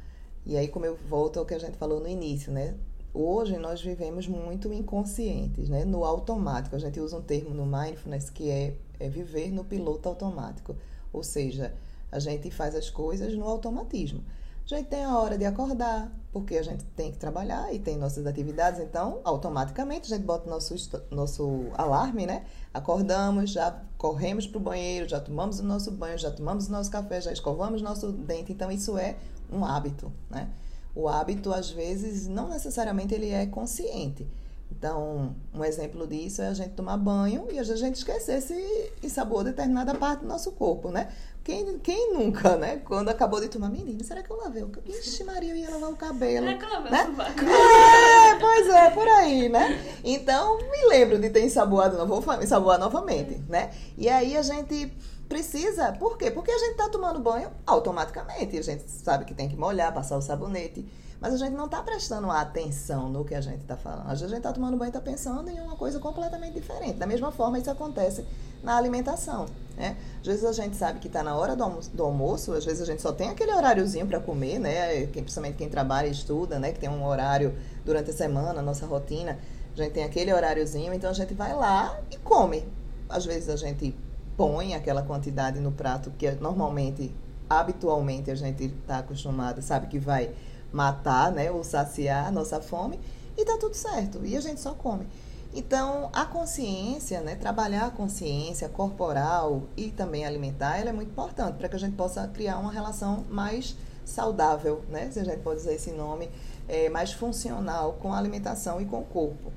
E 0.46 0.56
aí, 0.56 0.68
como 0.68 0.86
eu 0.86 0.96
volto 1.08 1.40
ao 1.40 1.46
que 1.46 1.54
a 1.54 1.58
gente 1.58 1.76
falou 1.76 2.00
no 2.00 2.08
início, 2.08 2.52
né? 2.52 2.76
Hoje 3.14 3.58
nós 3.58 3.82
vivemos 3.82 4.26
muito 4.26 4.72
inconscientes, 4.72 5.68
né? 5.68 5.84
no 5.84 6.04
automático. 6.04 6.74
A 6.74 6.78
gente 6.78 6.98
usa 6.98 7.18
um 7.18 7.22
termo 7.22 7.50
no 7.50 7.66
mindfulness 7.66 8.30
que 8.30 8.50
é, 8.50 8.74
é 8.98 9.08
viver 9.08 9.52
no 9.52 9.64
piloto 9.64 10.08
automático. 10.08 10.74
Ou 11.12 11.22
seja, 11.22 11.74
a 12.10 12.18
gente 12.18 12.50
faz 12.50 12.74
as 12.74 12.88
coisas 12.88 13.34
no 13.34 13.44
automatismo. 13.44 14.22
A 14.64 14.68
gente 14.76 14.86
tem 14.86 15.04
a 15.04 15.18
hora 15.18 15.36
de 15.36 15.44
acordar, 15.44 16.10
porque 16.32 16.56
a 16.56 16.62
gente 16.62 16.84
tem 16.96 17.10
que 17.10 17.18
trabalhar 17.18 17.74
e 17.74 17.78
tem 17.78 17.98
nossas 17.98 18.26
atividades, 18.26 18.80
então 18.80 19.20
automaticamente 19.24 20.10
a 20.12 20.16
gente 20.16 20.24
bota 20.24 20.48
nosso, 20.48 20.74
nosso 21.10 21.66
alarme, 21.74 22.26
né? 22.26 22.44
Acordamos, 22.72 23.50
já 23.50 23.82
corremos 23.98 24.46
para 24.46 24.58
o 24.58 24.60
banheiro, 24.60 25.08
já 25.08 25.20
tomamos 25.20 25.58
o 25.58 25.64
nosso 25.64 25.90
banho, 25.90 26.16
já 26.16 26.30
tomamos 26.30 26.68
o 26.68 26.72
nosso 26.72 26.90
café, 26.90 27.20
já 27.20 27.32
escovamos 27.32 27.82
nosso 27.82 28.12
dente, 28.12 28.52
então 28.52 28.70
isso 28.70 28.96
é 28.96 29.16
um 29.52 29.64
hábito, 29.64 30.12
né? 30.30 30.48
O 30.94 31.08
hábito 31.08 31.52
às 31.52 31.70
vezes 31.70 32.28
não 32.28 32.48
necessariamente 32.48 33.14
ele 33.14 33.30
é 33.30 33.46
consciente. 33.46 34.26
Então, 34.70 35.36
um 35.54 35.64
exemplo 35.64 36.06
disso 36.06 36.42
é 36.42 36.48
a 36.48 36.54
gente 36.54 36.70
tomar 36.70 36.96
banho 36.96 37.46
e 37.52 37.58
a 37.58 37.62
gente 37.62 37.96
esquecer 37.96 38.40
se 38.40 38.90
ensaboou 39.02 39.44
determinada 39.44 39.94
parte 39.94 40.20
do 40.20 40.26
nosso 40.26 40.50
corpo, 40.52 40.90
né? 40.90 41.08
Quem, 41.44 41.78
quem 41.80 42.14
nunca, 42.14 42.56
né? 42.56 42.80
Quando 42.84 43.08
acabou 43.08 43.40
de 43.40 43.48
tomar, 43.48 43.68
menina, 43.68 44.02
será 44.02 44.22
que 44.22 44.30
eu 44.30 44.36
lavei 44.36 44.62
o 44.62 44.68
cabelo? 44.68 44.96
Ixi, 44.96 45.24
Maria, 45.24 45.50
eu 45.50 45.56
ia 45.56 45.70
lavar 45.70 45.90
o 45.90 45.96
cabelo. 45.96 46.46
Será 46.46 46.58
que 46.58 46.64
eu 46.64 46.70
lavei 46.70 46.90
né? 46.90 47.04
o 47.04 47.12
É, 48.36 48.38
pois 48.40 48.68
é, 48.68 48.90
por 48.90 49.08
aí, 49.08 49.48
né? 49.48 49.98
Então, 50.02 50.58
me 50.58 50.88
lembro 50.88 51.18
de 51.18 51.30
ter 51.30 51.44
ensaboado, 51.44 51.98
não 51.98 52.06
vou 52.06 52.24
ensaboar 52.40 52.78
novamente, 52.78 53.40
né? 53.48 53.72
E 53.98 54.08
aí 54.08 54.36
a 54.36 54.42
gente 54.42 54.92
precisa, 55.32 55.92
por 55.92 56.18
quê? 56.18 56.30
Porque 56.30 56.50
a 56.50 56.58
gente 56.58 56.72
está 56.72 56.90
tomando 56.90 57.18
banho 57.18 57.50
automaticamente. 57.66 58.58
A 58.58 58.62
gente 58.62 58.84
sabe 58.90 59.24
que 59.24 59.32
tem 59.32 59.48
que 59.48 59.56
molhar, 59.56 59.92
passar 59.92 60.18
o 60.18 60.20
sabonete. 60.20 60.86
Mas 61.18 61.32
a 61.32 61.36
gente 61.36 61.54
não 61.54 61.66
está 61.66 61.80
prestando 61.80 62.30
atenção 62.30 63.08
no 63.08 63.24
que 63.24 63.34
a 63.34 63.40
gente 63.40 63.60
está 63.60 63.76
falando. 63.76 64.10
Às 64.10 64.20
vezes 64.20 64.24
a 64.24 64.28
gente 64.28 64.38
está 64.38 64.52
tomando 64.52 64.76
banho 64.76 64.88
e 64.88 64.90
está 64.90 65.00
pensando 65.00 65.48
em 65.48 65.58
uma 65.60 65.76
coisa 65.76 65.98
completamente 65.98 66.54
diferente. 66.54 66.98
Da 66.98 67.06
mesma 67.06 67.30
forma, 67.30 67.58
isso 67.58 67.70
acontece 67.70 68.26
na 68.62 68.76
alimentação. 68.76 69.46
Né? 69.76 69.96
Às 70.20 70.26
vezes 70.26 70.44
a 70.44 70.52
gente 70.52 70.76
sabe 70.76 70.98
que 70.98 71.06
está 71.06 71.22
na 71.22 71.34
hora 71.34 71.56
do 71.56 71.62
almoço, 71.62 71.90
do 71.90 72.02
almoço, 72.02 72.52
às 72.52 72.64
vezes 72.64 72.82
a 72.82 72.84
gente 72.84 73.00
só 73.00 73.12
tem 73.12 73.30
aquele 73.30 73.52
horáriozinho 73.54 74.06
para 74.06 74.20
comer, 74.20 74.58
né? 74.58 75.06
principalmente 75.06 75.56
quem 75.56 75.68
trabalha 75.68 76.08
e 76.08 76.10
estuda, 76.10 76.58
né? 76.58 76.72
que 76.72 76.80
tem 76.80 76.90
um 76.90 77.06
horário 77.06 77.54
durante 77.84 78.10
a 78.10 78.12
semana, 78.12 78.58
a 78.58 78.62
nossa 78.62 78.84
rotina. 78.84 79.38
A 79.74 79.76
gente 79.80 79.92
tem 79.92 80.04
aquele 80.04 80.32
horáriozinho, 80.34 80.92
então 80.92 81.08
a 81.08 81.14
gente 81.14 81.32
vai 81.32 81.54
lá 81.54 81.98
e 82.10 82.18
come. 82.18 82.66
Às 83.08 83.24
vezes 83.24 83.48
a 83.48 83.56
gente 83.56 83.94
põe 84.36 84.74
aquela 84.74 85.02
quantidade 85.02 85.60
no 85.60 85.72
prato 85.72 86.10
que 86.12 86.30
normalmente, 86.32 87.14
habitualmente, 87.48 88.30
a 88.30 88.34
gente 88.34 88.64
está 88.64 88.98
acostumado, 88.98 89.60
sabe 89.62 89.86
que 89.86 89.98
vai 89.98 90.30
matar, 90.72 91.30
né, 91.30 91.50
ou 91.50 91.62
saciar 91.62 92.26
a 92.26 92.30
nossa 92.30 92.60
fome, 92.60 92.98
e 93.36 93.44
tá 93.44 93.56
tudo 93.58 93.74
certo. 93.74 94.24
E 94.24 94.36
a 94.36 94.40
gente 94.40 94.60
só 94.60 94.74
come. 94.74 95.06
Então, 95.54 96.08
a 96.14 96.24
consciência, 96.24 97.20
né, 97.20 97.36
trabalhar 97.36 97.86
a 97.86 97.90
consciência 97.90 98.68
corporal 98.70 99.64
e 99.76 99.90
também 99.90 100.24
alimentar, 100.24 100.78
ela 100.78 100.90
é 100.90 100.92
muito 100.92 101.10
importante 101.10 101.56
para 101.56 101.68
que 101.68 101.76
a 101.76 101.78
gente 101.78 101.94
possa 101.94 102.26
criar 102.28 102.58
uma 102.58 102.72
relação 102.72 103.24
mais 103.28 103.76
saudável, 104.04 104.82
né, 104.88 105.10
se 105.10 105.20
a 105.20 105.24
gente 105.24 105.40
pode 105.40 105.60
usar 105.60 105.74
esse 105.74 105.90
nome, 105.90 106.30
é, 106.66 106.88
mais 106.88 107.12
funcional 107.12 107.98
com 108.00 108.12
a 108.12 108.18
alimentação 108.18 108.80
e 108.80 108.86
com 108.86 109.00
o 109.00 109.04
corpo. 109.04 109.52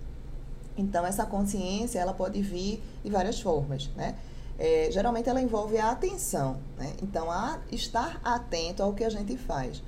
Então, 0.77 1.05
essa 1.05 1.25
consciência, 1.25 1.99
ela 1.99 2.13
pode 2.13 2.41
vir 2.41 2.83
de 3.01 3.09
várias 3.09 3.39
formas, 3.39 3.89
né? 3.95 4.15
É, 4.57 4.89
geralmente, 4.91 5.29
ela 5.29 5.41
envolve 5.41 5.77
a 5.77 5.91
atenção, 5.91 6.57
né? 6.77 6.93
Então, 7.01 7.29
a 7.29 7.59
estar 7.71 8.19
atento 8.23 8.81
ao 8.81 8.93
que 8.93 9.03
a 9.03 9.09
gente 9.09 9.35
faz 9.37 9.81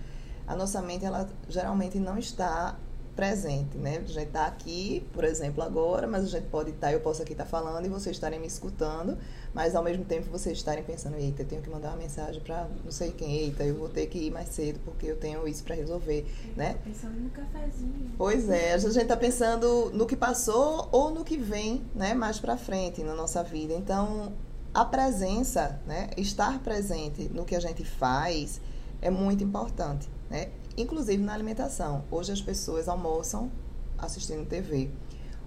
a 0.47 0.55
nossa 0.55 0.81
mente 0.81 1.03
ela 1.03 1.29
geralmente 1.49 1.99
não 1.99 2.17
está 2.17 2.75
presente, 3.17 3.75
né? 3.79 3.97
A 3.97 4.01
gente 4.07 4.27
está 4.27 4.45
aqui, 4.45 5.03
por 5.11 5.23
exemplo, 5.23 5.63
agora, 5.63 6.07
mas 6.07 6.23
a 6.23 6.27
gente 6.27 6.45
pode 6.45 6.69
estar, 6.69 6.87
tá, 6.87 6.93
eu 6.93 6.99
posso 6.99 7.23
aqui 7.23 7.31
estar 7.31 7.45
tá 7.45 7.49
falando 7.49 7.83
e 7.83 7.89
vocês 7.89 8.15
estarem 8.15 8.39
me 8.39 8.45
escutando, 8.45 9.17
mas 9.55 9.75
ao 9.75 9.83
mesmo 9.83 10.05
tempo 10.05 10.29
vocês 10.29 10.55
estarem 10.55 10.83
pensando, 10.83 11.17
eita, 11.17 11.41
eu 11.41 11.47
tenho 11.47 11.63
que 11.63 11.69
mandar 11.69 11.89
uma 11.89 11.97
mensagem 11.97 12.39
para 12.41 12.67
não 12.85 12.91
sei 12.91 13.11
quem, 13.11 13.35
eita, 13.37 13.63
eu 13.63 13.73
vou 13.73 13.89
ter 13.89 14.05
que 14.05 14.19
ir 14.19 14.31
mais 14.31 14.49
cedo 14.49 14.79
porque 14.85 15.07
eu 15.07 15.17
tenho 15.17 15.47
isso 15.47 15.63
para 15.63 15.73
resolver, 15.73 16.27
eu 16.47 16.55
né? 16.55 16.77
Pensando 16.83 17.19
no 17.19 17.29
cafezinho. 17.31 18.11
Pois 18.19 18.47
é, 18.49 18.73
a 18.73 18.77
gente 18.77 18.99
está 18.99 19.17
pensando 19.17 19.89
no 19.95 20.05
que 20.05 20.15
passou 20.15 20.87
ou 20.91 21.09
no 21.09 21.25
que 21.25 21.37
vem, 21.37 21.83
né, 21.95 22.13
mais 22.13 22.39
para 22.39 22.55
frente 22.55 23.01
na 23.01 23.15
nossa 23.15 23.41
vida. 23.41 23.73
Então, 23.73 24.31
a 24.79 24.85
presença, 24.85 25.79
né, 25.85 26.09
estar 26.17 26.59
presente 26.59 27.29
no 27.29 27.45
que 27.45 27.55
a 27.55 27.59
gente 27.59 27.83
faz 27.83 28.61
é 29.01 29.09
muito 29.09 29.43
importante 29.43 30.07
né? 30.29 30.49
Inclusive 30.75 31.21
na 31.23 31.33
alimentação. 31.33 32.03
Hoje 32.11 32.31
as 32.31 32.41
pessoas 32.41 32.87
almoçam 32.87 33.51
assistindo 33.97 34.47
TV. 34.47 34.89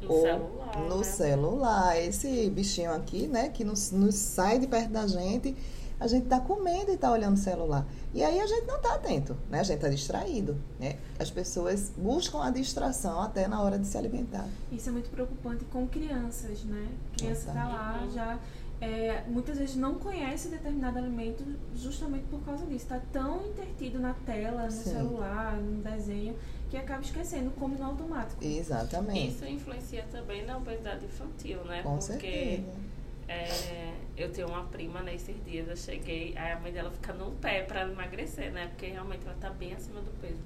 No 0.02 0.12
ou 0.12 0.22
celular. 0.22 0.78
No 0.88 0.98
né? 0.98 1.04
celular. 1.04 2.00
Esse 2.00 2.50
bichinho 2.50 2.92
aqui, 2.92 3.26
né, 3.26 3.48
que 3.50 3.64
nos, 3.64 3.90
nos 3.90 4.14
sai 4.14 4.58
de 4.58 4.66
perto 4.66 4.90
da 4.90 5.06
gente, 5.06 5.54
a 6.00 6.06
gente 6.06 6.24
está 6.24 6.40
comendo 6.40 6.90
e 6.90 6.94
está 6.94 7.12
olhando 7.12 7.34
o 7.34 7.38
celular. 7.38 7.86
E 8.14 8.24
aí 8.24 8.40
a 8.40 8.46
gente 8.46 8.66
não 8.66 8.76
está 8.76 8.94
atento, 8.94 9.36
né? 9.50 9.60
A 9.60 9.62
gente 9.62 9.76
está 9.76 9.88
distraído, 9.90 10.56
né? 10.80 10.96
As 11.18 11.30
pessoas 11.30 11.92
buscam 11.94 12.42
a 12.42 12.50
distração 12.50 13.20
até 13.20 13.46
na 13.46 13.60
hora 13.60 13.78
de 13.78 13.86
se 13.86 13.98
alimentar. 13.98 14.48
Isso 14.72 14.88
é 14.88 14.92
muito 14.92 15.10
preocupante 15.10 15.64
com 15.66 15.86
crianças, 15.86 16.64
né? 16.64 16.88
Criança 17.16 17.48
está 17.48 17.68
lá 17.68 18.08
já 18.12 18.40
é, 18.80 19.22
muitas 19.28 19.58
vezes 19.58 19.76
não 19.76 19.96
conhece 19.96 20.48
determinado 20.48 20.98
alimento 20.98 21.44
justamente 21.74 22.24
por 22.24 22.40
causa 22.42 22.64
disso. 22.64 22.86
Está 22.86 23.00
tão 23.12 23.46
intertido 23.46 23.98
na 23.98 24.14
tela, 24.14 24.64
no 24.64 24.70
Sim. 24.70 24.90
celular, 24.90 25.56
no 25.56 25.82
desenho, 25.82 26.34
que 26.70 26.76
acaba 26.76 27.02
esquecendo, 27.02 27.50
come 27.52 27.76
no 27.76 27.84
automático. 27.84 28.42
Exatamente. 28.42 29.28
Isso 29.28 29.44
influencia 29.44 30.04
também 30.10 30.46
na 30.46 30.56
obesidade 30.56 31.04
infantil, 31.04 31.62
né? 31.64 31.82
Com 31.82 31.98
Porque 31.98 32.06
certeza. 32.06 32.90
É, 33.28 33.92
eu 34.16 34.32
tenho 34.32 34.48
uma 34.48 34.64
prima 34.64 35.02
nesses 35.02 35.36
né, 35.36 35.42
dias, 35.44 35.68
eu 35.68 35.76
cheguei, 35.76 36.36
aí 36.36 36.52
a 36.52 36.58
mãe 36.58 36.72
dela 36.72 36.90
fica 36.90 37.12
no 37.12 37.30
pé 37.32 37.62
para 37.62 37.82
emagrecer, 37.82 38.50
né? 38.50 38.66
Porque 38.68 38.86
realmente 38.86 39.24
ela 39.24 39.36
tá 39.40 39.50
bem 39.50 39.72
acima 39.72 40.00
do 40.00 40.10
peso. 40.20 40.40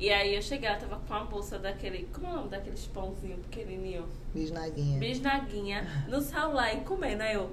E 0.00 0.10
aí 0.10 0.34
eu 0.34 0.40
cheguei, 0.40 0.66
ela 0.66 0.78
tava 0.78 0.96
com 0.96 1.14
a 1.14 1.24
bolsa 1.24 1.58
daquele. 1.58 2.08
Como 2.10 2.26
é 2.26 2.30
o 2.30 2.36
nome 2.36 2.48
daqueles 2.48 2.86
pãozinhos 2.86 3.38
pequenininho? 3.42 4.08
Bisnaguinha. 4.34 4.98
Bisnaguinha 4.98 6.06
no 6.08 6.22
celular 6.22 6.74
e 6.74 6.80
comendo. 6.80 7.22
Aí 7.22 7.34
eu. 7.34 7.50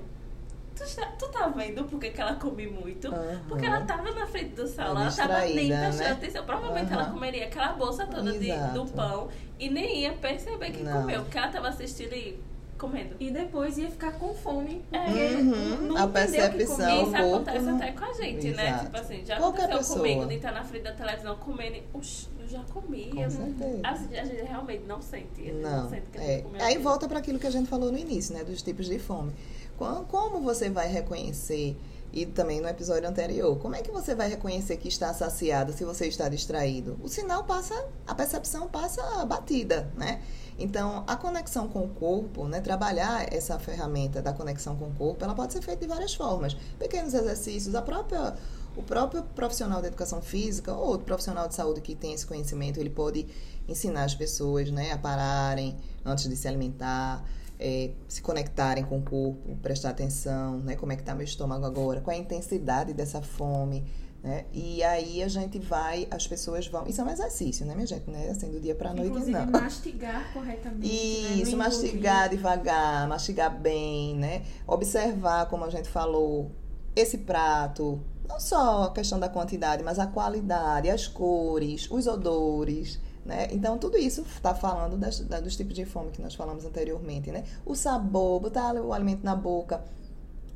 Tu, 0.73 0.95
tá, 0.95 1.07
tu 1.19 1.27
tá 1.29 1.47
vendo 1.49 1.83
por 1.85 1.99
que, 1.99 2.11
que 2.11 2.21
ela 2.21 2.35
come 2.35 2.67
muito? 2.67 3.09
Uhum. 3.09 3.39
Porque 3.49 3.65
ela 3.65 3.81
tava 3.81 4.11
na 4.11 4.27
frente 4.27 4.55
do 4.55 4.65
celular, 4.65 5.01
ela 5.01 5.11
tava 5.11 5.39
nem 5.41 5.67
prestando 5.67 5.97
né? 5.97 6.11
atenção. 6.11 6.45
Provavelmente 6.45 6.93
uhum. 6.93 6.99
ela 6.99 7.09
comeria 7.09 7.45
aquela 7.47 7.73
bolsa 7.73 8.05
toda 8.05 8.31
de, 8.31 8.53
do 8.73 8.85
pão 8.93 9.27
e 9.59 9.69
nem 9.69 10.03
ia 10.03 10.13
perceber 10.13 10.71
que 10.71 10.83
Não. 10.83 11.01
comeu, 11.01 11.23
porque 11.23 11.37
ela 11.37 11.47
tava 11.49 11.67
assistindo 11.67 12.13
e 12.13 12.39
comendo. 12.77 13.15
E 13.19 13.31
depois 13.31 13.77
ia 13.77 13.89
ficar 13.89 14.13
com 14.13 14.33
fome. 14.33 14.85
É. 14.91 15.35
Uhum. 15.35 15.87
Não 15.87 15.97
a 15.97 16.07
percepção. 16.07 17.03
Isso 17.03 17.15
acontece 17.15 17.69
até 17.69 17.91
com 17.91 18.05
a 18.05 18.13
gente, 18.13 18.49
né? 18.51 18.67
Exato. 18.67 18.77
né? 18.77 18.85
Tipo 18.85 18.97
assim, 18.97 19.25
já 19.25 19.37
Qualquer 19.37 19.63
aconteceu 19.63 19.77
pessoa. 19.79 19.99
comigo 19.99 20.25
de 20.27 20.35
estar 20.35 20.51
na 20.51 20.63
frente 20.63 20.83
da 20.83 20.93
televisão 20.93 21.35
comendo 21.37 21.75
e, 21.75 21.83
Uxi, 21.93 22.36
eu 22.47 22.49
já 22.49 22.63
comi. 22.63 23.09
Com 23.09 23.29
certeza. 23.29 23.81
A, 23.83 23.91
a 23.91 24.25
gente 24.25 24.41
realmente 24.43 24.85
não 24.85 25.01
sente. 25.01 25.51
Não. 25.51 25.83
não 25.83 25.89
sente 25.89 26.07
que 26.11 26.17
é. 26.17 26.45
Aí 26.59 26.77
volta 26.77 27.07
para 27.07 27.19
aquilo 27.19 27.37
que 27.37 27.47
a 27.47 27.51
gente 27.51 27.69
falou 27.69 27.91
no 27.91 27.97
início, 27.97 28.33
né? 28.33 28.43
Dos 28.43 28.61
tipos 28.61 28.87
de 28.87 28.97
fome. 28.97 29.33
Como 29.77 30.39
você 30.41 30.69
vai 30.69 30.87
reconhecer 30.87 31.77
e 32.11 32.25
também 32.25 32.61
no 32.61 32.67
episódio 32.67 33.07
anterior. 33.07 33.57
Como 33.59 33.75
é 33.75 33.81
que 33.81 33.91
você 33.91 34.15
vai 34.15 34.29
reconhecer 34.29 34.77
que 34.77 34.87
está 34.87 35.13
saciado 35.13 35.73
se 35.73 35.83
você 35.83 36.07
está 36.07 36.27
distraído? 36.29 36.97
O 37.03 37.07
sinal 37.07 37.43
passa, 37.43 37.75
a 38.07 38.15
percepção 38.15 38.67
passa 38.67 39.25
batida, 39.25 39.91
né? 39.95 40.21
Então, 40.57 41.03
a 41.05 41.15
conexão 41.15 41.67
com 41.67 41.83
o 41.83 41.89
corpo, 41.89 42.47
né, 42.47 42.59
trabalhar 42.59 43.31
essa 43.31 43.59
ferramenta 43.59 44.23
da 44.23 44.33
conexão 44.33 44.75
com 44.75 44.85
o 44.85 44.93
corpo, 44.93 45.23
ela 45.23 45.35
pode 45.35 45.53
ser 45.53 45.61
feita 45.61 45.81
de 45.81 45.87
várias 45.87 46.15
formas. 46.15 46.55
Pequenos 46.79 47.13
exercícios, 47.13 47.75
a 47.75 47.81
própria 47.83 48.33
o 48.77 48.83
próprio 48.83 49.23
profissional 49.23 49.81
de 49.81 49.87
educação 49.87 50.21
física 50.21 50.71
ou 50.71 50.87
outro 50.87 51.05
profissional 51.05 51.47
de 51.47 51.55
saúde 51.55 51.81
que 51.81 51.95
tem 51.95 52.13
esse 52.13 52.25
conhecimento, 52.25 52.79
ele 52.79 52.91
pode 52.91 53.27
ensinar 53.67 54.03
as 54.03 54.13
pessoas 54.13 54.69
né, 54.69 54.91
a 54.91 54.97
pararem 54.97 55.75
antes 56.05 56.29
de 56.29 56.35
se 56.35 56.47
alimentar, 56.47 57.25
é, 57.59 57.89
se 58.07 58.21
conectarem 58.21 58.83
com 58.85 58.99
o 58.99 59.01
corpo, 59.01 59.57
prestar 59.63 59.89
atenção, 59.89 60.59
né, 60.59 60.75
como 60.75 60.91
é 60.91 60.95
que 60.95 61.01
está 61.01 61.15
meu 61.15 61.25
estômago 61.25 61.65
agora, 61.65 62.01
qual 62.01 62.15
é 62.15 62.19
a 62.19 62.21
intensidade 62.21 62.93
dessa 62.93 63.19
fome, 63.19 63.83
né? 64.23 64.45
E 64.51 64.83
aí 64.83 65.23
a 65.23 65.27
gente 65.27 65.59
vai, 65.59 66.07
as 66.09 66.27
pessoas 66.27 66.67
vão. 66.67 66.85
Isso 66.87 66.99
é 66.99 67.03
um 67.03 67.09
exercício, 67.09 67.65
né, 67.65 67.73
minha 67.75 67.87
gente? 67.87 68.09
Não 68.09 68.19
é 68.19 68.29
assim 68.29 68.51
do 68.51 68.59
dia 68.59 68.75
para 68.75 68.93
noite, 68.93 69.09
Inclusive, 69.09 69.37
não. 69.37 69.45
mastigar 69.45 70.33
corretamente. 70.33 70.87
Né? 70.87 71.33
Isso, 71.35 71.51
né? 71.51 71.57
mastigar 71.57 72.29
devagar, 72.29 73.07
mastigar 73.07 73.55
bem, 73.57 74.15
né? 74.15 74.43
Observar, 74.65 75.47
como 75.47 75.65
a 75.65 75.69
gente 75.69 75.87
falou, 75.87 76.51
esse 76.95 77.19
prato. 77.19 78.01
Não 78.27 78.39
só 78.39 78.83
a 78.83 78.91
questão 78.91 79.19
da 79.19 79.29
quantidade, 79.29 79.83
mas 79.83 79.99
a 79.99 80.07
qualidade, 80.07 80.89
as 80.89 81.07
cores, 81.07 81.89
os 81.89 82.07
odores. 82.07 82.99
Né? 83.25 83.47
Então, 83.51 83.77
tudo 83.77 83.97
isso 83.97 84.21
está 84.21 84.53
falando 84.53 84.97
das, 84.97 85.19
dos 85.19 85.55
tipos 85.55 85.73
de 85.73 85.85
fome 85.85 86.11
que 86.11 86.21
nós 86.21 86.35
falamos 86.35 86.65
anteriormente. 86.65 87.31
Né? 87.31 87.43
O 87.65 87.75
sabor, 87.75 88.39
botar 88.39 88.75
o 88.75 88.93
alimento 88.93 89.23
na 89.23 89.35
boca. 89.35 89.83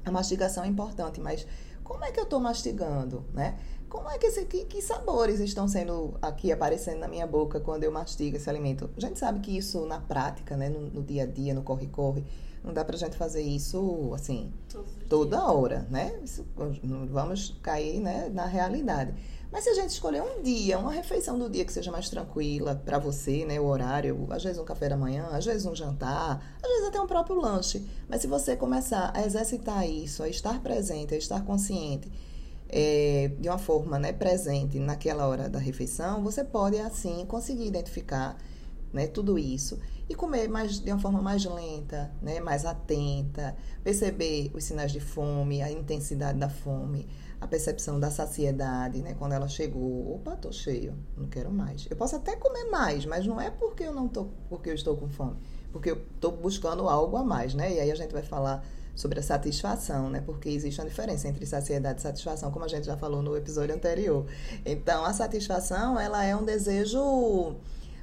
A 0.04 0.12
mastigação 0.12 0.64
é 0.64 0.68
importante, 0.68 1.22
mas 1.22 1.46
como 1.84 2.04
é 2.04 2.12
que 2.12 2.20
eu 2.20 2.24
estou 2.24 2.40
mastigando, 2.40 3.26
né? 3.34 3.58
Como 3.92 4.10
é 4.10 4.18
que, 4.18 4.28
esse, 4.28 4.46
que, 4.46 4.64
que, 4.64 4.82
sabores 4.82 5.42
estão 5.42 5.68
sendo 5.68 6.18
aqui 6.22 6.50
aparecendo 6.50 7.00
na 7.00 7.10
minha 7.10 7.28
boca 7.28 7.60
quando 7.60 7.84
eu 7.84 7.92
mastigo 7.92 8.38
esse 8.38 8.50
alimento? 8.50 8.90
A 8.96 9.02
gente 9.02 9.20
sabe 9.20 9.42
que 9.42 9.58
isso 9.58 9.86
na 9.86 10.00
prática, 10.00 10.56
né, 10.56 10.70
no, 10.70 10.90
no 10.90 11.04
dia 11.04 11.24
a 11.24 11.26
dia, 11.26 11.54
no 11.54 11.62
corre-corre, 11.62 12.24
não 12.64 12.72
dá 12.72 12.86
pra 12.86 12.96
gente 12.96 13.18
fazer 13.18 13.42
isso 13.42 14.14
assim 14.16 14.50
toda 15.10 15.44
hora, 15.44 15.86
né? 15.90 16.18
Isso, 16.24 16.46
vamos 17.10 17.60
cair 17.62 18.00
né, 18.00 18.30
na 18.34 18.46
realidade. 18.46 19.14
Mas 19.52 19.66
se 19.66 19.72
a 19.72 19.74
gente 19.74 19.90
escolher 19.90 20.22
um 20.22 20.42
dia, 20.42 20.80
uma 20.80 20.94
refeição 20.94 21.38
do 21.38 21.50
dia 21.50 21.66
que 21.66 21.74
seja 21.74 21.92
mais 21.92 22.10
tranquila 22.10 22.82
para 22.86 22.98
você, 22.98 23.44
né, 23.44 23.60
o 23.60 23.66
horário, 23.66 24.26
às 24.30 24.42
vezes 24.42 24.58
um 24.58 24.64
café 24.64 24.88
da 24.88 24.96
manhã, 24.96 25.28
às 25.34 25.44
vezes 25.44 25.66
um 25.66 25.76
jantar, 25.76 26.42
às 26.64 26.70
vezes 26.70 26.88
até 26.88 27.02
um 27.02 27.08
próprio 27.08 27.36
lanche. 27.36 27.86
Mas 28.08 28.22
se 28.22 28.28
você 28.28 28.56
começar 28.56 29.12
a 29.14 29.26
exercitar 29.26 29.86
isso, 29.86 30.24
a 30.24 30.30
estar 30.30 30.62
presente, 30.62 31.14
a 31.14 31.18
estar 31.18 31.44
consciente, 31.44 32.10
é, 32.72 33.32
de 33.40 33.50
uma 33.50 33.58
forma 33.58 34.00
né, 34.00 34.14
presente 34.14 34.80
naquela 34.80 35.28
hora 35.28 35.50
da 35.50 35.60
refeição, 35.60 36.24
você 36.24 36.44
pode 36.44 36.78
assim 36.80 37.26
conseguir 37.26 37.68
identificar 37.68 38.38
né, 38.94 39.08
tudo 39.08 39.38
isso 39.38 39.80
e 40.10 40.16
comer 40.16 40.48
mais 40.48 40.80
de 40.80 40.92
uma 40.92 41.00
forma 41.00 41.22
mais 41.22 41.44
lenta, 41.46 42.12
né, 42.22 42.40
mais 42.40 42.66
atenta, 42.66 43.56
perceber 43.84 44.52
os 44.54 44.64
sinais 44.64 44.92
de 44.92 45.00
fome, 45.00 45.62
a 45.62 45.72
intensidade 45.72 46.40
da 46.40 46.50
fome, 46.50 47.08
a 47.40 47.48
percepção 47.48 48.00
da 48.00 48.12
saciedade, 48.12 49.02
né? 49.02 49.16
Quando 49.18 49.34
ela 49.34 49.48
chegou, 49.48 50.14
opa, 50.14 50.36
tô 50.36 50.52
cheio, 50.52 50.96
não 51.18 51.28
quero 51.28 51.52
mais. 51.52 51.88
Eu 51.90 51.98
posso 51.98 52.16
até 52.16 52.36
comer 52.36 52.66
mais, 52.66 53.04
mas 53.06 53.26
não 53.26 53.42
é 53.42 53.50
porque 53.50 53.84
eu 53.84 53.94
não 53.94 54.08
tô, 54.08 54.28
porque 54.48 54.70
eu 54.70 54.76
estou 54.76 54.96
com 54.96 55.10
fome, 55.10 55.38
porque 55.72 55.90
eu 55.90 55.96
estou 56.14 56.32
buscando 56.32 56.88
algo 56.88 57.18
a 57.18 57.24
mais, 57.24 57.56
né? 57.56 57.74
E 57.74 57.80
aí 57.80 57.90
a 57.90 57.96
gente 57.96 58.12
vai 58.12 58.22
falar 58.22 58.64
sobre 58.96 59.20
a 59.20 59.24
satisfação, 59.24 60.10
né? 60.10 60.22
Porque 60.26 60.50
existe 60.50 60.80
uma 60.80 60.88
diferença 60.88 61.28
entre 61.28 61.46
saciedade 61.46 62.00
e 62.00 62.02
satisfação, 62.04 62.52
como 62.52 62.66
a 62.66 62.68
gente 62.68 62.86
já 62.86 62.98
falou 62.98 63.22
no 63.22 63.36
episódio 63.36 63.74
anterior. 63.74 64.26
Então, 64.66 65.06
a 65.06 65.14
satisfação, 65.14 66.00
ela 66.00 66.24
é 66.24 66.36
um 66.36 66.44
desejo 66.44 67.56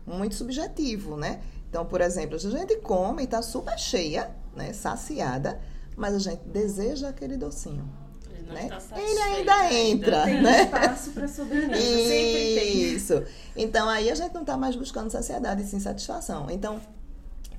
muito 0.07 0.35
subjetivo, 0.35 1.17
né? 1.17 1.41
Então, 1.69 1.85
por 1.85 2.01
exemplo, 2.01 2.39
se 2.39 2.47
a 2.47 2.51
gente 2.51 2.77
come 2.77 3.23
e 3.23 3.25
está 3.25 3.43
super 3.43 3.79
cheia, 3.79 4.31
né, 4.57 4.73
saciada, 4.73 5.61
mas 5.97 6.15
a 6.15 6.19
gente 6.19 6.43
deseja 6.49 7.09
aquele 7.09 7.37
docinho. 7.37 7.89
Ele, 8.31 8.53
né? 8.53 8.69
Ele 8.97 9.21
ainda 9.21 9.75
entra, 9.75 10.25
Tem 10.25 10.43
né? 10.43 10.63
espaço 10.65 11.11
para 11.11 11.29
tem. 11.29 12.95
Isso. 12.95 13.23
Então 13.55 13.89
aí 13.89 14.11
a 14.11 14.15
gente 14.15 14.33
não 14.33 14.41
está 14.43 14.57
mais 14.57 14.75
buscando 14.77 15.11
saciedade 15.11 15.63
sim 15.65 15.79
satisfação. 15.79 16.51
Então, 16.51 16.81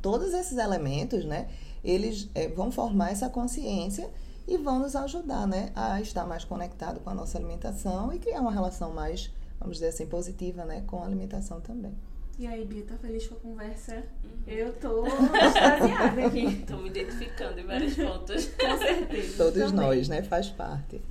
todos 0.02 0.34
esses 0.34 0.58
elementos, 0.58 1.26
né, 1.26 1.48
eles 1.84 2.30
é, 2.36 2.48
vão 2.48 2.72
formar 2.72 3.12
essa 3.12 3.30
consciência 3.30 4.10
e 4.48 4.58
vão 4.58 4.80
nos 4.80 4.96
ajudar, 4.96 5.48
né, 5.48 5.72
a 5.76 6.02
estar 6.02 6.26
mais 6.26 6.44
conectado 6.44 7.00
com 7.00 7.10
a 7.10 7.14
nossa 7.14 7.38
alimentação 7.38 8.12
e 8.12 8.20
criar 8.20 8.42
uma 8.42 8.52
relação 8.52 8.92
mais, 8.92 9.32
vamos 9.60 9.78
dizer 9.78 9.90
assim, 9.90 10.08
positiva, 10.08 10.66
né, 10.66 10.84
com 10.88 11.04
a 11.04 11.06
alimentação 11.06 11.62
também. 11.62 11.94
E 12.40 12.48
aí, 12.48 12.66
Bia, 12.66 12.86
tá 12.86 12.96
feliz 12.98 13.28
com 13.28 13.36
a 13.36 13.40
conversa? 13.40 14.04
Uhum. 14.24 14.32
Eu 14.48 14.74
tô 14.74 15.06
extasiada 15.36 16.26
aqui. 16.26 16.46
Estou 16.46 16.82
me 16.82 16.90
identificando 16.90 17.60
em 17.60 17.66
vários 17.66 17.96
pontos. 17.96 18.46
Com 18.56 18.78
certeza. 18.78 19.44
Todos 19.44 19.72
também. 19.72 19.76
nós, 19.76 20.08
né, 20.08 20.24
faz 20.24 20.48
parte. 20.48 21.02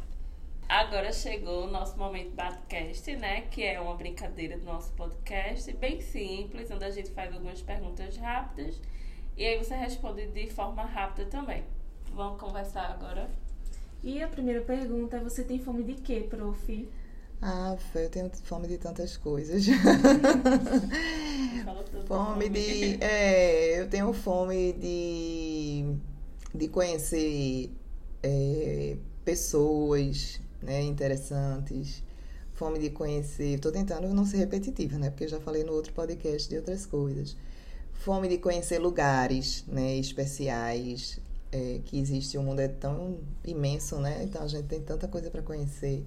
Agora 0.67 1.13
chegou 1.13 1.67
o 1.67 1.71
nosso 1.71 1.99
momento 1.99 2.35
podcast, 2.35 3.17
né? 3.17 3.43
Que 3.43 3.63
é 3.63 3.81
uma 3.81 3.95
brincadeira 3.95 4.59
do 4.59 4.65
nosso 4.65 4.91
podcast, 4.93 5.71
bem 5.75 6.01
simples, 6.01 6.71
onde 6.71 6.85
a 6.85 6.91
gente 6.91 7.11
faz 7.11 7.33
algumas 7.33 7.61
perguntas 7.61 8.17
rápidas 8.17 8.81
e 9.39 9.47
aí 9.47 9.57
você 9.57 9.77
responde 9.77 10.27
de 10.27 10.51
forma 10.51 10.83
rápida 10.83 11.31
também. 11.31 11.63
Vamos 12.13 12.41
conversar 12.41 12.91
agora? 12.91 13.31
E 14.03 14.21
a 14.21 14.27
primeira 14.27 14.61
pergunta 14.63 15.17
é: 15.17 15.21
você 15.21 15.45
tem 15.45 15.61
fome 15.61 15.85
de 15.85 15.95
quê, 15.95 16.27
prof? 16.29 16.89
Ah, 17.41 17.77
eu 17.95 18.11
tenho 18.11 18.29
fome 18.43 18.67
de 18.67 18.79
tantas 18.79 19.17
coisas. 19.17 19.65
Fala 21.65 21.85
tudo. 21.85 22.05
Fome 22.05 22.49
de. 22.49 22.99
É, 23.01 23.81
eu 23.81 23.89
tenho 23.89 24.13
fome 24.13 24.73
de, 24.73 25.95
de 26.53 26.67
conhecer 26.67 27.71
é, 28.21 28.97
pessoas 29.25 30.41
né, 30.61 30.83
interessantes. 30.83 32.03
Fome 32.55 32.81
de 32.81 32.91
conhecer. 32.91 33.55
Estou 33.55 33.71
tentando 33.71 34.13
não 34.13 34.27
ser 34.27 34.39
repetitiva, 34.39 34.99
né? 34.99 35.11
Porque 35.11 35.23
eu 35.25 35.29
já 35.29 35.39
falei 35.39 35.63
no 35.63 35.73
outro 35.73 35.93
podcast 35.93 36.49
de 36.49 36.57
outras 36.57 36.85
coisas. 36.87 37.37
Fome 37.99 38.29
de 38.29 38.39
conhecer 38.39 38.79
lugares 38.79 39.65
né, 39.67 39.97
especiais. 39.97 41.21
É, 41.51 41.81
que 41.83 41.99
existe, 41.99 42.37
o 42.37 42.43
mundo 42.43 42.61
é 42.61 42.69
tão 42.69 43.21
imenso, 43.43 43.99
né? 43.99 44.23
Então 44.23 44.43
a 44.43 44.47
gente 44.47 44.67
tem 44.67 44.83
tanta 44.83 45.09
coisa 45.09 45.31
para 45.31 45.41
conhecer. 45.41 46.05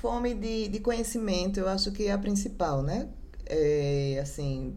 Fome 0.00 0.32
de, 0.32 0.68
de 0.68 0.80
conhecimento, 0.80 1.60
eu 1.60 1.68
acho 1.68 1.92
que 1.92 2.06
é 2.06 2.12
a 2.12 2.16
principal, 2.16 2.82
né? 2.82 3.08
É, 3.44 4.18
assim, 4.22 4.74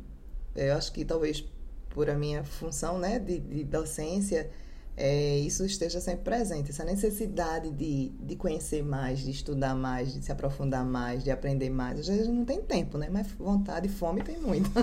eu 0.53 0.73
acho 0.75 0.91
que 0.91 1.05
talvez 1.05 1.45
por 1.89 2.09
a 2.09 2.15
minha 2.15 2.43
função 2.43 2.99
né, 2.99 3.19
de, 3.19 3.39
de 3.39 3.63
docência, 3.63 4.49
é, 4.97 5.37
isso 5.37 5.63
esteja 5.63 6.01
sempre 6.01 6.23
presente, 6.23 6.71
essa 6.71 6.83
necessidade 6.83 7.69
de, 7.69 8.09
de 8.09 8.35
conhecer 8.35 8.83
mais, 8.83 9.19
de 9.19 9.29
estudar 9.29 9.75
mais, 9.75 10.11
de 10.11 10.23
se 10.23 10.31
aprofundar 10.31 10.83
mais, 10.83 11.23
de 11.23 11.29
aprender 11.29 11.69
mais. 11.69 11.99
Às 11.99 12.07
vezes 12.07 12.27
não 12.27 12.43
tem 12.43 12.63
tempo, 12.63 12.97
né? 12.97 13.07
Mas 13.11 13.27
vontade 13.33 13.85
e 13.85 13.89
fome 13.89 14.23
tem 14.23 14.39
muito. 14.39 14.71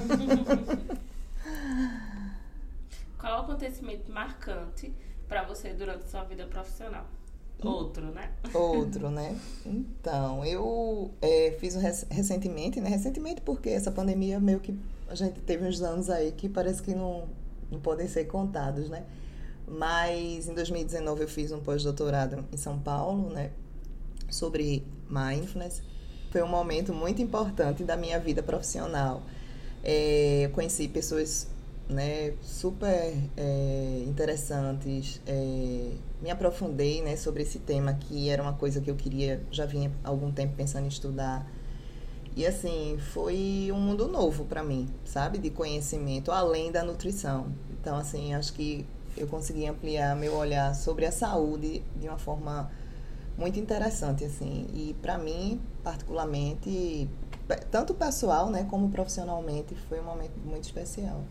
Qual 3.18 3.40
o 3.40 3.42
acontecimento 3.42 4.12
marcante 4.12 4.94
para 5.26 5.42
você 5.44 5.72
durante 5.72 6.08
sua 6.08 6.22
vida 6.24 6.46
profissional? 6.46 7.06
Outro, 7.62 8.06
né? 8.12 8.30
Outro, 8.52 9.10
né? 9.10 9.36
Então, 9.64 10.44
eu 10.44 11.10
é, 11.22 11.56
fiz 11.58 11.74
um 11.74 11.80
rec- 11.80 12.06
recentemente, 12.10 12.80
né? 12.80 12.88
Recentemente 12.90 13.40
porque 13.40 13.70
essa 13.70 13.90
pandemia 13.90 14.38
meio 14.38 14.60
que 14.60 14.78
a 15.08 15.14
gente 15.14 15.40
teve 15.40 15.66
uns 15.66 15.80
anos 15.80 16.10
aí 16.10 16.30
que 16.32 16.48
parece 16.48 16.82
que 16.82 16.94
não, 16.94 17.28
não 17.70 17.80
podem 17.80 18.06
ser 18.06 18.26
contados, 18.26 18.88
né? 18.90 19.04
Mas 19.66 20.48
em 20.48 20.54
2019 20.54 21.22
eu 21.22 21.28
fiz 21.28 21.50
um 21.52 21.60
pós-doutorado 21.60 22.44
em 22.52 22.56
São 22.56 22.78
Paulo, 22.78 23.30
né? 23.30 23.50
Sobre 24.30 24.84
mindfulness. 25.08 25.82
Foi 26.30 26.42
um 26.42 26.48
momento 26.48 26.92
muito 26.92 27.22
importante 27.22 27.84
da 27.84 27.96
minha 27.96 28.18
vida 28.18 28.42
profissional. 28.42 29.22
É, 29.82 30.50
conheci 30.52 30.88
pessoas 30.88 31.46
né, 31.88 32.32
super 32.42 33.14
é, 33.36 34.04
interessantes. 34.06 35.20
É, 35.26 35.90
me 36.22 36.30
aprofundei 36.30 37.02
né, 37.02 37.16
sobre 37.16 37.42
esse 37.42 37.58
tema 37.58 37.94
que 37.94 38.28
era 38.28 38.42
uma 38.42 38.54
coisa 38.54 38.80
que 38.80 38.90
eu 38.90 38.96
queria, 38.96 39.42
já 39.50 39.66
vinha 39.66 39.92
há 40.02 40.08
algum 40.08 40.32
tempo 40.32 40.54
pensando 40.56 40.84
em 40.84 40.88
estudar. 40.88 41.46
E 42.36 42.44
assim, 42.44 42.98
foi 43.12 43.68
um 43.72 43.78
mundo 43.78 44.08
novo 44.08 44.44
para 44.44 44.62
mim, 44.62 44.88
sabe? 45.04 45.38
De 45.38 45.50
conhecimento, 45.50 46.32
além 46.32 46.72
da 46.72 46.82
nutrição. 46.82 47.46
Então, 47.70 47.96
assim, 47.96 48.34
acho 48.34 48.52
que 48.54 48.84
eu 49.16 49.26
consegui 49.26 49.66
ampliar 49.66 50.16
meu 50.16 50.34
olhar 50.34 50.74
sobre 50.74 51.06
a 51.06 51.12
saúde 51.12 51.82
de 51.96 52.08
uma 52.08 52.18
forma 52.18 52.70
muito 53.36 53.58
interessante, 53.58 54.24
assim. 54.24 54.66
E 54.72 54.94
para 55.00 55.18
mim, 55.18 55.60
particularmente, 55.82 57.08
tanto 57.70 57.94
pessoal, 57.94 58.50
né, 58.50 58.66
como 58.70 58.88
profissionalmente, 58.90 59.74
foi 59.88 60.00
um 60.00 60.04
momento 60.04 60.38
muito 60.44 60.64
especial. 60.64 61.22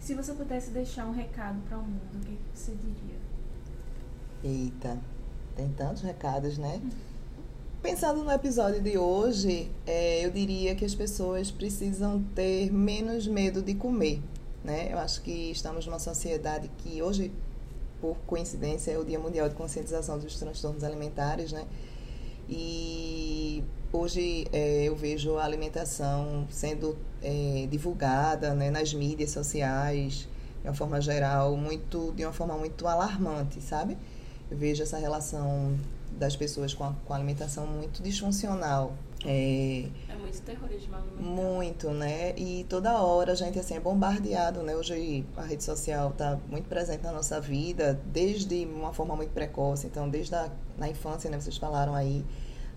Se 0.00 0.14
você 0.14 0.32
pudesse 0.32 0.70
deixar 0.70 1.06
um 1.06 1.12
recado 1.12 1.60
para 1.68 1.78
o 1.78 1.82
mundo, 1.82 2.16
o 2.16 2.20
que 2.20 2.38
você 2.52 2.72
diria? 2.72 3.20
Eita, 4.42 4.98
tem 5.54 5.68
tantos 5.70 6.02
recados, 6.02 6.58
né? 6.58 6.82
Pensando 7.80 8.22
no 8.22 8.30
episódio 8.30 8.80
de 8.80 8.96
hoje, 8.96 9.70
é, 9.86 10.24
eu 10.24 10.30
diria 10.30 10.74
que 10.74 10.84
as 10.84 10.94
pessoas 10.94 11.50
precisam 11.50 12.22
ter 12.34 12.72
menos 12.72 13.26
medo 13.26 13.60
de 13.62 13.74
comer, 13.74 14.20
né? 14.64 14.88
Eu 14.92 14.98
acho 14.98 15.20
que 15.22 15.50
estamos 15.50 15.86
numa 15.86 15.98
sociedade 15.98 16.70
que 16.78 17.02
hoje, 17.02 17.32
por 18.00 18.16
coincidência, 18.26 18.92
é 18.92 18.98
o 18.98 19.04
Dia 19.04 19.18
Mundial 19.18 19.48
de 19.48 19.54
Conscientização 19.54 20.18
dos 20.18 20.38
Transtornos 20.38 20.84
Alimentares, 20.84 21.52
né? 21.52 21.66
E 22.48 23.64
hoje 23.92 24.46
é, 24.52 24.84
eu 24.84 24.96
vejo 24.96 25.36
a 25.36 25.44
alimentação 25.44 26.46
sendo 26.50 26.96
é, 27.22 27.66
divulgada 27.70 28.54
né, 28.54 28.70
nas 28.70 28.92
mídias 28.92 29.30
sociais, 29.30 30.28
de 30.60 30.68
uma 30.68 30.74
forma 30.74 31.00
geral, 31.00 31.56
muito, 31.56 32.12
de 32.12 32.24
uma 32.24 32.32
forma 32.32 32.56
muito 32.56 32.86
alarmante, 32.86 33.60
sabe? 33.60 33.96
Eu 34.50 34.56
vejo 34.56 34.82
essa 34.82 34.98
relação 34.98 35.78
das 36.18 36.36
pessoas 36.36 36.74
com 36.74 36.84
a, 36.84 36.94
com 37.06 37.12
a 37.12 37.16
alimentação 37.16 37.66
muito 37.66 38.02
disfuncional. 38.02 38.92
É, 39.24 39.84
É 40.08 40.16
muito 40.16 40.40
terrorismo 40.42 40.96
alimentar. 40.96 41.22
muito, 41.22 41.90
né? 41.90 42.34
E 42.36 42.64
toda 42.68 43.00
hora 43.00 43.32
a 43.32 43.34
gente 43.34 43.58
assim 43.58 43.74
é 43.74 43.80
bombardeado, 43.80 44.62
né? 44.62 44.74
Hoje 44.74 45.24
a 45.36 45.42
rede 45.42 45.62
social 45.62 46.10
está 46.10 46.38
muito 46.50 46.68
presente 46.68 47.02
na 47.02 47.12
nossa 47.12 47.40
vida, 47.40 48.00
desde 48.06 48.64
uma 48.66 48.92
forma 48.92 49.14
muito 49.14 49.30
precoce, 49.30 49.86
então 49.86 50.08
desde 50.08 50.34
a 50.34 50.50
na 50.76 50.88
infância, 50.88 51.30
né? 51.30 51.38
Vocês 51.40 51.56
falaram 51.56 51.94
aí 51.94 52.24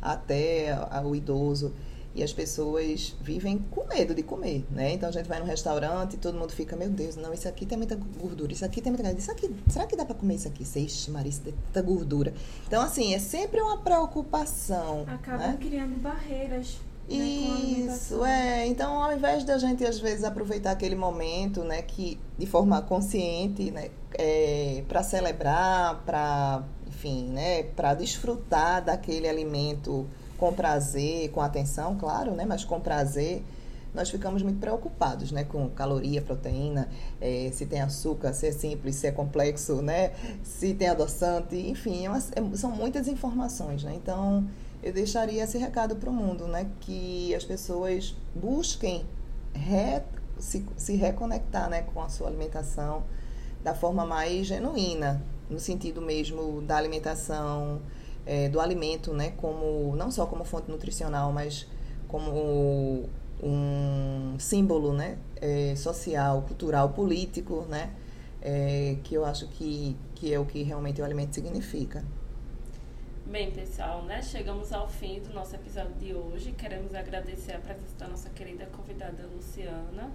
até 0.02 0.78
o 1.04 1.16
idoso 1.16 1.74
e 2.16 2.24
as 2.24 2.32
pessoas 2.32 3.14
vivem 3.22 3.60
com 3.70 3.86
medo 3.88 4.16
de 4.16 4.24
comer, 4.24 4.66
né? 4.72 4.94
Então 4.94 5.10
a 5.10 5.12
gente 5.12 5.28
vai 5.28 5.38
num 5.40 5.46
restaurante 5.46 6.14
e 6.14 6.18
todo 6.18 6.38
mundo 6.38 6.54
fica, 6.54 6.76
meu 6.76 6.90
Deus, 6.90 7.18
não, 7.18 7.34
isso 7.34 7.48
aqui 7.48 7.66
tem 7.66 7.78
muita 7.78 7.96
gordura, 7.96 8.54
isso 8.54 8.64
aqui 8.64 8.82
tem 8.82 8.92
muita 8.92 9.04
gordura, 9.04 9.22
isso 9.22 9.32
aqui, 9.32 9.54
será 9.70 9.86
que 9.86 9.98
dá 9.98 10.06
para 10.06 10.16
comer 10.16 10.36
isso 10.36 10.48
aqui? 10.48 10.64
Ixi, 10.64 11.12
Maria, 11.12 11.30
isso 11.30 11.42
tem 11.42 11.54
tanta 11.54 11.82
gordura. 11.82 12.34
Então 12.66 12.82
assim, 12.82 13.14
é 13.14 13.20
sempre 13.20 13.60
uma 13.60 13.80
preocupação, 13.80 15.04
Acabam 15.08 15.40
né? 15.40 15.58
criando 15.60 16.00
barreiras 16.02 16.78
né, 17.08 17.16
Isso, 17.16 18.26
é. 18.26 18.66
Então, 18.66 19.04
ao 19.04 19.14
invés 19.14 19.44
da 19.44 19.58
gente, 19.58 19.86
às 19.86 20.00
vezes, 20.00 20.24
aproveitar 20.24 20.72
aquele 20.72 20.96
momento, 20.96 21.64
né, 21.64 21.82
que 21.82 22.20
de 22.38 22.46
forma 22.48 22.82
consciente, 22.82 23.70
né, 23.70 23.92
é, 24.14 24.84
para 24.88 25.04
celebrar, 25.04 26.02
para, 26.04 26.64
enfim, 26.88 27.30
né, 27.30 27.64
para 27.64 27.94
desfrutar 27.94 28.84
daquele 28.84 29.28
alimento 29.30 30.08
com 30.38 30.54
prazer, 30.54 31.30
com 31.32 31.42
atenção, 31.42 31.96
claro, 31.96 32.32
né, 32.32 32.46
mas 32.46 32.64
com 32.64 32.80
prazer, 32.80 33.44
nós 33.94 34.10
ficamos 34.10 34.42
muito 34.44 34.60
preocupados, 34.60 35.32
né, 35.32 35.44
com 35.46 35.70
caloria, 35.70 36.22
proteína, 36.22 36.90
é, 37.22 37.50
se 37.54 37.66
tem 37.66 37.80
açúcar, 37.82 38.34
se 38.34 38.48
é 38.48 38.52
simples, 38.52 38.96
se 38.98 39.08
é 39.08 39.12
complexo, 39.12 39.82
né, 39.82 40.12
se 40.44 40.74
tem 40.74 40.90
adoçante, 40.90 41.56
enfim, 41.56 42.06
é 42.06 42.10
uma- 42.10 42.18
é- 42.20 42.58
são 42.58 42.72
muitas 42.72 43.08
informações, 43.08 43.84
né, 43.84 43.94
então 43.96 44.46
eu 44.84 44.94
deixaria 44.94 45.44
esse 45.44 45.58
recado 45.58 45.96
para 45.96 46.10
o 46.10 46.14
mundo, 46.14 46.46
né? 46.48 46.68
Que 46.82 47.34
as 47.34 47.44
pessoas 47.44 48.16
busquem 48.36 49.04
re- 49.52 50.04
se, 50.38 50.64
se 50.78 50.96
reconectar 50.96 51.68
né, 51.72 51.82
com 51.92 52.04
a 52.04 52.10
sua 52.10 52.28
alimentação 52.28 53.02
da 53.64 53.74
forma 53.74 54.06
mais 54.06 54.46
genuína, 54.46 55.24
no 55.50 55.60
sentido 55.60 56.04
mesmo 56.04 56.62
da 56.62 56.78
alimentação, 56.78 57.82
eh, 58.26 58.50
do 58.50 58.60
alimento, 58.60 59.14
né? 59.14 59.32
Como, 59.38 59.96
não 59.96 60.12
só 60.12 60.26
como 60.26 60.44
fonte 60.44 60.70
nutricional, 60.70 61.32
mas 61.32 61.68
como 62.08 63.10
um 63.44 64.36
símbolo 64.40 64.94
né? 64.94 65.18
eh, 65.42 65.76
social, 65.76 66.42
cultural, 66.44 66.90
político, 66.90 67.66
né? 67.70 67.92
é, 68.46 68.98
que 69.04 69.16
eu 69.16 69.26
acho 69.26 69.48
que, 69.48 69.98
que 70.14 70.32
é 70.32 70.40
o 70.40 70.46
que 70.46 70.62
realmente 70.62 71.02
o 71.02 71.04
alimento 71.04 71.34
significa. 71.34 72.06
Bem, 73.26 73.50
pessoal, 73.50 74.04
né? 74.04 74.22
Chegamos 74.22 74.72
ao 74.72 74.88
fim 74.88 75.20
do 75.20 75.34
nosso 75.34 75.56
episódio 75.56 75.96
de 75.96 76.14
hoje. 76.14 76.52
Queremos 76.52 76.94
agradecer 76.94 77.54
a 77.54 77.60
presença 77.60 77.96
da 77.98 78.08
nossa 78.08 78.30
querida 78.30 78.68
convidada 78.68 79.26
Luciana 79.26 80.12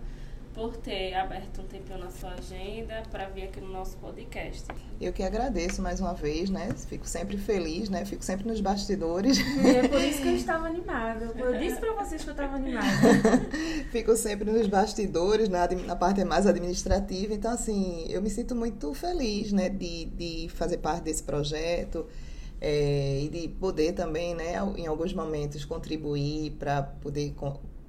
por 0.54 0.76
ter 0.76 1.14
aberto 1.14 1.60
um 1.60 1.64
tempinho 1.64 1.98
na 1.98 2.10
sua 2.10 2.30
agenda 2.32 3.02
para 3.10 3.28
vir 3.28 3.44
aqui 3.44 3.60
no 3.60 3.68
nosso 3.68 3.96
podcast. 3.98 4.66
Eu 5.00 5.12
que 5.12 5.22
agradeço 5.22 5.80
mais 5.80 6.00
uma 6.00 6.12
vez, 6.12 6.50
né? 6.50 6.70
Fico 6.88 7.06
sempre 7.06 7.36
feliz, 7.36 7.88
né? 7.88 8.04
Fico 8.04 8.24
sempre 8.24 8.46
nos 8.46 8.60
bastidores. 8.60 9.38
É 9.38 9.86
por 9.86 10.00
isso 10.00 10.22
que 10.22 10.28
eu 10.28 10.34
estava 10.36 10.66
animada. 10.66 11.32
Eu 11.36 11.56
disse 11.58 11.78
para 11.78 11.92
vocês 11.94 12.22
que 12.22 12.30
eu 12.30 12.32
estava 12.32 12.56
animada. 12.56 12.86
Fico 13.92 14.16
sempre 14.16 14.50
nos 14.50 14.66
bastidores, 14.66 15.48
na, 15.48 15.68
na 15.68 15.96
parte 15.96 16.24
mais 16.24 16.46
administrativa. 16.46 17.32
Então, 17.32 17.52
assim, 17.52 18.06
eu 18.08 18.20
me 18.20 18.28
sinto 18.28 18.54
muito 18.54 18.92
feliz, 18.92 19.52
né? 19.52 19.68
De, 19.68 20.06
de 20.06 20.48
fazer 20.50 20.78
parte 20.78 21.04
desse 21.04 21.22
projeto. 21.22 22.06
É, 22.60 23.22
e 23.22 23.28
de 23.30 23.48
poder 23.48 23.94
também, 23.94 24.34
né, 24.34 24.56
em 24.76 24.86
alguns 24.86 25.14
momentos, 25.14 25.64
contribuir 25.64 26.50
para 26.58 26.82
poder 26.82 27.32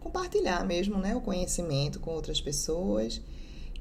compartilhar 0.02 0.66
mesmo 0.66 0.98
né, 0.98 1.16
o 1.16 1.22
conhecimento 1.22 2.00
com 2.00 2.12
outras 2.12 2.42
pessoas. 2.42 3.22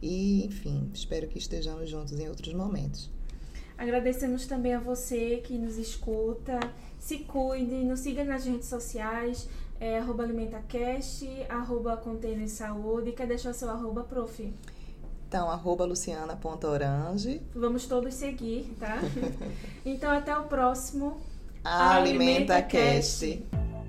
E, 0.01 0.47
enfim, 0.47 0.89
espero 0.95 1.27
que 1.27 1.39
estejamos 1.39 1.91
juntos 1.91 2.19
em 2.19 2.29
outros 2.29 2.55
momentos. 2.55 3.11
Agradecemos 3.77 4.47
também 4.47 4.75
a 4.75 4.79
você 4.79 5.39
que 5.39 5.59
nos 5.59 5.77
escuta. 5.77 6.61
Se 6.99 7.21
cuide, 7.21 7.83
nos 7.83 8.01
siga 8.01 8.23
nas 8.23 8.45
redes 8.45 8.69
sociais, 8.69 9.49
é, 9.81 9.99
arroba 9.99 10.23
AlimentaCast, 10.23 11.27
arroba 11.49 11.97
Container 11.97 12.49
Saúde. 12.49 13.13
Quer 13.13 13.27
deixar 13.27 13.55
seu 13.55 13.71
arroba, 13.71 14.05
prof? 14.05 14.53
Então, 15.27 15.51
arroba 15.51 15.85
luciana.orange. 15.85 17.41
Vamos 17.55 17.87
todos 17.87 18.15
seguir, 18.15 18.75
tá? 18.79 18.99
então, 19.85 20.11
até 20.11 20.37
o 20.37 20.45
próximo. 20.45 21.17
AlimentaCast. 21.65 23.25
Alimenta 23.25 23.80